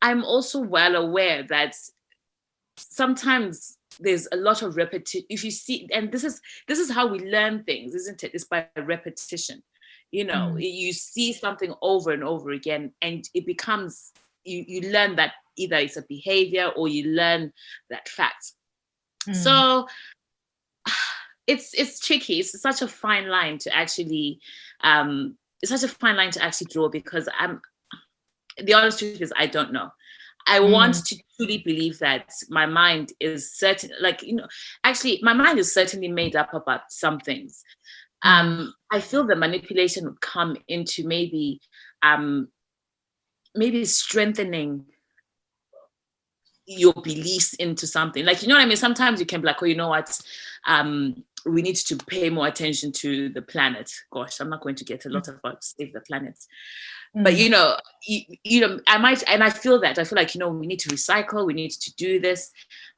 I'm 0.00 0.24
also 0.24 0.60
well 0.60 0.96
aware 0.96 1.44
that 1.44 1.74
sometimes 2.76 3.78
there's 4.00 4.26
a 4.32 4.36
lot 4.36 4.62
of 4.62 4.76
repetition 4.76 5.26
if 5.28 5.44
you 5.44 5.50
see 5.50 5.88
and 5.92 6.10
this 6.10 6.24
is 6.24 6.40
this 6.68 6.78
is 6.78 6.90
how 6.90 7.06
we 7.06 7.18
learn 7.30 7.62
things 7.64 7.94
isn't 7.94 8.24
it 8.24 8.32
it's 8.34 8.44
by 8.44 8.66
repetition 8.76 9.62
you 10.10 10.24
know 10.24 10.52
mm. 10.54 10.60
you 10.60 10.92
see 10.92 11.32
something 11.32 11.74
over 11.82 12.10
and 12.10 12.24
over 12.24 12.50
again 12.50 12.92
and 13.02 13.28
it 13.34 13.46
becomes 13.46 14.12
you 14.44 14.64
you 14.66 14.90
learn 14.90 15.16
that 15.16 15.32
either 15.56 15.76
it's 15.76 15.96
a 15.96 16.04
behavior 16.08 16.70
or 16.76 16.88
you 16.88 17.08
learn 17.10 17.52
that 17.90 18.08
fact 18.08 18.52
mm. 19.28 19.34
so 19.34 19.86
it's 21.46 21.72
it's 21.74 22.00
tricky 22.00 22.40
it's 22.40 22.60
such 22.60 22.82
a 22.82 22.88
fine 22.88 23.28
line 23.28 23.58
to 23.58 23.74
actually 23.74 24.38
um 24.82 25.36
it's 25.62 25.70
such 25.70 25.88
a 25.88 25.94
fine 25.94 26.16
line 26.16 26.30
to 26.30 26.42
actually 26.42 26.66
draw 26.70 26.88
because 26.88 27.28
i'm 27.38 27.60
the 28.62 28.74
honest 28.74 28.98
truth 28.98 29.20
is 29.20 29.32
i 29.36 29.46
don't 29.46 29.72
know 29.72 29.90
I 30.46 30.58
mm. 30.60 30.70
want 30.70 31.06
to 31.06 31.18
truly 31.36 31.58
believe 31.58 31.98
that 32.00 32.30
my 32.48 32.66
mind 32.66 33.12
is 33.20 33.52
certain, 33.52 33.90
like, 34.00 34.22
you 34.22 34.36
know, 34.36 34.46
actually, 34.84 35.20
my 35.22 35.32
mind 35.32 35.58
is 35.58 35.72
certainly 35.72 36.08
made 36.08 36.36
up 36.36 36.52
about 36.54 36.90
some 36.90 37.18
things. 37.18 37.62
Mm. 38.24 38.28
Um, 38.28 38.74
I 38.92 39.00
feel 39.00 39.26
the 39.26 39.36
manipulation 39.36 40.04
would 40.04 40.20
come 40.20 40.56
into 40.68 41.06
maybe, 41.06 41.60
um, 42.02 42.48
maybe 43.54 43.84
strengthening 43.84 44.86
your 46.66 46.94
beliefs 46.94 47.54
into 47.54 47.86
something. 47.86 48.24
Like, 48.24 48.42
you 48.42 48.48
know 48.48 48.54
what 48.54 48.62
I 48.62 48.66
mean? 48.66 48.76
Sometimes 48.76 49.20
you 49.20 49.26
can 49.26 49.40
be 49.40 49.46
like, 49.46 49.62
oh, 49.62 49.66
you 49.66 49.76
know 49.76 49.88
what? 49.88 50.18
Um, 50.66 51.24
we 51.46 51.62
need 51.62 51.76
to 51.76 51.96
pay 51.96 52.30
more 52.30 52.46
attention 52.46 52.92
to 52.92 53.28
the 53.28 53.42
planet. 53.42 53.90
Gosh, 54.12 54.40
I'm 54.40 54.50
not 54.50 54.62
going 54.62 54.76
to 54.76 54.84
get 54.84 55.04
a 55.04 55.08
lot 55.08 55.24
mm. 55.24 55.38
about 55.38 55.64
save 55.64 55.92
the 55.92 56.00
planet. 56.00 56.38
But 57.14 57.34
mm. 57.34 57.38
you 57.38 57.50
know, 57.50 57.76
you, 58.06 58.22
you, 58.42 58.60
know, 58.60 58.80
I 58.88 58.98
might, 58.98 59.22
and 59.28 59.44
I 59.44 59.50
feel 59.50 59.80
that 59.80 59.98
I 59.98 60.04
feel 60.04 60.16
like 60.16 60.34
you 60.34 60.40
know 60.40 60.48
we 60.48 60.66
need 60.66 60.80
to 60.80 60.88
recycle, 60.88 61.46
we 61.46 61.54
need 61.54 61.70
to 61.70 61.94
do 61.96 62.18
this. 62.18 62.50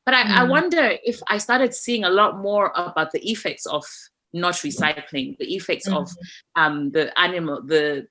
But 0.05 0.15
I, 0.15 0.23
mm. 0.23 0.37
I 0.37 0.45
wonder 0.45 0.97
if 1.05 1.21
I 1.29 1.39
started 1.39 1.75
seeing 1.75 2.05
a 2.05 2.11
lot 2.11 2.39
more 2.39 2.73
about 2.75 3.13
the 3.13 3.31
effects 3.31 3.67
of 3.67 3.85
not 4.33 4.55
recycling, 4.55 5.37
the 5.39 5.55
effects 5.55 5.89
mm. 5.89 5.97
of 5.97 6.11
um, 6.55 6.91
the 6.93 7.19
animal, 7.19 7.63
the 7.63 8.07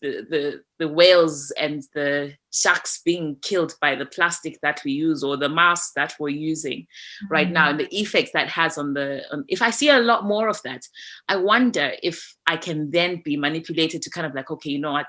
the, 0.00 0.26
the 0.30 0.62
the 0.78 0.88
whales 0.88 1.52
and 1.58 1.82
the 1.94 2.32
sharks 2.52 3.00
being 3.04 3.36
killed 3.42 3.74
by 3.80 3.94
the 3.94 4.06
plastic 4.06 4.58
that 4.62 4.80
we 4.84 4.92
use 4.92 5.22
or 5.22 5.36
the 5.36 5.48
masks 5.48 5.92
that 5.94 6.14
we're 6.18 6.28
using 6.28 6.80
mm-hmm. 6.80 7.32
right 7.32 7.50
now 7.50 7.70
and 7.70 7.80
the 7.80 7.94
effects 7.94 8.30
that 8.32 8.48
has 8.48 8.78
on 8.78 8.94
the 8.94 9.22
on, 9.32 9.44
if 9.48 9.62
i 9.62 9.70
see 9.70 9.88
a 9.88 9.98
lot 9.98 10.24
more 10.24 10.48
of 10.48 10.60
that 10.62 10.82
i 11.28 11.36
wonder 11.36 11.92
if 12.02 12.36
i 12.46 12.56
can 12.56 12.90
then 12.90 13.20
be 13.24 13.36
manipulated 13.36 14.02
to 14.02 14.10
kind 14.10 14.26
of 14.26 14.34
like 14.34 14.50
okay 14.50 14.70
you 14.70 14.78
know 14.78 14.92
what 14.92 15.08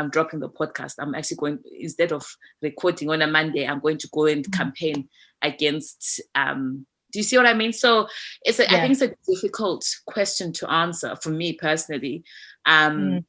I'm 0.00 0.10
dropping 0.10 0.38
the 0.38 0.48
podcast. 0.48 0.94
I'm 1.00 1.16
actually 1.16 1.38
going 1.38 1.58
instead 1.76 2.12
of 2.12 2.24
recording 2.62 3.10
on 3.10 3.20
a 3.20 3.26
Monday, 3.26 3.66
I'm 3.66 3.80
going 3.80 3.98
to 3.98 4.08
go 4.12 4.26
and 4.26 4.44
mm-hmm. 4.44 4.56
campaign 4.56 5.08
against 5.42 6.20
um 6.34 6.86
do 7.10 7.18
you 7.18 7.22
see 7.22 7.36
what 7.36 7.46
I 7.46 7.54
mean? 7.54 7.72
So 7.72 8.06
it's 8.42 8.58
a, 8.58 8.64
yeah. 8.64 8.76
I 8.76 8.80
think 8.80 8.92
it's 8.92 9.02
a 9.02 9.32
difficult 9.32 9.84
question 10.06 10.52
to 10.54 10.70
answer 10.70 11.16
for 11.16 11.30
me 11.30 11.54
personally. 11.54 12.22
Um 12.66 12.98
mm. 12.98 13.24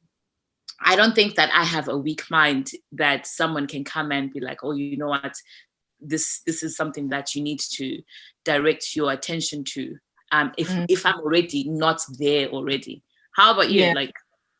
I 0.82 0.96
don't 0.96 1.14
think 1.14 1.36
that 1.36 1.50
I 1.54 1.64
have 1.64 1.88
a 1.88 1.98
weak 1.98 2.24
mind 2.30 2.72
that 2.92 3.28
someone 3.28 3.68
can 3.68 3.84
come 3.84 4.12
and 4.12 4.32
be 4.32 4.40
like, 4.40 4.60
oh, 4.64 4.72
you 4.72 4.98
know 4.98 5.08
what, 5.08 5.34
this 6.00 6.42
this 6.46 6.64
is 6.64 6.76
something 6.76 7.10
that 7.10 7.36
you 7.36 7.42
need 7.42 7.60
to 7.60 8.02
direct 8.46 8.96
your 8.96 9.12
attention 9.12 9.64
to. 9.66 9.98
Um, 10.32 10.52
if 10.58 10.70
mm. 10.70 10.86
if 10.90 11.06
I'm 11.06 11.20
already 11.20 11.68
not 11.68 12.02
there 12.18 12.48
already. 12.50 13.04
How 13.36 13.54
about 13.54 13.72
you? 13.72 13.82
Yeah. 13.82 13.94
Like, 13.94 14.14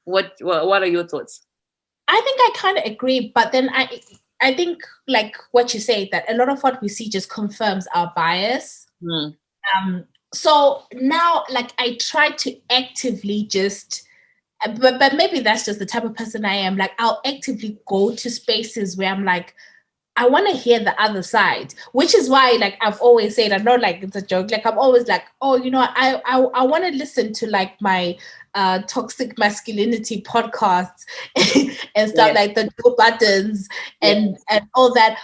what, 0.06 0.34
what 0.42 0.68
what 0.68 0.82
are 0.82 0.88
your 0.88 1.08
thoughts? 1.08 1.46
I 2.08 2.20
think 2.22 2.40
I 2.42 2.52
kind 2.56 2.78
of 2.78 2.84
agree, 2.86 3.32
but 3.34 3.52
then 3.52 3.70
I 3.74 4.02
I 4.42 4.54
think 4.54 4.82
like 5.08 5.36
what 5.52 5.74
you 5.74 5.80
say 5.80 6.10
that 6.12 6.30
a 6.30 6.36
lot 6.36 6.50
of 6.50 6.62
what 6.64 6.82
we 6.82 6.90
see 6.90 7.10
just 7.10 7.30
confirms 7.30 7.88
our 7.94 8.12
bias. 8.16 8.88
Mm. 9.04 9.36
Um, 9.76 10.06
so 10.34 10.84
now, 10.94 11.44
like, 11.50 11.72
I 11.80 11.98
try 12.00 12.32
to 12.32 12.56
actively 12.70 13.48
just, 13.50 14.08
but 14.80 15.00
but 15.00 15.16
maybe 15.16 15.40
that's 15.40 15.66
just 15.66 15.80
the 15.80 15.86
type 15.86 16.04
of 16.04 16.16
person 16.16 16.46
I 16.46 16.56
am. 16.56 16.78
Like, 16.78 16.92
I'll 17.00 17.22
actively 17.26 17.80
go 17.88 18.14
to 18.16 18.30
spaces 18.30 18.98
where 18.98 19.10
I'm 19.10 19.24
like, 19.24 19.54
I 20.20 20.28
want 20.28 20.50
to 20.50 20.58
hear 20.58 20.80
the 20.80 21.02
other 21.02 21.24
side, 21.24 21.74
which 21.94 22.14
is 22.14 22.30
why, 22.30 22.58
like 22.60 22.78
I've 22.82 23.00
always 23.00 23.38
said, 23.38 23.54
I 23.54 23.58
know 23.58 23.76
like 23.76 24.04
it's 24.04 24.18
a 24.18 24.22
joke. 24.22 24.52
Like 24.52 24.66
I'm 24.66 24.78
always 24.78 25.08
like, 25.08 25.24
oh, 25.42 25.56
you 25.56 25.72
know, 25.72 25.80
I 25.80 26.22
I, 26.26 26.40
I 26.42 26.64
want 26.64 26.84
to 26.84 26.92
listen 26.92 27.32
to 27.34 27.48
like 27.48 27.82
my 27.82 28.18
uh, 28.54 28.80
toxic 28.80 29.38
masculinity 29.38 30.22
podcasts 30.22 31.06
and 31.96 32.10
stuff 32.10 32.28
yeah. 32.28 32.34
like 32.34 32.56
the 32.56 32.64
Joe 32.84 32.96
Buddens 32.98 33.68
and 34.02 34.32
yeah. 34.32 34.58
and 34.58 34.66
all 34.76 34.94
that. 34.94 35.18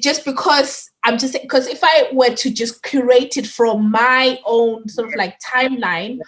Just 0.00 0.24
because 0.24 0.90
I'm 1.04 1.18
just 1.18 1.34
because 1.34 1.66
if 1.66 1.80
I 1.82 2.08
were 2.12 2.34
to 2.34 2.50
just 2.50 2.82
curate 2.84 3.36
it 3.36 3.46
from 3.46 3.90
my 3.90 4.38
own 4.46 4.88
sort 4.88 5.08
of 5.08 5.14
like 5.16 5.38
timeline, 5.40 6.20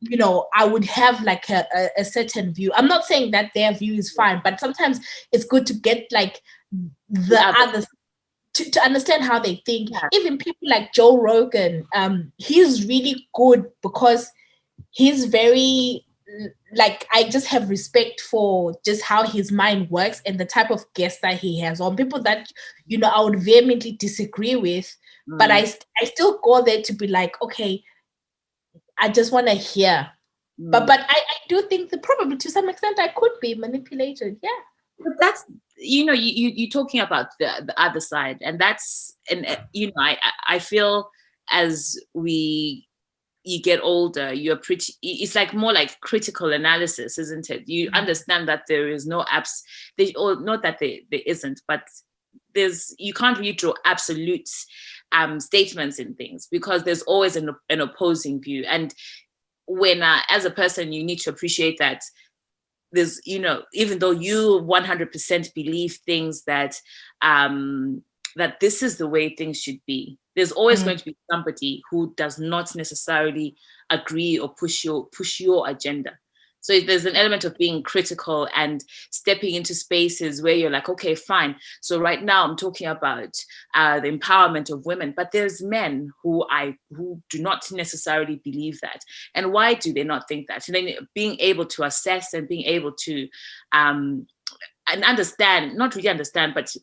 you 0.00 0.16
know, 0.16 0.46
I 0.54 0.64
would 0.64 0.84
have 0.84 1.22
like 1.22 1.48
a, 1.50 1.66
a, 1.74 1.88
a 1.98 2.04
certain 2.04 2.52
view. 2.52 2.72
I'm 2.74 2.86
not 2.86 3.04
saying 3.04 3.32
that 3.32 3.50
their 3.54 3.72
view 3.72 3.94
is 3.94 4.12
fine, 4.12 4.40
but 4.44 4.60
sometimes 4.60 5.00
it's 5.32 5.44
good 5.44 5.66
to 5.66 5.74
get 5.74 6.06
like 6.12 6.40
the 7.08 7.40
other 7.58 7.84
to, 8.54 8.70
to 8.70 8.80
understand 8.82 9.24
how 9.24 9.38
they 9.38 9.62
think. 9.66 9.90
Yeah. 9.90 10.08
Even 10.12 10.38
people 10.38 10.68
like 10.68 10.92
Joe 10.92 11.20
Rogan, 11.20 11.86
um, 11.94 12.32
he's 12.36 12.86
really 12.86 13.28
good 13.34 13.66
because 13.82 14.30
he's 14.90 15.24
very 15.26 16.04
like 16.74 17.06
I 17.12 17.24
just 17.24 17.46
have 17.46 17.70
respect 17.70 18.20
for 18.20 18.74
just 18.84 19.02
how 19.02 19.26
his 19.26 19.50
mind 19.50 19.90
works 19.90 20.20
and 20.26 20.38
the 20.38 20.44
type 20.44 20.70
of 20.70 20.84
guests 20.94 21.20
that 21.22 21.38
he 21.38 21.58
has 21.60 21.80
on 21.80 21.96
people 21.96 22.22
that 22.22 22.48
you 22.86 22.98
know 22.98 23.08
I 23.08 23.22
would 23.22 23.40
vehemently 23.40 23.92
disagree 23.92 24.56
with, 24.56 24.94
mm. 25.28 25.38
but 25.38 25.50
I 25.50 25.72
I 26.00 26.04
still 26.04 26.38
go 26.44 26.62
there 26.62 26.82
to 26.82 26.92
be 26.92 27.06
like, 27.06 27.40
okay, 27.42 27.82
I 29.00 29.08
just 29.08 29.32
want 29.32 29.46
to 29.46 29.54
hear. 29.54 30.10
Mm. 30.60 30.70
But 30.70 30.86
but 30.86 31.00
I, 31.00 31.14
I 31.14 31.36
do 31.48 31.62
think 31.62 31.90
that 31.90 32.02
probably 32.02 32.36
to 32.36 32.50
some 32.50 32.68
extent 32.68 32.98
I 32.98 33.08
could 33.08 33.32
be 33.40 33.54
manipulated. 33.54 34.36
Yeah. 34.42 34.50
But 34.98 35.14
that's 35.20 35.44
you 35.76 36.04
know 36.04 36.12
you, 36.12 36.32
you 36.32 36.52
you're 36.54 36.70
talking 36.70 37.00
about 37.00 37.28
the, 37.38 37.50
the 37.64 37.80
other 37.80 38.00
side 38.00 38.38
and 38.40 38.58
that's 38.58 39.16
and 39.30 39.46
uh, 39.46 39.56
you 39.72 39.86
know 39.86 40.02
I 40.02 40.18
I 40.48 40.58
feel 40.58 41.08
as 41.50 41.96
we 42.14 42.88
you 43.44 43.62
get 43.62 43.80
older 43.82 44.32
you're 44.32 44.56
pretty 44.56 44.92
it's 45.02 45.34
like 45.34 45.54
more 45.54 45.72
like 45.72 46.00
critical 46.00 46.52
analysis 46.52 47.16
isn't 47.16 47.48
it 47.48 47.68
you 47.68 47.86
mm-hmm. 47.86 47.94
understand 47.94 48.48
that 48.48 48.64
there 48.68 48.88
is 48.88 49.06
no 49.06 49.24
apps 49.32 49.62
they 49.96 50.12
or 50.14 50.40
not 50.40 50.62
that 50.62 50.78
there, 50.80 50.98
there 51.10 51.22
isn't 51.24 51.62
but 51.68 51.82
there's 52.54 52.94
you 52.98 53.14
can't 53.14 53.38
really 53.38 53.52
draw 53.52 53.72
absolute 53.84 54.48
um, 55.12 55.40
statements 55.40 55.98
in 55.98 56.14
things 56.14 56.48
because 56.50 56.84
there's 56.84 57.02
always 57.02 57.36
an, 57.36 57.50
an 57.70 57.80
opposing 57.80 58.40
view 58.40 58.64
and 58.68 58.94
when 59.66 60.02
uh, 60.02 60.20
as 60.30 60.44
a 60.44 60.50
person 60.50 60.92
you 60.92 61.04
need 61.04 61.18
to 61.20 61.30
appreciate 61.30 61.78
that 61.78 62.02
there's 62.92 63.20
you 63.24 63.38
know 63.38 63.62
even 63.72 63.98
though 63.98 64.10
you 64.10 64.60
100% 64.66 65.54
believe 65.54 65.98
things 66.06 66.44
that 66.44 66.80
um 67.22 68.02
that 68.36 68.60
this 68.60 68.82
is 68.82 68.96
the 68.96 69.06
way 69.06 69.34
things 69.34 69.60
should 69.60 69.80
be 69.86 70.18
there's 70.36 70.52
always 70.52 70.82
mm. 70.82 70.86
going 70.86 70.96
to 70.96 71.04
be 71.04 71.16
somebody 71.30 71.82
who 71.90 72.14
does 72.16 72.38
not 72.38 72.74
necessarily 72.76 73.56
agree 73.90 74.38
or 74.38 74.48
push 74.54 74.84
your 74.84 75.06
push 75.06 75.40
your 75.40 75.68
agenda 75.68 76.12
so 76.68 76.78
there's 76.80 77.06
an 77.06 77.16
element 77.16 77.44
of 77.44 77.56
being 77.56 77.82
critical 77.82 78.46
and 78.54 78.84
stepping 79.10 79.54
into 79.54 79.74
spaces 79.74 80.42
where 80.42 80.52
you're 80.52 80.68
like, 80.68 80.90
okay, 80.90 81.14
fine. 81.14 81.56
So 81.80 81.98
right 81.98 82.22
now 82.22 82.44
I'm 82.44 82.56
talking 82.56 82.86
about 82.86 83.34
uh, 83.74 84.00
the 84.00 84.10
empowerment 84.10 84.70
of 84.70 84.84
women, 84.84 85.14
but 85.16 85.32
there's 85.32 85.62
men 85.62 86.10
who 86.22 86.44
I 86.50 86.76
who 86.94 87.22
do 87.30 87.40
not 87.40 87.64
necessarily 87.72 88.42
believe 88.44 88.82
that. 88.82 89.02
And 89.34 89.50
why 89.50 89.74
do 89.74 89.94
they 89.94 90.04
not 90.04 90.28
think 90.28 90.46
that? 90.48 90.68
And 90.68 90.74
then 90.74 91.08
being 91.14 91.38
able 91.40 91.64
to 91.64 91.84
assess 91.84 92.34
and 92.34 92.46
being 92.46 92.66
able 92.66 92.92
to 93.04 93.28
um, 93.72 94.26
and 94.90 95.04
understand, 95.04 95.74
not 95.74 95.94
really 95.94 96.10
understand, 96.10 96.52
but 96.52 96.76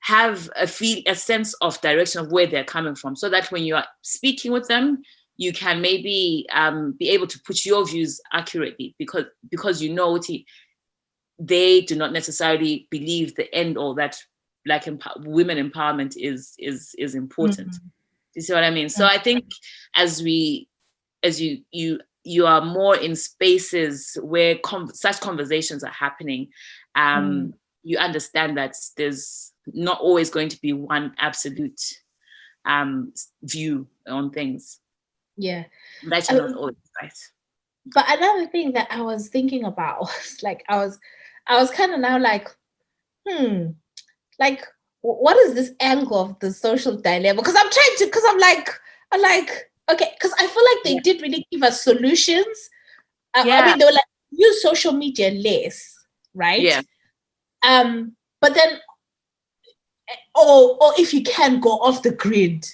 have 0.00 0.50
a 0.56 0.66
feel 0.66 1.00
a 1.06 1.14
sense 1.14 1.54
of 1.60 1.80
direction 1.80 2.20
of 2.20 2.32
where 2.32 2.48
they're 2.48 2.64
coming 2.64 2.96
from 2.96 3.14
so 3.14 3.28
that 3.28 3.52
when 3.52 3.62
you 3.62 3.76
are 3.76 3.86
speaking 4.02 4.50
with 4.50 4.66
them 4.66 5.00
you 5.38 5.52
can 5.52 5.80
maybe 5.80 6.46
um, 6.52 6.92
be 6.98 7.08
able 7.10 7.28
to 7.28 7.40
put 7.46 7.64
your 7.64 7.86
views 7.86 8.20
accurately 8.32 8.94
because 8.98 9.24
because 9.48 9.80
you 9.80 9.94
know 9.94 10.20
they 11.38 11.80
do 11.82 11.94
not 11.94 12.12
necessarily 12.12 12.88
believe 12.90 13.34
the 13.36 13.52
end 13.54 13.78
all 13.78 13.94
that 13.94 14.20
like 14.66 14.86
emp- 14.88 15.02
women 15.18 15.56
empowerment 15.56 16.14
is 16.16 16.54
is 16.58 16.94
is 16.98 17.14
important. 17.14 17.70
Mm-hmm. 17.70 17.86
you 18.34 18.42
see 18.42 18.52
what 18.52 18.64
i 18.64 18.70
mean? 18.70 18.88
So 18.88 19.06
i 19.06 19.16
think 19.16 19.44
as 19.94 20.22
we 20.22 20.68
as 21.22 21.40
you 21.40 21.62
you 21.70 22.00
you 22.24 22.44
are 22.44 22.60
more 22.60 22.96
in 22.96 23.14
spaces 23.16 24.18
where 24.22 24.58
such 24.92 25.20
conversations 25.20 25.84
are 25.84 25.92
happening 25.92 26.48
um 26.96 27.30
mm. 27.30 27.52
you 27.84 27.96
understand 27.96 28.58
that 28.58 28.74
there's 28.96 29.52
not 29.72 30.00
always 30.00 30.30
going 30.30 30.48
to 30.48 30.60
be 30.60 30.72
one 30.72 31.14
absolute 31.18 31.80
um 32.64 33.12
view 33.42 33.86
on 34.06 34.30
things 34.30 34.80
yeah. 35.38 35.64
That's 36.08 36.30
not 36.30 36.54
always 36.54 36.76
right. 37.00 37.12
But 37.94 38.04
another 38.08 38.46
thing 38.48 38.72
that 38.72 38.88
I 38.90 39.00
was 39.00 39.28
thinking 39.28 39.64
about 39.64 40.00
was 40.00 40.38
like 40.42 40.64
I 40.68 40.76
was 40.76 40.98
I 41.46 41.56
was 41.60 41.70
kind 41.70 41.92
of 41.92 42.00
now 42.00 42.18
like, 42.18 42.48
hmm, 43.26 43.68
like 44.38 44.64
what 45.00 45.36
is 45.46 45.54
this 45.54 45.72
angle 45.80 46.18
of 46.18 46.38
the 46.40 46.52
social 46.52 46.96
dilemma? 46.96 47.40
Because 47.40 47.54
I'm 47.56 47.70
trying 47.70 47.96
to, 47.98 48.04
because 48.06 48.24
I'm 48.26 48.38
like, 48.38 48.68
I'm 49.12 49.22
like, 49.22 49.70
okay, 49.90 50.10
because 50.18 50.34
I 50.38 50.46
feel 50.46 50.64
like 50.64 50.84
they 50.84 50.94
yeah. 50.94 51.00
did 51.02 51.22
really 51.22 51.46
give 51.50 51.62
us 51.62 51.82
solutions. 51.82 52.70
Uh, 53.34 53.44
yeah. 53.46 53.60
I 53.60 53.66
mean, 53.66 53.78
they 53.78 53.84
were 53.84 53.92
like 53.92 54.04
use 54.30 54.62
social 54.62 54.92
media 54.92 55.30
less, 55.30 55.96
right? 56.34 56.60
Yeah. 56.60 56.82
Um, 57.62 58.16
but 58.40 58.54
then, 58.54 58.78
or 60.34 60.76
or 60.82 60.92
if 60.98 61.14
you 61.14 61.22
can 61.22 61.60
go 61.60 61.70
off 61.70 62.02
the 62.02 62.12
grid, 62.12 62.66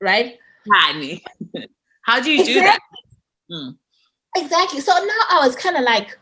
right? 0.00 0.38
How 2.02 2.20
do 2.20 2.30
you 2.30 2.40
exactly. 2.40 2.54
do 2.54 2.60
that? 2.60 2.78
Mm. 3.50 3.76
Exactly. 4.36 4.80
So 4.80 4.92
now 4.92 5.22
I 5.30 5.40
was 5.46 5.56
kind 5.56 5.76
of 5.76 5.82
like, 5.82 6.18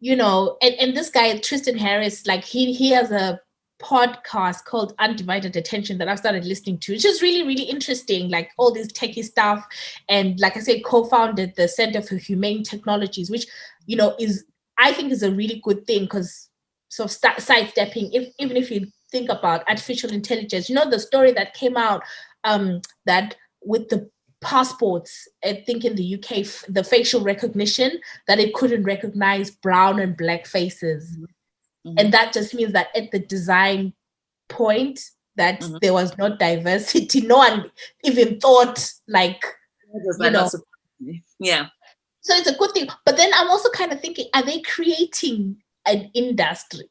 you 0.00 0.16
know, 0.16 0.56
and, 0.62 0.74
and 0.76 0.96
this 0.96 1.10
guy 1.10 1.36
Tristan 1.38 1.76
Harris, 1.76 2.26
like 2.26 2.44
he 2.44 2.72
he 2.72 2.90
has 2.90 3.10
a 3.10 3.40
podcast 3.80 4.64
called 4.64 4.94
Undivided 4.98 5.56
Attention 5.56 5.98
that 5.98 6.08
I've 6.08 6.18
started 6.18 6.44
listening 6.44 6.78
to, 6.78 6.92
which 6.92 7.04
is 7.04 7.22
really, 7.22 7.46
really 7.46 7.64
interesting, 7.64 8.30
like 8.30 8.50
all 8.56 8.72
this 8.72 8.88
techie 8.88 9.24
stuff. 9.24 9.64
And 10.08 10.38
like 10.40 10.56
I 10.56 10.60
said, 10.60 10.84
co-founded 10.84 11.54
the 11.56 11.68
Center 11.68 12.02
for 12.02 12.16
Humane 12.16 12.62
Technologies, 12.62 13.30
which, 13.30 13.46
you 13.86 13.96
know, 13.96 14.14
is 14.18 14.44
I 14.78 14.92
think 14.92 15.12
is 15.12 15.22
a 15.22 15.32
really 15.32 15.60
good 15.64 15.86
thing 15.86 16.02
because 16.02 16.48
sort 16.88 17.10
of 17.10 17.42
sidestepping, 17.42 18.12
if 18.12 18.32
even 18.38 18.56
if 18.56 18.70
you 18.70 18.86
think 19.10 19.28
about 19.28 19.68
artificial 19.68 20.10
intelligence, 20.10 20.68
you 20.68 20.74
know, 20.74 20.88
the 20.88 21.00
story 21.00 21.32
that 21.32 21.54
came 21.54 21.76
out 21.76 22.02
um 22.44 22.80
that 23.06 23.36
with 23.62 23.88
the 23.88 24.10
passports, 24.40 25.28
I 25.44 25.64
think 25.66 25.84
in 25.84 25.96
the 25.96 26.14
UK, 26.14 26.46
the 26.68 26.84
facial 26.84 27.22
recognition, 27.22 28.00
that 28.28 28.38
it 28.38 28.54
couldn't 28.54 28.84
recognize 28.84 29.50
brown 29.50 29.98
and 30.00 30.16
black 30.16 30.46
faces. 30.46 31.16
Mm-hmm. 31.86 31.98
And 31.98 32.12
that 32.12 32.32
just 32.32 32.54
means 32.54 32.72
that 32.72 32.88
at 32.94 33.10
the 33.10 33.18
design 33.18 33.92
point, 34.48 35.00
that 35.36 35.60
mm-hmm. 35.60 35.76
there 35.82 35.92
was 35.92 36.16
no 36.18 36.36
diversity. 36.36 37.20
No 37.26 37.38
one 37.38 37.70
even 38.04 38.40
thought 38.40 38.90
like, 39.08 39.42
you 39.92 40.30
know, 40.30 40.48
yeah. 41.38 41.66
So 42.20 42.34
it's 42.34 42.48
a 42.48 42.56
good 42.56 42.72
thing. 42.72 42.88
But 43.04 43.16
then 43.16 43.30
I'm 43.34 43.50
also 43.50 43.68
kind 43.70 43.92
of 43.92 44.00
thinking, 44.00 44.26
are 44.34 44.42
they 44.42 44.60
creating 44.60 45.56
an 45.86 46.10
industry 46.14 46.88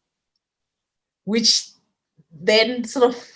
which 1.25 1.69
then 2.31 2.83
sort 2.83 3.13
of 3.13 3.29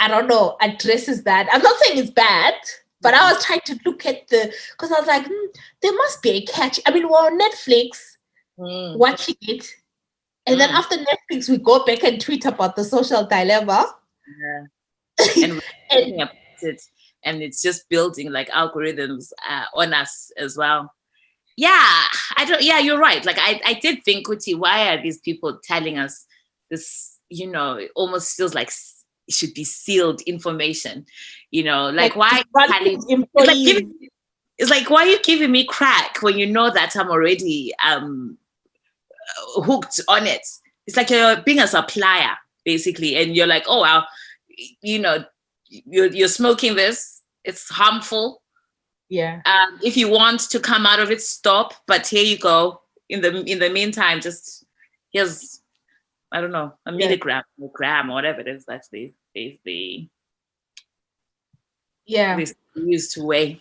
I 0.00 0.08
don't 0.08 0.26
know, 0.28 0.56
addresses 0.60 1.22
that. 1.24 1.46
I'm 1.52 1.62
not 1.62 1.78
saying 1.82 1.98
it's 1.98 2.10
bad, 2.10 2.54
but 3.00 3.14
I 3.14 3.32
was 3.32 3.44
trying 3.44 3.60
to 3.66 3.78
look 3.84 4.04
at 4.06 4.26
the 4.28 4.52
because 4.72 4.90
I 4.90 4.98
was 4.98 5.06
like, 5.06 5.26
hmm, 5.26 5.46
there 5.82 5.92
must 5.94 6.22
be 6.22 6.30
a 6.30 6.46
catch. 6.46 6.80
I 6.86 6.90
mean, 6.92 7.08
we're 7.08 7.18
on 7.18 7.38
Netflix 7.38 7.98
mm. 8.58 8.96
watching 8.98 9.36
it, 9.42 9.66
And 10.46 10.58
then 10.58 10.70
Mm. 10.70 10.78
after 10.78 10.96
Netflix, 10.96 11.48
we 11.48 11.58
go 11.58 11.84
back 11.84 12.02
and 12.02 12.20
tweet 12.20 12.44
about 12.46 12.74
the 12.74 12.82
social 12.84 13.24
dilemma. 13.26 13.94
Yeah. 14.42 15.44
And 15.44 15.62
And- 15.90 16.14
about 16.22 16.34
it, 16.62 16.80
and 17.24 17.42
it's 17.42 17.60
just 17.62 17.88
building 17.90 18.32
like 18.32 18.48
algorithms 18.50 19.30
uh, 19.48 19.66
on 19.74 19.92
us 19.92 20.32
as 20.38 20.56
well. 20.56 20.92
Yeah, 21.56 22.02
I 22.38 22.44
don't. 22.46 22.62
Yeah, 22.62 22.78
you're 22.78 22.98
right. 22.98 23.22
Like 23.24 23.38
I, 23.38 23.60
I 23.66 23.74
did 23.74 24.02
think, 24.04 24.26
Kuti, 24.26 24.56
why 24.58 24.88
are 24.88 25.02
these 25.02 25.18
people 25.20 25.58
telling 25.62 25.98
us 25.98 26.24
this? 26.70 27.18
You 27.28 27.48
know, 27.48 27.74
it 27.74 27.90
almost 27.94 28.34
feels 28.36 28.54
like 28.54 28.70
should 29.32 29.54
be 29.54 29.64
sealed 29.64 30.20
information. 30.22 31.06
You 31.50 31.64
know, 31.64 31.90
like, 31.90 32.16
why? 32.16 32.42
run 32.54 32.68
telling- 32.68 33.02
It's 33.08 33.46
like, 33.46 33.56
giving, 33.64 34.08
it's 34.58 34.70
like 34.70 34.90
why 34.90 35.02
are 35.04 35.06
you 35.06 35.20
giving 35.22 35.50
me 35.52 35.64
crack 35.64 36.18
when 36.22 36.38
you 36.38 36.46
know 36.46 36.70
that 36.70 36.94
I'm 36.96 37.08
already 37.10 37.72
um 37.84 38.38
hooked 39.64 40.00
on 40.08 40.26
it? 40.26 40.46
It's 40.86 40.96
like 40.96 41.10
you're 41.10 41.40
being 41.42 41.60
a 41.60 41.66
supplier 41.66 42.36
basically, 42.64 43.16
and 43.16 43.34
you're 43.34 43.46
like, 43.46 43.64
oh, 43.66 43.80
well, 43.82 44.06
you 44.82 44.98
know, 44.98 45.24
you're 45.68 46.06
you're 46.12 46.28
smoking 46.28 46.74
this. 46.76 47.22
It's 47.44 47.68
harmful. 47.70 48.42
yeah. 49.08 49.40
Um, 49.46 49.78
if 49.82 49.96
you 49.96 50.08
want 50.10 50.40
to 50.50 50.60
come 50.60 50.84
out 50.86 51.00
of 51.00 51.10
it, 51.10 51.22
stop. 51.22 51.74
But 51.86 52.06
here 52.06 52.24
you 52.24 52.38
go. 52.38 52.82
In 53.08 53.22
the 53.22 53.42
in 53.44 53.58
the 53.58 53.70
meantime, 53.70 54.20
just 54.20 54.64
here's 55.12 55.62
I 56.32 56.40
don't 56.40 56.52
know 56.52 56.74
a 56.86 56.92
Yeah. 56.92 56.96
milligram, 56.98 57.42
a 57.62 57.66
gram, 57.72 58.10
or 58.10 58.14
whatever 58.14 58.40
it 58.40 58.48
is. 58.48 58.64
That's 58.66 58.88
the 58.90 59.12
the 59.34 59.58
the, 59.64 60.08
Yeah. 62.06 62.36
the 62.36 62.52
used 62.74 63.12
to 63.14 63.24
weigh. 63.24 63.60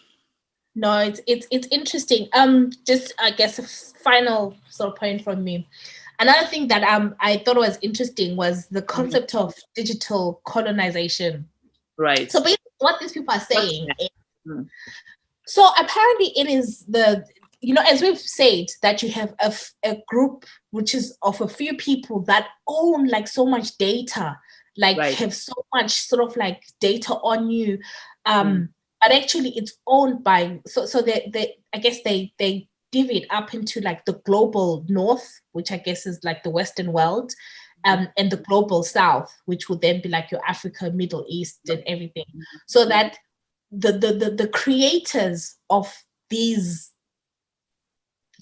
No, 0.75 0.99
it's 0.99 1.19
it's 1.27 1.47
it's 1.51 1.67
interesting. 1.71 2.29
Um, 2.33 2.71
just 2.85 3.13
I 3.19 3.31
guess 3.31 3.59
a 3.59 3.63
final 4.03 4.55
sort 4.69 4.93
of 4.93 4.99
point 4.99 5.23
from 5.23 5.43
me. 5.43 5.67
Another 6.19 6.47
thing 6.47 6.67
that 6.67 6.83
um 6.83 7.15
I 7.19 7.37
thought 7.37 7.57
was 7.57 7.79
interesting 7.81 8.35
was 8.37 8.67
the 8.67 8.81
concept 8.81 9.35
of 9.35 9.53
digital 9.75 10.41
colonization. 10.45 11.47
Right. 11.97 12.31
So 12.31 12.39
basically, 12.41 12.71
what 12.79 12.99
these 12.99 13.11
people 13.11 13.33
are 13.33 13.39
saying. 13.41 13.87
is- 13.99 14.09
Mm. 14.47 14.69
so 15.45 15.67
apparently, 15.77 16.27
it 16.37 16.47
is 16.47 16.85
the 16.87 17.25
you 17.59 17.73
know 17.73 17.83
as 17.91 18.01
we've 18.01 18.17
said 18.17 18.67
that 18.81 19.03
you 19.03 19.09
have 19.11 19.31
a, 19.41 19.47
f- 19.47 19.73
a 19.83 19.97
group 20.07 20.45
which 20.71 20.95
is 20.95 21.17
of 21.23 21.41
a 21.41 21.47
few 21.47 21.75
people 21.75 22.21
that 22.21 22.47
own 22.67 23.09
like 23.09 23.27
so 23.27 23.45
much 23.45 23.77
data, 23.77 24.39
like 24.79 24.97
Right. 24.97 25.15
have 25.15 25.33
so 25.33 25.53
much 25.73 25.91
sort 25.91 26.23
of 26.23 26.35
like 26.37 26.63
data 26.79 27.13
on 27.15 27.49
you, 27.51 27.79
um, 28.25 28.47
Mm. 28.47 28.69
but 29.01 29.11
actually 29.11 29.49
it's 29.57 29.73
owned 29.85 30.23
by 30.23 30.59
so 30.65 30.85
so 30.85 31.01
they 31.01 31.29
they 31.33 31.55
I 31.73 31.77
guess 31.79 32.01
they 32.03 32.33
they 32.39 32.67
divvy 32.91 33.17
it 33.19 33.27
up 33.29 33.53
into 33.53 33.81
like 33.81 34.05
the 34.05 34.13
global 34.25 34.85
north, 34.89 35.41
which 35.51 35.71
I 35.71 35.77
guess 35.77 36.07
is 36.07 36.23
like 36.23 36.41
the 36.43 36.49
Western 36.49 36.91
world, 36.93 37.31
um, 37.85 38.07
and 38.17 38.31
the 38.31 38.37
global 38.37 38.83
south, 38.83 39.31
which 39.45 39.69
would 39.69 39.81
then 39.81 40.01
be 40.01 40.09
like 40.09 40.31
your 40.31 40.41
Africa, 40.47 40.89
Middle 40.91 41.25
East, 41.29 41.59
and 41.69 41.83
everything. 41.85 42.25
So 42.67 42.85
that 42.87 43.17
the 43.71 43.91
the 43.91 44.13
the, 44.13 44.29
the 44.31 44.47
creators 44.47 45.55
of 45.69 45.93
these 46.29 46.91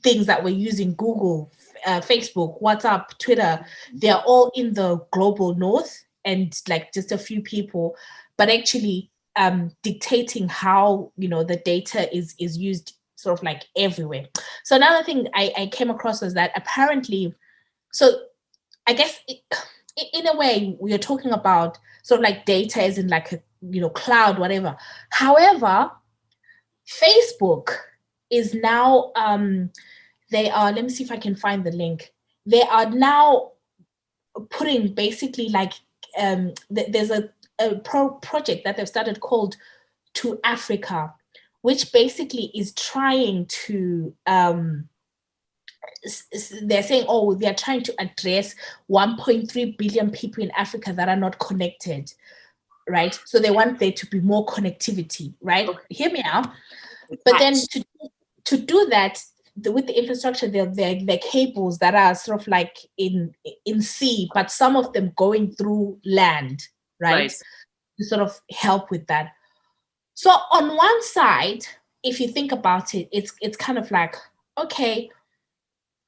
things 0.03 0.27
that 0.27 0.43
we're 0.43 0.55
using, 0.69 0.93
Google, 0.95 1.51
uh, 1.85 2.01
Facebook, 2.01 2.61
WhatsApp, 2.61 3.17
Twitter, 3.17 3.65
they're 3.95 4.21
all 4.25 4.51
in 4.55 4.73
the 4.73 4.99
global 5.11 5.55
north 5.55 6.03
and 6.27 6.61
like 6.67 6.93
just 6.93 7.11
a 7.11 7.17
few 7.17 7.41
people, 7.41 7.95
but 8.37 8.49
actually 8.49 9.09
um, 9.37 9.71
dictating 9.81 10.49
how 10.49 11.11
you 11.17 11.29
know 11.29 11.43
the 11.43 11.55
data 11.57 12.13
is 12.15 12.35
is 12.39 12.57
used 12.57 12.93
sort 13.15 13.39
of 13.39 13.43
like 13.43 13.63
everywhere. 13.75 14.25
So 14.63 14.75
another 14.75 15.03
thing 15.03 15.27
I, 15.33 15.51
I 15.57 15.67
came 15.67 15.89
across 15.89 16.21
was 16.21 16.35
that 16.35 16.51
apparently, 16.55 17.33
so 17.91 18.19
I 18.85 18.93
guess 18.93 19.19
it, 19.27 19.39
in 20.13 20.27
a 20.27 20.37
way 20.37 20.77
we 20.79 20.93
are 20.93 20.99
talking 20.99 21.31
about 21.31 21.79
sort 22.03 22.19
of 22.19 22.23
like 22.23 22.45
data 22.45 22.83
as 22.83 22.97
in 22.97 23.07
like 23.07 23.31
a 23.31 23.41
you 23.61 23.81
know 23.81 23.89
cloud 23.89 24.37
whatever. 24.37 24.75
However, 25.11 25.91
Facebook 27.01 27.69
is 28.29 28.53
now 28.53 29.11
um 29.15 29.71
they 30.29 30.49
are 30.49 30.73
let 30.73 30.83
me 30.83 30.89
see 30.89 31.05
if 31.05 31.11
I 31.11 31.17
can 31.17 31.35
find 31.35 31.63
the 31.63 31.71
link. 31.71 32.11
They 32.45 32.63
are 32.63 32.89
now 32.89 33.51
putting 34.49 34.93
basically 34.93 35.49
like 35.49 35.73
um 36.17 36.53
th- 36.73 36.91
there's 36.91 37.11
a, 37.11 37.29
a 37.59 37.75
pro 37.75 38.09
project 38.09 38.63
that 38.63 38.77
they've 38.77 38.87
started 38.87 39.19
called 39.19 39.55
2Africa, 40.15 41.13
which 41.61 41.91
basically 41.91 42.51
is 42.53 42.73
trying 42.73 43.45
to 43.47 44.13
um 44.25 44.87
they're 46.63 46.83
saying 46.83 47.05
oh 47.07 47.33
they're 47.33 47.53
trying 47.53 47.81
to 47.81 47.93
address 47.99 48.55
1.3 48.89 49.77
billion 49.77 50.11
people 50.11 50.43
in 50.43 50.51
Africa 50.51 50.93
that 50.93 51.09
are 51.09 51.15
not 51.15 51.39
connected 51.39 52.11
right? 52.89 53.19
So 53.25 53.39
they 53.39 53.51
want 53.51 53.79
there 53.79 53.91
to 53.91 54.07
be 54.07 54.21
more 54.21 54.45
connectivity 54.45 55.33
right? 55.41 55.67
Okay. 55.67 55.79
hear 55.89 56.09
me 56.11 56.23
out. 56.23 56.49
But 57.25 57.39
then 57.39 57.53
to 57.53 57.83
to 58.45 58.57
do 58.57 58.87
that 58.91 59.21
the, 59.59 59.71
with 59.71 59.87
the 59.87 59.97
infrastructure 59.97 60.47
there 60.47 60.67
are 60.67 61.17
cables 61.31 61.79
that 61.79 61.95
are 61.95 62.15
sort 62.15 62.41
of 62.41 62.47
like 62.47 62.77
in 62.97 63.33
in 63.65 63.81
sea 63.81 64.29
but 64.33 64.51
some 64.51 64.75
of 64.75 64.91
them 64.93 65.11
going 65.15 65.51
through 65.51 65.99
land 66.05 66.67
right, 67.01 67.13
right. 67.13 67.33
to 67.97 68.05
sort 68.05 68.21
of 68.21 68.39
help 68.51 68.91
with 68.91 69.05
that. 69.07 69.33
So 70.13 70.29
on 70.29 70.75
one 70.75 71.03
side 71.03 71.65
if 72.03 72.19
you 72.19 72.27
think 72.27 72.51
about 72.51 72.93
it 72.93 73.09
it's 73.11 73.33
it's 73.41 73.57
kind 73.57 73.77
of 73.77 73.89
like 73.91 74.15
okay 74.57 75.09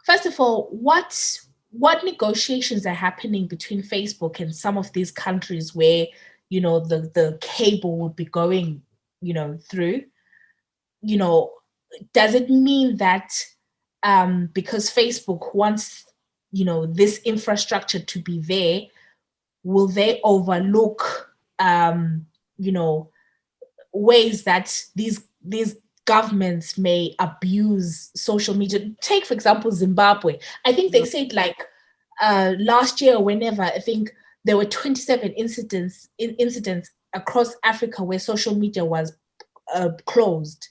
first 0.06 0.26
of 0.26 0.40
all 0.40 0.68
what 0.72 1.40
what 1.72 2.04
negotiations 2.04 2.86
are 2.86 2.94
happening 2.94 3.48
between 3.48 3.82
facebook 3.82 4.40
and 4.40 4.56
some 4.56 4.78
of 4.78 4.92
these 4.94 5.12
countries 5.12 5.76
where 5.76 6.06
you 6.50 6.62
know 6.62 6.80
the 6.80 7.12
the 7.14 7.38
cable 7.42 7.98
would 7.98 8.16
be 8.16 8.26
going 8.26 8.82
you 9.22 9.34
know 9.34 9.58
through? 9.70 10.04
You 11.02 11.18
know 11.18 11.52
does 12.14 12.34
it 12.34 12.50
mean 12.50 12.98
that 12.98 13.34
um 14.04 14.50
because 14.54 14.90
facebook 14.90 15.54
wants 15.54 16.06
you 16.52 16.66
know 16.66 16.86
this 16.86 17.20
infrastructure 17.26 18.00
to 18.00 18.20
be 18.20 18.40
there 18.42 18.82
will 19.64 19.88
they 19.88 20.20
overlook 20.24 21.36
um 21.60 22.26
you 22.58 22.72
know 22.72 23.10
ways 23.94 24.44
that 24.44 24.84
these 24.96 25.24
these 25.44 25.76
governments 26.06 26.76
may 26.76 27.14
abuse 27.20 28.10
social 28.16 28.56
media? 28.56 28.90
Take 29.02 29.26
for 29.26 29.36
example 29.36 29.72
zimbabwe. 29.72 30.40
I 30.66 30.74
think 30.74 30.92
they 30.92 31.06
said 31.06 31.34
like 31.34 31.68
uh 32.22 32.54
last 32.60 33.02
year 33.02 33.16
or 33.16 33.24
whenever 33.24 33.64
i 33.64 33.80
think 33.80 34.12
there 34.46 34.58
were 34.58 34.66
27 34.66 35.32
incidents 35.34 36.10
in 36.18 36.32
incidents 36.36 36.92
across 37.14 37.56
africa 37.64 38.04
where 38.04 38.20
social 38.20 38.56
media 38.56 38.86
was 38.86 39.14
uh, 39.74 39.90
closed 40.06 40.70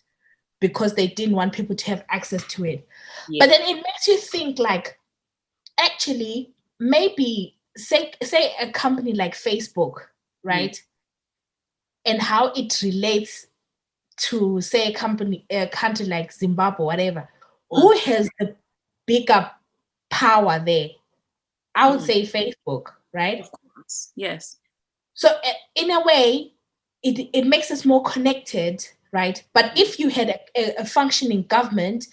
because 0.60 0.94
they 0.94 1.06
didn't 1.08 1.34
want 1.36 1.52
people 1.52 1.76
to 1.76 1.84
have 1.86 2.04
access 2.10 2.44
to 2.48 2.64
it 2.64 2.86
Yeah. 3.28 3.44
but 3.46 3.50
then 3.52 3.62
it 3.62 3.76
makes 3.76 4.06
you 4.08 4.16
think 4.18 4.58
like 4.58 4.98
actually 5.78 6.52
maybe 6.80 7.56
say 7.76 8.12
say 8.22 8.52
a 8.60 8.70
company 8.72 9.12
like 9.12 9.34
facebook 9.34 9.94
right 10.42 10.82
and 12.04 12.20
how 12.20 12.52
it 12.54 12.80
relates 12.82 13.46
to 14.16 14.60
say 14.60 14.88
a 14.88 14.92
company 14.94 15.44
a 15.50 15.66
country 15.68 16.06
like 16.06 16.32
zimbabwe 16.32 16.84
whatever 16.86 17.28
who 17.70 17.96
has 17.98 18.28
the 18.40 18.56
bigger 19.06 19.50
power 20.10 20.58
there 20.64 20.88
i 21.74 21.88
would 21.90 22.00
Mm. 22.00 22.06
say 22.06 22.22
facebook 22.26 22.86
right 23.12 23.40
Of 23.40 23.50
course. 23.52 24.12
Yes. 24.16 24.58
so 25.14 25.28
uh, 25.28 25.52
in 25.76 25.90
a 25.90 26.00
way 26.04 26.52
it, 27.02 27.28
it 27.32 27.46
makes 27.46 27.70
us 27.70 27.84
more 27.84 28.02
connected 28.02 28.84
right? 29.12 29.42
But 29.52 29.72
if 29.76 29.98
you 29.98 30.08
had 30.08 30.40
a, 30.56 30.80
a, 30.80 30.84
functioning 30.84 31.42
government 31.44 32.06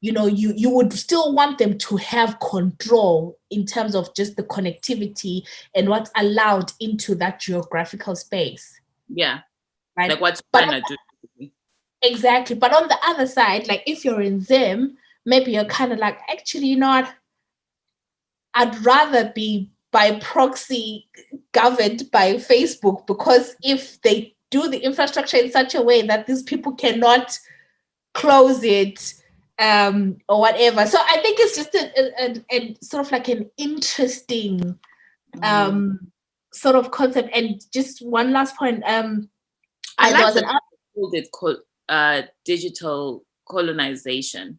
you 0.00 0.12
know 0.12 0.26
you 0.26 0.52
you 0.56 0.70
would 0.70 0.92
still 0.92 1.34
want 1.34 1.58
them 1.58 1.76
to 1.78 1.96
have 1.96 2.38
control 2.40 3.38
in 3.50 3.64
terms 3.64 3.94
of 3.94 4.14
just 4.14 4.36
the 4.36 4.42
connectivity 4.42 5.42
and 5.74 5.88
what's 5.88 6.10
allowed 6.16 6.72
into 6.80 7.14
that 7.16 7.40
geographical 7.40 8.14
space. 8.14 8.80
Yeah. 9.08 9.40
right? 9.96 10.10
Like 10.10 10.20
what's 10.20 10.42
But- 10.52 10.82
do? 10.88 11.48
exactly. 12.02 12.56
But 12.56 12.74
on 12.74 12.88
the 12.88 12.98
other 13.04 13.26
side 13.26 13.66
like 13.68 13.82
if 13.86 14.04
you're 14.04 14.20
in 14.20 14.40
zim 14.40 14.96
maybe 15.24 15.52
you're 15.52 15.64
kind 15.64 15.92
of 15.92 15.98
like 15.98 16.18
actually 16.30 16.66
you 16.66 16.76
know 16.76 16.88
what? 16.88 17.14
I'd 18.54 18.84
rather 18.84 19.32
be 19.34 19.70
by 19.92 20.18
proxy 20.20 21.08
governed 21.52 22.10
by 22.10 22.34
facebook 22.34 23.06
because 23.06 23.56
if 23.62 24.00
they 24.02 24.35
do 24.56 24.68
the 24.68 24.78
infrastructure 24.78 25.36
in 25.44 25.50
such 25.50 25.74
a 25.74 25.82
way 25.82 26.02
that 26.10 26.26
these 26.26 26.42
people 26.42 26.72
cannot 26.84 27.38
close 28.14 28.62
it 28.62 29.14
um 29.58 30.16
or 30.28 30.38
whatever 30.40 30.86
so 30.86 30.98
i 31.14 31.16
think 31.22 31.38
it's 31.40 31.56
just 31.56 31.74
a, 31.74 31.84
a, 32.24 32.44
a- 32.56 32.76
sort 32.82 33.04
of 33.04 33.12
like 33.12 33.28
an 33.28 33.42
interesting 33.56 34.78
Mm. 35.36 35.44
um 35.44 36.12
sort 36.52 36.76
of 36.76 36.90
concept 36.90 37.28
and 37.34 37.60
just 37.70 38.00
one 38.00 38.32
last 38.32 38.56
point 38.56 38.82
um 38.86 39.28
I 39.98 40.10
there 40.10 40.18
like 40.18 40.34
was 40.34 40.42
an 40.42 40.48
called 40.94 41.14
it 41.14 41.28
uh, 41.88 42.22
digital 42.44 43.24
colonization. 43.48 44.58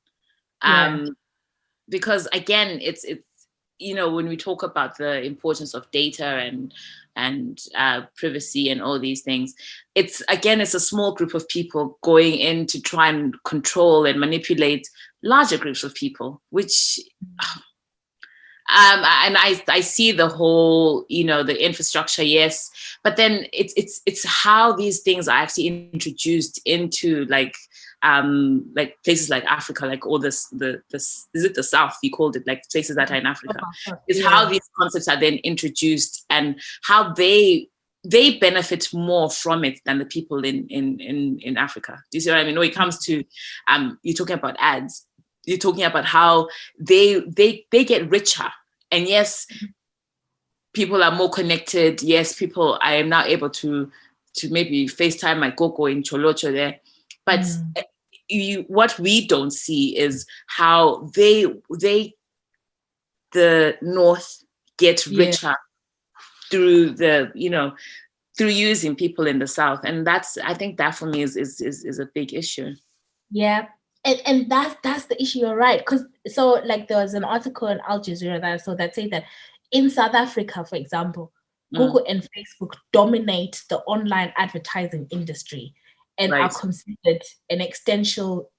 Yeah. 0.64 0.86
Um, 0.88 1.16
because 1.90 2.28
again, 2.34 2.80
it's 2.82 3.04
it's 3.04 3.24
you 3.80 3.94
know 3.94 4.10
when 4.10 4.28
we 4.28 4.38
talk 4.38 4.64
about 4.64 4.98
the 4.98 5.24
importance 5.24 5.74
of 5.74 5.90
data 5.92 6.26
and 6.26 6.74
and 7.16 7.64
uh, 7.76 8.02
privacy 8.16 8.70
and 8.70 8.82
all 8.82 9.00
these 9.00 9.22
things 9.22 9.56
it's 9.96 10.22
again 10.30 10.62
it's 10.62 10.76
a 10.76 10.80
small 10.80 11.14
group 11.14 11.34
of 11.34 11.48
people 11.48 11.98
going 12.02 12.36
in 12.36 12.66
to 12.66 12.80
try 12.82 13.10
and 13.10 13.36
control 13.44 14.06
and 14.06 14.20
manipulate 14.20 14.88
larger 15.24 15.58
groups 15.58 15.84
of 15.84 15.94
people 15.96 16.42
which 16.50 17.00
um, 18.70 19.00
and 19.00 19.38
I, 19.38 19.64
I 19.70 19.80
see 19.80 20.12
the 20.12 20.28
whole 20.28 21.06
you 21.10 21.24
know 21.24 21.42
the 21.42 21.66
infrastructure 21.66 22.24
yes 22.24 22.70
but 23.04 23.16
then 23.16 23.48
it's 23.52 23.74
it's 23.76 24.02
it's 24.06 24.26
how 24.26 24.74
these 24.74 25.00
things 25.00 25.28
are 25.28 25.38
actually 25.38 25.90
introduced 25.94 26.60
into 26.66 27.26
like 27.26 27.56
um 28.08 28.66
like 28.76 28.96
places 29.04 29.30
like 29.30 29.44
africa 29.46 29.86
like 29.86 30.06
all 30.06 30.20
this 30.20 30.46
the 30.48 30.82
this 30.92 31.28
is 31.34 31.44
it 31.44 31.56
the 31.56 31.64
south? 31.64 31.98
You 32.02 32.12
called 32.12 32.36
it 32.36 32.48
like 32.48 32.64
places 32.72 32.96
that 32.96 33.12
are 33.12 33.16
in 33.16 33.26
africa. 33.26 33.60
Is 34.08 34.20
yeah. 34.20 34.30
how 34.30 34.46
these 34.46 34.68
concepts 34.78 35.08
are 35.08 35.20
then 35.20 35.36
introduced 35.44 36.26
and 36.30 36.60
how 36.84 37.14
they 37.14 37.70
they 38.04 38.38
benefit 38.38 38.88
more 38.94 39.30
from 39.30 39.66
it 39.66 39.80
than 39.86 39.98
the 39.98 40.06
people 40.06 40.46
in 40.46 40.68
in 40.68 41.00
in, 41.00 41.40
in 41.40 41.58
africa. 41.58 42.02
Do 42.12 42.18
you 42.18 42.22
see 42.22 42.30
what 42.30 42.40
i 42.40 42.44
mean? 42.44 42.58
When 42.58 42.70
it 42.70 42.76
comes 42.76 42.98
to 43.06 43.24
um 43.68 44.00
you're 44.04 44.16
talking 44.16 44.36
about 44.36 44.56
ads 44.60 45.06
you're 45.46 45.58
talking 45.58 45.84
about 45.84 46.06
how 46.06 46.48
they 46.80 47.20
they 47.22 47.66
they 47.72 47.84
get 47.84 48.10
richer. 48.10 48.52
And 48.92 49.08
yes 49.08 49.48
people 50.74 51.04
are 51.04 51.12
more 51.12 51.30
connected. 51.30 52.02
Yes 52.02 52.38
people 52.38 52.80
i 52.82 52.94
am 52.94 53.10
now 53.10 53.26
able 53.26 53.50
to 53.62 53.92
to 54.36 54.50
maybe 54.50 54.88
facetime 54.88 55.40
my 55.40 55.52
gogo 55.52 55.88
in 55.88 56.04
cholocho 56.04 56.54
there. 56.54 56.80
But 57.26 57.42
mm. 57.42 57.84
You, 58.30 58.66
what 58.68 58.98
we 59.00 59.28
don't 59.28 59.52
see 59.52 59.98
is 59.98 60.26
how 60.48 61.10
they 61.16 61.46
they 61.80 62.14
the 63.34 63.78
north 63.82 64.44
get 64.78 65.06
richer 65.08 65.48
yeah. 65.48 65.56
through 66.50 66.92
the 66.92 67.32
you 67.36 67.50
know 67.50 67.74
through 68.38 68.48
using 68.48 68.96
people 68.96 69.28
in 69.28 69.40
the 69.40 69.48
south. 69.48 69.82
And 69.84 70.06
that's 70.06 70.38
i 70.40 70.54
think 70.54 70.78
that 70.78 70.96
for 70.96 71.06
me 71.08 71.22
is 71.22 71.36
is 71.36 71.62
is, 71.62 71.84
is 71.86 72.00
a 72.00 72.10
big 72.14 72.34
issue. 72.34 72.74
Yeah. 73.32 73.68
And, 74.06 74.22
and 74.26 74.52
that's 74.52 74.76
that's 74.84 75.06
the 75.06 75.22
issue 75.22 75.40
you're 75.40 75.56
right. 75.56 75.80
Because 75.80 76.06
so 76.28 76.62
like 76.66 76.88
there 76.88 77.02
was 77.02 77.14
an 77.14 77.24
article 77.24 77.68
in 77.68 77.80
al 77.88 78.00
jazeera 78.00 78.40
that 78.42 78.62
so 78.62 78.76
that 78.76 78.96
said 78.96 79.12
that 79.12 79.26
in 79.72 79.90
south 79.90 80.14
africa 80.14 80.64
for 80.64 80.76
example 80.76 81.32
mm. 81.74 81.78
google 81.78 82.04
and 82.08 82.28
facebook 82.36 82.74
dominate 82.94 83.64
the 83.70 83.80
online 83.80 84.32
advertising 84.38 85.08
industry 85.12 85.74
and 86.18 86.34
are 86.34 86.50
considered 86.50 87.22
an 87.50 87.62
existential 87.62 88.52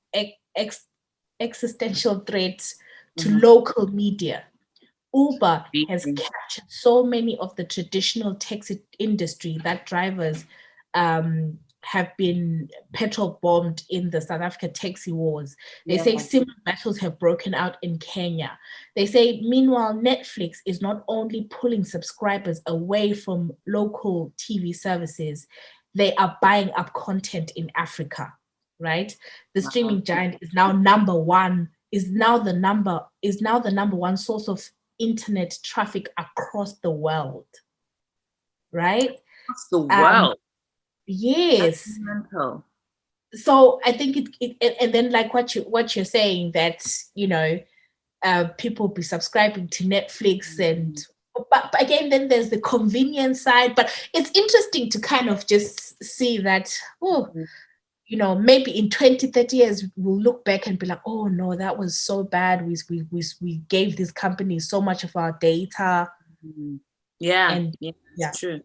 ex, 0.56 0.86
existential 1.40 2.20
threat 2.20 2.72
to 3.18 3.28
mm-hmm. 3.28 3.38
local 3.38 3.86
media. 3.88 4.44
Uber 5.14 5.64
has 5.88 6.04
captured 6.04 6.64
so 6.68 7.02
many 7.02 7.36
of 7.38 7.54
the 7.56 7.64
traditional 7.64 8.34
taxi 8.34 8.82
industry 8.98 9.58
that 9.64 9.86
drivers 9.86 10.44
um, 10.94 11.58
have 11.82 12.14
been 12.18 12.68
petrol 12.92 13.38
bombed 13.40 13.82
in 13.88 14.10
the 14.10 14.20
South 14.20 14.42
Africa 14.42 14.68
taxi 14.68 15.12
wars. 15.12 15.56
They 15.86 15.96
yeah. 15.96 16.02
say 16.02 16.16
similar 16.18 16.52
battles 16.66 16.98
have 16.98 17.18
broken 17.18 17.54
out 17.54 17.78
in 17.82 17.98
Kenya. 17.98 18.58
They 18.94 19.06
say, 19.06 19.40
meanwhile, 19.40 19.94
Netflix 19.94 20.58
is 20.66 20.82
not 20.82 21.04
only 21.08 21.48
pulling 21.50 21.84
subscribers 21.84 22.60
away 22.66 23.14
from 23.14 23.52
local 23.66 24.32
TV 24.36 24.76
services, 24.76 25.46
they 25.94 26.14
are 26.14 26.36
buying 26.40 26.70
up 26.76 26.92
content 26.92 27.52
in 27.56 27.70
Africa, 27.76 28.32
right? 28.78 29.16
The 29.54 29.62
streaming 29.62 30.02
giant 30.04 30.36
is 30.40 30.52
now 30.52 30.72
number 30.72 31.14
one, 31.14 31.70
is 31.92 32.10
now 32.10 32.38
the 32.38 32.52
number, 32.52 33.04
is 33.22 33.40
now 33.40 33.58
the 33.58 33.70
number 33.70 33.96
one 33.96 34.16
source 34.16 34.48
of 34.48 34.68
internet 34.98 35.58
traffic 35.62 36.08
across 36.18 36.78
the 36.78 36.90
world. 36.90 37.46
Right? 38.72 39.10
Across 39.44 39.68
the 39.70 39.78
um, 39.78 39.88
world. 39.88 40.32
Um, 40.32 40.36
yes. 41.06 41.98
So 43.34 43.80
I 43.84 43.92
think 43.92 44.16
it, 44.40 44.56
it 44.60 44.76
and 44.80 44.92
then 44.92 45.10
like 45.10 45.34
what 45.34 45.54
you 45.54 45.62
what 45.62 45.94
you're 45.94 46.04
saying 46.04 46.52
that 46.52 46.86
you 47.14 47.26
know 47.26 47.60
uh, 48.24 48.44
people 48.56 48.88
be 48.88 49.02
subscribing 49.02 49.68
to 49.68 49.84
Netflix 49.84 50.58
and 50.58 50.98
but, 51.50 51.70
but 51.72 51.82
again, 51.82 52.08
then 52.08 52.28
there's 52.28 52.50
the 52.50 52.60
convenience 52.60 53.42
side. 53.42 53.74
But 53.74 53.90
it's 54.14 54.30
interesting 54.34 54.90
to 54.90 55.00
kind 55.00 55.28
of 55.28 55.46
just 55.46 56.02
see 56.02 56.38
that, 56.38 56.74
oh, 57.02 57.32
you 58.06 58.16
know, 58.16 58.34
maybe 58.34 58.76
in 58.76 58.88
20, 58.88 59.26
30 59.28 59.56
years, 59.56 59.84
we'll 59.96 60.18
look 60.18 60.44
back 60.44 60.66
and 60.66 60.78
be 60.78 60.86
like, 60.86 61.00
oh 61.06 61.26
no, 61.28 61.54
that 61.54 61.78
was 61.78 61.96
so 61.96 62.22
bad. 62.22 62.66
We 62.66 62.76
we 62.88 63.04
we, 63.10 63.22
we 63.40 63.56
gave 63.68 63.96
these 63.96 64.12
companies 64.12 64.68
so 64.68 64.80
much 64.80 65.04
of 65.04 65.14
our 65.14 65.36
data. 65.40 66.10
Mm-hmm. 66.44 66.76
Yeah, 67.20 67.52
and, 67.52 67.76
yeah, 67.80 67.92
yeah. 68.16 68.32
true. 68.34 68.60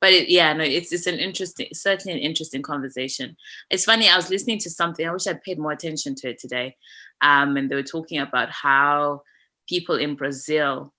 But 0.00 0.12
it, 0.12 0.28
yeah, 0.28 0.52
no, 0.54 0.64
it's 0.64 0.92
it's 0.92 1.06
an 1.06 1.18
interesting, 1.18 1.68
certainly 1.72 2.18
an 2.18 2.24
interesting 2.24 2.62
conversation. 2.62 3.36
It's 3.70 3.84
funny. 3.84 4.08
I 4.08 4.16
was 4.16 4.30
listening 4.30 4.58
to 4.60 4.70
something. 4.70 5.06
I 5.06 5.12
wish 5.12 5.26
I'd 5.26 5.42
paid 5.42 5.58
more 5.58 5.72
attention 5.72 6.14
to 6.16 6.30
it 6.30 6.40
today. 6.40 6.76
Um, 7.20 7.56
and 7.56 7.70
they 7.70 7.76
were 7.76 7.82
talking 7.82 8.18
about 8.18 8.50
how 8.50 9.22
people 9.68 9.96
in 9.96 10.16
Brazil 10.16 10.92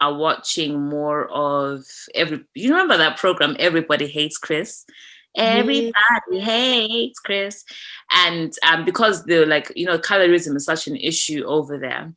are 0.00 0.14
watching 0.14 0.80
more 0.80 1.28
of 1.30 1.84
every 2.14 2.44
you 2.54 2.70
remember 2.70 2.96
that 2.96 3.18
program 3.18 3.56
everybody 3.58 4.06
hates 4.06 4.38
chris 4.38 4.84
everybody 5.36 5.92
yes. 6.30 6.44
hates 6.44 7.18
chris 7.20 7.64
and 8.12 8.52
um, 8.66 8.84
because 8.84 9.24
the 9.24 9.44
like 9.46 9.72
you 9.76 9.86
know 9.86 9.98
colorism 9.98 10.56
is 10.56 10.64
such 10.64 10.86
an 10.86 10.96
issue 10.96 11.44
over 11.44 11.78
there 11.78 12.12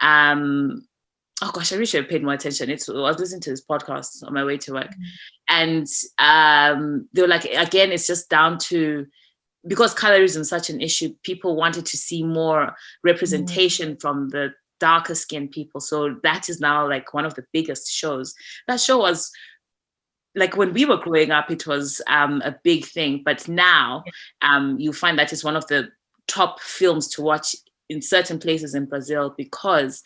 um 0.00 0.86
oh 1.42 1.50
gosh 1.52 1.72
i 1.72 1.76
wish 1.76 1.94
i 1.94 2.02
paid 2.02 2.22
more 2.22 2.34
attention 2.34 2.70
it's 2.70 2.88
i 2.88 2.92
was 2.92 3.18
listening 3.18 3.40
to 3.40 3.50
this 3.50 3.64
podcast 3.64 4.22
on 4.24 4.32
my 4.32 4.44
way 4.44 4.56
to 4.56 4.72
work 4.72 4.90
mm-hmm. 4.90 5.04
and 5.48 5.86
um 6.18 7.08
they 7.12 7.22
were 7.22 7.28
like 7.28 7.44
again 7.44 7.90
it's 7.90 8.06
just 8.06 8.28
down 8.30 8.58
to 8.58 9.06
because 9.66 9.94
colorism 9.94 10.40
is 10.40 10.48
such 10.48 10.70
an 10.70 10.80
issue 10.80 11.12
people 11.22 11.56
wanted 11.56 11.86
to 11.86 11.96
see 11.96 12.22
more 12.22 12.76
representation 13.02 13.90
mm-hmm. 13.90 14.00
from 14.00 14.28
the 14.28 14.52
darker 14.80 15.14
skinned 15.14 15.50
people. 15.50 15.80
So 15.80 16.16
that 16.22 16.48
is 16.48 16.60
now 16.60 16.88
like 16.88 17.14
one 17.14 17.24
of 17.24 17.34
the 17.34 17.44
biggest 17.52 17.90
shows. 17.90 18.34
That 18.68 18.80
show 18.80 18.98
was 18.98 19.30
like 20.34 20.56
when 20.56 20.72
we 20.72 20.84
were 20.84 20.96
growing 20.96 21.30
up, 21.30 21.50
it 21.50 21.66
was 21.66 22.00
um, 22.08 22.42
a 22.44 22.56
big 22.64 22.84
thing. 22.84 23.22
But 23.24 23.48
now 23.48 24.04
um, 24.42 24.78
you 24.78 24.92
find 24.92 25.18
that 25.18 25.32
it's 25.32 25.44
one 25.44 25.56
of 25.56 25.66
the 25.68 25.88
top 26.26 26.60
films 26.60 27.08
to 27.08 27.22
watch 27.22 27.54
in 27.88 28.02
certain 28.02 28.38
places 28.38 28.74
in 28.74 28.86
Brazil 28.86 29.34
because 29.36 30.02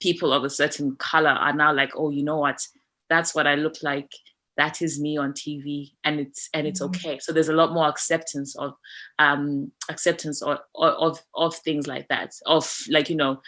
people 0.00 0.32
of 0.32 0.44
a 0.44 0.50
certain 0.50 0.96
color 0.96 1.30
are 1.30 1.52
now 1.52 1.72
like, 1.72 1.92
oh, 1.96 2.10
you 2.10 2.22
know 2.22 2.38
what? 2.38 2.66
That's 3.08 3.34
what 3.34 3.46
I 3.46 3.54
look 3.54 3.76
like. 3.82 4.10
That 4.56 4.82
is 4.82 5.00
me 5.00 5.16
on 5.16 5.32
TV, 5.32 5.90
and 6.04 6.20
it's 6.20 6.48
and 6.54 6.64
it's 6.64 6.80
mm-hmm. 6.80 6.94
okay. 6.94 7.18
So 7.18 7.32
there's 7.32 7.48
a 7.48 7.54
lot 7.54 7.72
more 7.72 7.88
acceptance 7.88 8.54
of 8.54 8.74
um, 9.18 9.72
acceptance 9.88 10.42
of, 10.42 10.58
of 10.76 11.20
of 11.34 11.56
things 11.56 11.88
like 11.88 12.06
that. 12.06 12.34
Of 12.46 12.72
like 12.88 13.10
you 13.10 13.16
know, 13.16 13.40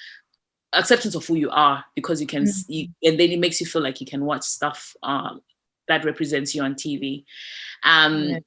acceptance 0.72 1.14
of 1.14 1.26
who 1.26 1.34
you 1.36 1.50
are 1.50 1.84
because 1.94 2.20
you 2.20 2.26
can 2.26 2.42
mm-hmm. 2.42 2.50
see 2.50 2.90
and 3.02 3.18
then 3.18 3.30
it 3.30 3.38
makes 3.38 3.60
you 3.60 3.66
feel 3.66 3.82
like 3.82 4.00
you 4.00 4.06
can 4.06 4.24
watch 4.24 4.42
stuff 4.42 4.94
um, 5.02 5.40
that 5.88 6.04
represents 6.04 6.54
you 6.54 6.62
on 6.62 6.74
tv 6.74 7.24
um, 7.84 8.24
yeah. 8.24 8.38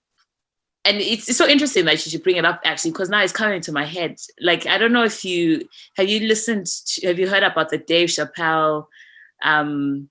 and 0.85 0.97
it's, 0.97 1.29
it's 1.29 1.37
so 1.37 1.47
interesting 1.47 1.85
that 1.85 1.93
you 1.93 2.11
should 2.11 2.23
bring 2.23 2.37
it 2.37 2.45
up 2.45 2.59
actually 2.65 2.91
because 2.91 3.09
now 3.09 3.21
it's 3.21 3.33
coming 3.33 3.55
into 3.55 3.71
my 3.71 3.85
head 3.85 4.17
like 4.41 4.65
i 4.67 4.77
don't 4.77 4.93
know 4.93 5.03
if 5.03 5.23
you 5.23 5.67
have 5.95 6.09
you 6.09 6.27
listened 6.27 6.65
to, 6.65 7.07
have 7.07 7.19
you 7.19 7.27
heard 7.27 7.43
about 7.43 7.69
the 7.69 7.77
dave 7.77 8.09
chappelle 8.09 8.85
um, 9.43 10.09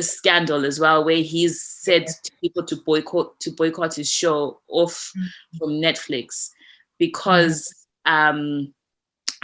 scandal 0.00 0.64
as 0.64 0.78
well 0.78 1.04
where 1.04 1.16
he's 1.16 1.62
said 1.62 2.02
yeah. 2.02 2.12
to 2.24 2.32
people 2.40 2.62
to 2.64 2.76
boycott 2.76 3.38
to 3.40 3.50
boycott 3.50 3.94
his 3.94 4.10
show 4.10 4.60
off 4.68 5.12
mm-hmm. 5.16 5.58
from 5.58 5.70
netflix 5.70 6.50
because 6.98 7.86
mm-hmm. 8.06 8.36
um 8.36 8.74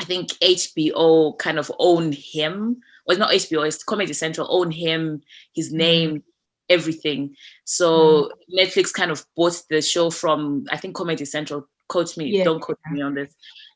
I 0.01 0.05
think 0.05 0.31
HBO 0.43 1.39
kind 1.39 1.59
of 1.59 1.71
owned 1.79 2.15
him. 2.15 2.81
Well, 3.07 3.17
it's 3.17 3.19
not 3.19 3.31
HBO, 3.31 3.67
it's 3.67 3.85
Comedy 3.85 4.15
Central 4.15 4.47
own 4.51 4.71
him, 4.71 5.23
his 5.55 5.69
mm-hmm. 5.69 5.77
name, 5.77 6.11
mm. 6.17 6.23
everything. 6.71 7.37
So 7.65 8.31
mm. 8.51 8.59
Netflix 8.59 8.93
kind 8.93 9.11
of 9.11 9.25
bought 9.37 9.63
the 9.69 9.83
show 9.83 10.11
from 10.11 10.65
I 10.71 10.79
think 10.79 10.97
Comedy 10.97 11.25
Central. 11.27 11.69
Quote 11.89 12.17
me, 12.17 12.27
yeah. 12.27 12.45
don't 12.45 12.61
quote 12.61 12.79
me 12.91 13.03
on 13.03 13.15
this. 13.15 13.35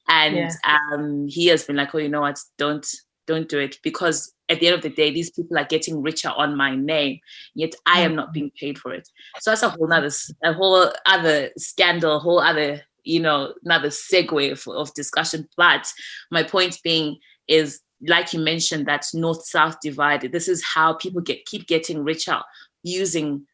And 0.08 0.36
yeah. 0.36 0.50
um, 0.92 1.26
he 1.28 1.46
has 1.48 1.64
been 1.64 1.76
like, 1.76 1.94
oh, 1.94 1.98
you 1.98 2.08
know 2.08 2.20
what? 2.20 2.38
Don't 2.58 2.86
don't 3.26 3.48
do 3.48 3.58
it 3.58 3.78
because 3.82 4.32
at 4.48 4.60
the 4.60 4.66
end 4.68 4.76
of 4.76 4.82
the 4.82 4.90
day, 4.90 5.10
these 5.10 5.30
people 5.30 5.58
are 5.58 5.64
getting 5.64 6.02
richer 6.02 6.28
on 6.28 6.56
my 6.56 6.76
name, 6.76 7.18
yet 7.54 7.74
I 7.86 8.00
am 8.00 8.14
not 8.14 8.26
mm-hmm. 8.26 8.32
being 8.32 8.50
paid 8.58 8.78
for 8.78 8.92
it. 8.92 9.08
So 9.40 9.50
that's 9.50 9.62
a 9.62 9.70
whole 9.70 9.92
other, 9.92 10.10
a 10.42 10.52
whole 10.52 10.90
other 11.06 11.50
scandal, 11.56 12.16
a 12.16 12.20
whole 12.20 12.40
other 12.40 12.82
you 13.04 13.20
know, 13.20 13.54
another 13.64 13.88
segue 13.88 14.52
of, 14.52 14.66
of 14.68 14.92
discussion. 14.94 15.48
But 15.56 15.92
my 16.30 16.42
point 16.42 16.78
being 16.82 17.18
is, 17.48 17.80
like 18.06 18.32
you 18.32 18.40
mentioned, 18.40 18.86
that 18.86 19.06
north-south 19.14 19.76
divided. 19.82 20.32
This 20.32 20.48
is 20.48 20.64
how 20.64 20.94
people 20.94 21.20
get 21.20 21.46
keep 21.46 21.66
getting 21.66 22.02
richer 22.02 22.40
using 22.82 23.46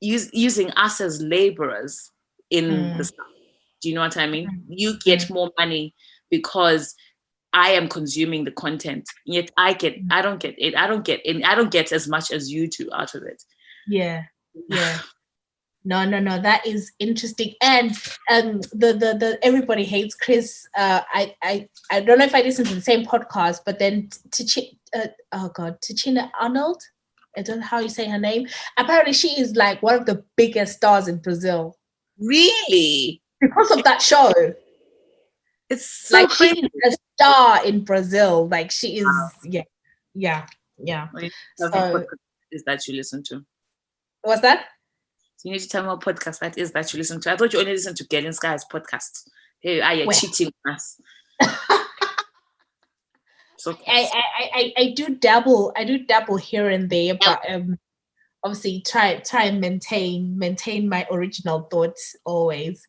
use, 0.00 0.30
using 0.32 0.70
us 0.72 1.00
as 1.00 1.20
laborers 1.22 2.10
in 2.50 2.64
mm. 2.64 2.98
the 2.98 3.04
south. 3.04 3.16
Do 3.82 3.88
you 3.88 3.94
know 3.94 4.02
what 4.02 4.16
I 4.16 4.26
mean? 4.26 4.48
Mm. 4.48 4.62
You 4.68 4.98
get 5.00 5.28
more 5.30 5.50
money 5.58 5.94
because 6.30 6.94
I 7.52 7.70
am 7.70 7.88
consuming 7.88 8.44
the 8.44 8.50
content, 8.50 9.08
yet 9.26 9.50
I 9.56 9.74
get 9.74 9.96
I 10.10 10.22
don't 10.22 10.40
get 10.40 10.54
it. 10.58 10.76
I 10.76 10.86
don't 10.86 11.04
get 11.04 11.20
it. 11.24 11.44
I 11.44 11.54
don't 11.54 11.70
get 11.70 11.92
as 11.92 12.08
much 12.08 12.30
as 12.30 12.50
you 12.50 12.68
do 12.68 12.88
out 12.92 13.14
of 13.14 13.22
it. 13.22 13.42
Yeah, 13.86 14.22
yeah. 14.68 14.98
No, 15.84 16.04
no, 16.04 16.18
no. 16.18 16.40
That 16.40 16.66
is 16.66 16.92
interesting. 16.98 17.54
And 17.60 17.90
um, 18.30 18.60
the 18.72 18.94
the 18.94 19.16
the 19.18 19.38
everybody 19.42 19.84
hates 19.84 20.14
Chris. 20.14 20.66
Uh, 20.74 21.02
I 21.12 21.34
I 21.42 21.68
I 21.90 22.00
don't 22.00 22.18
know 22.18 22.24
if 22.24 22.34
I 22.34 22.40
listened 22.40 22.68
to 22.68 22.74
the 22.74 22.80
same 22.80 23.04
podcast, 23.04 23.60
but 23.66 23.78
then 23.78 24.08
Tichina, 24.30 24.70
uh, 24.96 25.08
oh 25.32 25.50
god, 25.54 25.80
Tichina 25.82 26.30
Arnold. 26.40 26.82
I 27.36 27.42
don't 27.42 27.60
know 27.60 27.66
how 27.66 27.80
you 27.80 27.88
say 27.88 28.08
her 28.08 28.18
name. 28.18 28.46
Apparently, 28.78 29.12
she 29.12 29.38
is 29.38 29.56
like 29.56 29.82
one 29.82 29.96
of 29.96 30.06
the 30.06 30.24
biggest 30.36 30.76
stars 30.76 31.08
in 31.08 31.18
Brazil. 31.18 31.76
Really? 32.18 33.20
Because 33.40 33.70
of 33.70 33.84
that 33.84 34.00
show. 34.00 34.32
It's 35.68 35.86
so 35.86 36.16
like 36.16 36.30
she's 36.30 36.64
a 36.86 36.96
star 37.14 37.64
in 37.66 37.84
Brazil. 37.84 38.48
Like 38.48 38.70
she 38.70 38.98
is, 38.98 39.04
wow. 39.04 39.28
yeah, 39.44 39.62
yeah, 40.14 40.46
yeah. 40.78 41.08
So, 41.56 42.06
is 42.52 42.62
that 42.64 42.86
you 42.86 42.94
listen 42.94 43.22
to? 43.24 43.44
What's 44.22 44.42
that? 44.42 44.66
You 45.44 45.52
need 45.52 45.60
to 45.60 45.68
tell 45.68 45.82
me 45.82 45.88
what 45.88 46.00
podcast 46.00 46.38
that 46.40 46.56
is 46.56 46.72
that 46.72 46.92
you 46.92 46.98
listen 46.98 47.20
to. 47.20 47.30
I 47.32 47.36
thought 47.36 47.52
you 47.52 47.60
only 47.60 47.72
listen 47.72 47.94
to 47.96 48.06
Girl 48.06 48.24
in 48.24 48.32
Skies 48.32 48.64
podcast. 48.64 49.28
Hey, 49.60 49.82
are 49.82 49.94
you 49.94 50.10
cheating 50.10 50.50
us? 50.66 50.98
so 53.58 53.76
I, 53.86 54.08
I, 54.12 54.50
I, 54.54 54.72
I 54.78 54.92
do 54.96 55.14
dabble. 55.16 55.74
I 55.76 55.84
do 55.84 55.98
dabble 56.06 56.38
here 56.38 56.70
and 56.70 56.88
there, 56.88 57.14
but 57.22 57.42
um, 57.48 57.78
obviously 58.42 58.80
try 58.86 59.16
try 59.16 59.44
and 59.44 59.60
maintain 59.60 60.38
maintain 60.38 60.88
my 60.88 61.06
original 61.10 61.68
thoughts 61.70 62.16
always. 62.24 62.82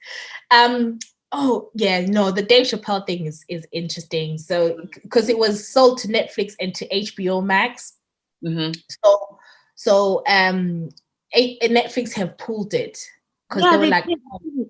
Um, 0.50 1.00
oh 1.34 1.72
yeah, 1.76 2.06
no, 2.06 2.32
the 2.32 2.42
Dave 2.42 2.68
Chappelle 2.68 3.06
thing 3.06 3.26
is 3.26 3.44
is 3.50 3.68
interesting. 3.74 4.38
So 4.38 4.78
because 5.04 5.28
it 5.28 5.38
was 5.38 5.68
sold 5.68 5.98
to 6.00 6.08
Netflix 6.08 6.54
and 6.62 6.74
to 6.76 6.88
HBO 6.88 7.44
Max. 7.44 7.96
Mm-hmm. 8.46 8.80
So 9.04 9.40
so 9.76 10.24
um 10.28 10.90
Netflix 11.36 12.14
have 12.14 12.38
pulled 12.38 12.74
it 12.74 12.98
because 13.50 13.64
yeah, 13.64 13.72
they 13.72 13.78
were 13.78 13.84
they 13.86 13.90
like. 13.90 14.06
Oh. 14.34 14.70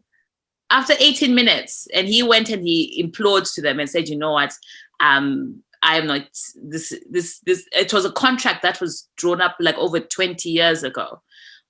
After 0.72 0.94
18 1.00 1.36
minutes, 1.36 1.88
and 1.94 2.08
he 2.08 2.24
went 2.24 2.50
and 2.50 2.64
he 2.64 3.00
implored 3.00 3.46
to 3.46 3.62
them 3.62 3.80
and 3.80 3.90
said, 3.90 4.10
"You 4.10 4.18
know 4.18 4.32
what? 4.32 4.52
Um, 5.00 5.62
I 5.84 5.98
am 5.98 6.08
not 6.08 6.28
this 6.56 6.92
this 7.10 7.40
this. 7.46 7.68
It 7.72 7.94
was 7.94 8.04
a 8.04 8.12
contract 8.12 8.64
that 8.64 8.82
was 8.82 9.08
drawn 9.16 9.42
up 9.42 9.56
like 9.60 9.78
over 9.78 10.00
20 10.00 10.50
years 10.50 10.84
ago, 10.84 11.22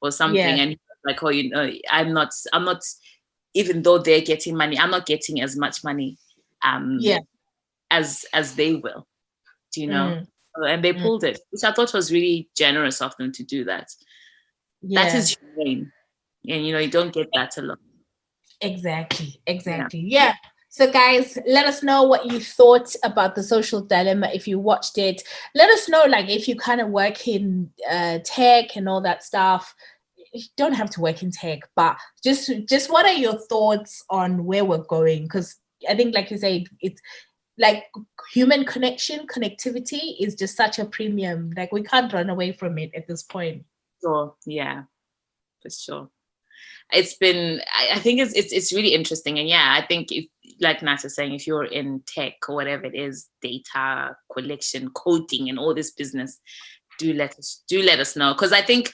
or 0.02 0.12
something." 0.12 0.38
Yeah. 0.38 0.64
And 0.64 0.78
like, 1.06 1.22
"Oh, 1.22 1.30
you 1.30 1.50
know, 1.50 1.70
I'm 1.92 2.14
not. 2.14 2.30
I'm 2.54 2.64
not. 2.64 2.84
Even 3.54 3.84
though 3.84 3.98
they're 3.98 4.22
getting 4.22 4.56
money, 4.56 4.80
I'm 4.80 4.92
not 4.92 5.06
getting 5.06 5.42
as 5.42 5.58
much 5.58 5.84
money. 5.84 6.18
Um, 6.64 6.98
yeah, 7.02 7.20
as 7.92 8.26
as 8.34 8.56
they 8.56 8.76
will. 8.76 9.06
Do 9.74 9.82
you 9.82 9.88
know?" 9.88 10.22
Mm. 10.22 10.28
And 10.70 10.84
they 10.86 10.94
mm. 10.94 11.02
pulled 11.02 11.24
mm. 11.24 11.32
it, 11.32 11.42
which 11.52 11.66
I 11.66 11.74
thought 11.74 11.94
was 11.94 12.14
really 12.14 12.48
generous 12.56 13.02
of 13.02 13.14
them 13.18 13.34
to 13.34 13.44
do 13.44 13.66
that 13.66 13.90
yeah. 14.88 15.04
that 15.04 15.16
is 15.16 15.38
name 15.58 15.92
and 16.48 16.66
you 16.66 16.74
know 16.74 16.80
you 16.80 16.90
don't 16.90 17.14
get 17.14 17.28
that 17.34 17.58
a 17.58 17.62
lot 17.62 17.80
exactly 18.62 19.40
exactly 19.48 20.00
yeah. 20.00 20.26
yeah. 20.26 20.34
So, 20.76 20.92
guys, 20.92 21.38
let 21.48 21.66
us 21.68 21.84
know 21.84 22.04
what 22.04 22.26
you 22.26 22.38
thought 22.38 22.94
about 23.06 23.34
the 23.34 23.44
social 23.44 23.80
dilemma 23.80 24.30
if 24.34 24.46
you 24.46 24.60
watched 24.60 24.98
it. 24.98 25.24
Let 25.54 25.70
us 25.70 25.88
know, 25.88 26.04
like, 26.04 26.28
if 26.28 26.50
you 26.50 26.58
kind 26.58 26.82
of 26.82 26.90
work 26.90 27.30
in 27.30 27.72
uh, 27.90 28.20
tech 28.26 28.76
and 28.76 28.90
all 28.90 29.00
that 29.00 29.24
stuff. 29.24 29.74
You 30.34 30.44
don't 30.58 30.74
have 30.74 30.90
to 30.90 31.00
work 31.00 31.24
in 31.24 31.32
tech, 31.32 31.60
but 31.78 31.96
just, 32.22 32.52
just 32.68 32.92
what 32.92 33.06
are 33.06 33.14
your 33.14 33.38
thoughts 33.48 34.04
on 34.10 34.44
where 34.44 34.66
we're 34.66 34.80
going? 34.80 35.24
Because 35.24 35.56
I 35.90 35.96
think, 35.96 36.14
like 36.14 36.30
you 36.30 36.38
said, 36.38 36.66
it's 36.82 37.02
like 37.58 37.86
human 38.34 38.66
connection, 38.66 39.28
connectivity 39.28 40.16
is 40.20 40.36
just 40.36 40.58
such 40.58 40.78
a 40.78 40.84
premium. 40.84 41.52
Like, 41.56 41.72
we 41.72 41.84
can't 41.84 42.12
run 42.12 42.30
away 42.30 42.52
from 42.52 42.78
it 42.80 42.92
at 42.94 43.08
this 43.08 43.24
point 43.24 43.64
sure. 44.06 44.36
Yeah, 44.46 44.84
for 45.62 45.70
sure. 45.70 46.10
It's 46.92 47.16
been. 47.16 47.62
I, 47.94 48.00
think 48.00 48.20
it's, 48.20 48.34
it's 48.34 48.54
it's 48.54 48.72
really 48.72 48.94
interesting, 48.94 49.40
and 49.40 49.50
yeah, 49.50 49.76
I 49.78 49.86
think 49.86 50.12
if 50.12 50.26
like 50.62 50.84
is 50.84 51.16
saying, 51.16 51.34
if 51.34 51.48
you're 51.48 51.66
in 51.66 52.02
tech 52.06 52.34
or 52.48 52.56
whatever 52.56 52.86
it 52.86 52.96
is, 52.96 53.28
data 53.42 54.16
collection, 54.32 54.90
coding, 54.92 55.50
and 55.50 55.58
all 55.58 55.74
this 55.74 55.92
business, 55.92 56.40
do 56.98 57.14
let 57.14 57.38
us 57.38 57.64
do 57.68 57.82
let 57.82 58.00
us 58.00 58.16
know 58.16 58.34
because 58.34 58.54
I 58.54 58.62
think 58.62 58.94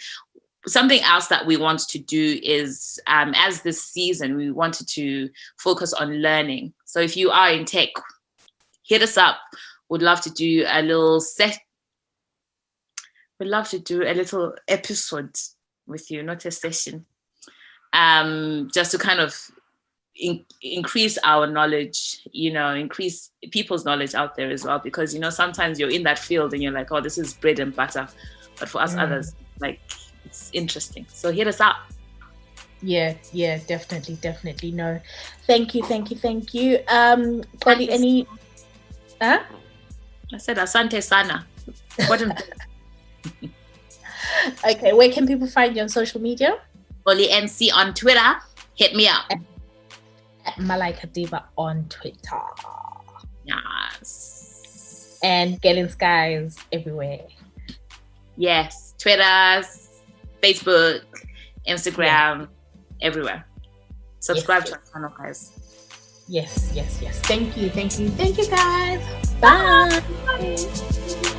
something 0.67 1.01
else 1.01 1.27
that 1.27 1.45
we 1.45 1.57
want 1.57 1.79
to 1.79 1.99
do 1.99 2.39
is 2.43 2.99
um, 3.07 3.33
as 3.35 3.61
this 3.61 3.83
season 3.83 4.35
we 4.35 4.51
wanted 4.51 4.87
to 4.87 5.29
focus 5.57 5.93
on 5.93 6.21
learning 6.21 6.73
so 6.85 6.99
if 6.99 7.17
you 7.17 7.31
are 7.31 7.49
in 7.49 7.65
tech 7.65 7.89
hit 8.83 9.01
us 9.01 9.17
up 9.17 9.37
would 9.89 10.01
love 10.01 10.21
to 10.21 10.29
do 10.29 10.63
a 10.67 10.81
little 10.81 11.19
set 11.19 11.57
we'd 13.41 13.47
love 13.47 13.67
to 13.67 13.79
do 13.79 14.03
a 14.03 14.13
little 14.13 14.53
episode 14.67 15.35
with 15.87 16.11
you, 16.11 16.21
not 16.21 16.45
a 16.45 16.51
session, 16.51 17.07
um, 17.91 18.69
just 18.71 18.91
to 18.91 18.99
kind 18.99 19.19
of 19.19 19.35
in, 20.15 20.45
increase 20.61 21.17
our 21.23 21.47
knowledge, 21.47 22.21
you 22.31 22.53
know, 22.53 22.75
increase 22.75 23.31
people's 23.51 23.83
knowledge 23.83 24.13
out 24.13 24.35
there 24.35 24.51
as 24.51 24.63
well. 24.63 24.77
Because, 24.77 25.11
you 25.15 25.19
know, 25.19 25.31
sometimes 25.31 25.79
you're 25.79 25.89
in 25.89 26.03
that 26.03 26.19
field 26.19 26.53
and 26.53 26.61
you're 26.61 26.71
like, 26.71 26.91
oh, 26.91 27.01
this 27.01 27.17
is 27.17 27.33
bread 27.33 27.57
and 27.57 27.75
butter. 27.75 28.07
But 28.59 28.69
for 28.69 28.79
us 28.79 28.93
mm. 28.93 29.01
others, 29.01 29.33
like, 29.59 29.79
it's 30.23 30.51
interesting. 30.53 31.07
So 31.09 31.31
hit 31.31 31.47
us 31.47 31.59
up. 31.59 31.77
Yeah, 32.83 33.15
yeah, 33.33 33.57
definitely, 33.65 34.17
definitely. 34.21 34.69
No, 34.69 35.01
thank 35.47 35.73
you, 35.73 35.81
thank 35.83 36.11
you, 36.11 36.17
thank 36.17 36.53
you. 36.53 36.79
Um, 36.87 37.43
Polly, 37.59 37.89
any? 37.89 38.27
Huh? 39.19 39.39
I 40.31 40.37
said 40.37 40.57
asante 40.57 41.01
sana. 41.01 41.47
What? 42.07 42.21
okay, 44.69 44.93
where 44.93 45.11
can 45.11 45.27
people 45.27 45.47
find 45.47 45.75
you 45.75 45.81
on 45.81 45.89
social 45.89 46.21
media? 46.21 46.57
Xolie 47.05 47.29
NC 47.29 47.73
on 47.73 47.93
Twitter. 47.93 48.35
Hit 48.75 48.95
me 48.95 49.07
up. 49.07 49.25
At 50.45 50.55
Malaika 50.55 51.11
Diva 51.11 51.45
on 51.57 51.85
Twitter. 51.89 52.39
Yes. 53.45 55.19
And 55.23 55.61
Girl 55.61 55.77
in 55.77 55.89
Skies 55.89 56.57
everywhere. 56.71 57.27
Yes. 58.37 58.95
Twitter, 58.97 59.63
Facebook, 60.41 61.01
Instagram, 61.67 62.41
yeah. 62.41 62.45
everywhere. 63.01 63.45
Subscribe 64.19 64.63
yes, 64.65 64.69
to 64.69 64.75
our 64.75 64.83
channel, 64.93 65.13
guys. 65.17 65.61
Yes, 66.27 66.71
yes, 66.73 66.99
yes. 67.01 67.19
Thank 67.21 67.57
you, 67.57 67.69
thank 67.69 67.99
you, 67.99 68.09
thank 68.09 68.37
you, 68.37 68.47
guys. 68.47 69.33
Bye. 69.41 70.01
Bye. 70.25 71.37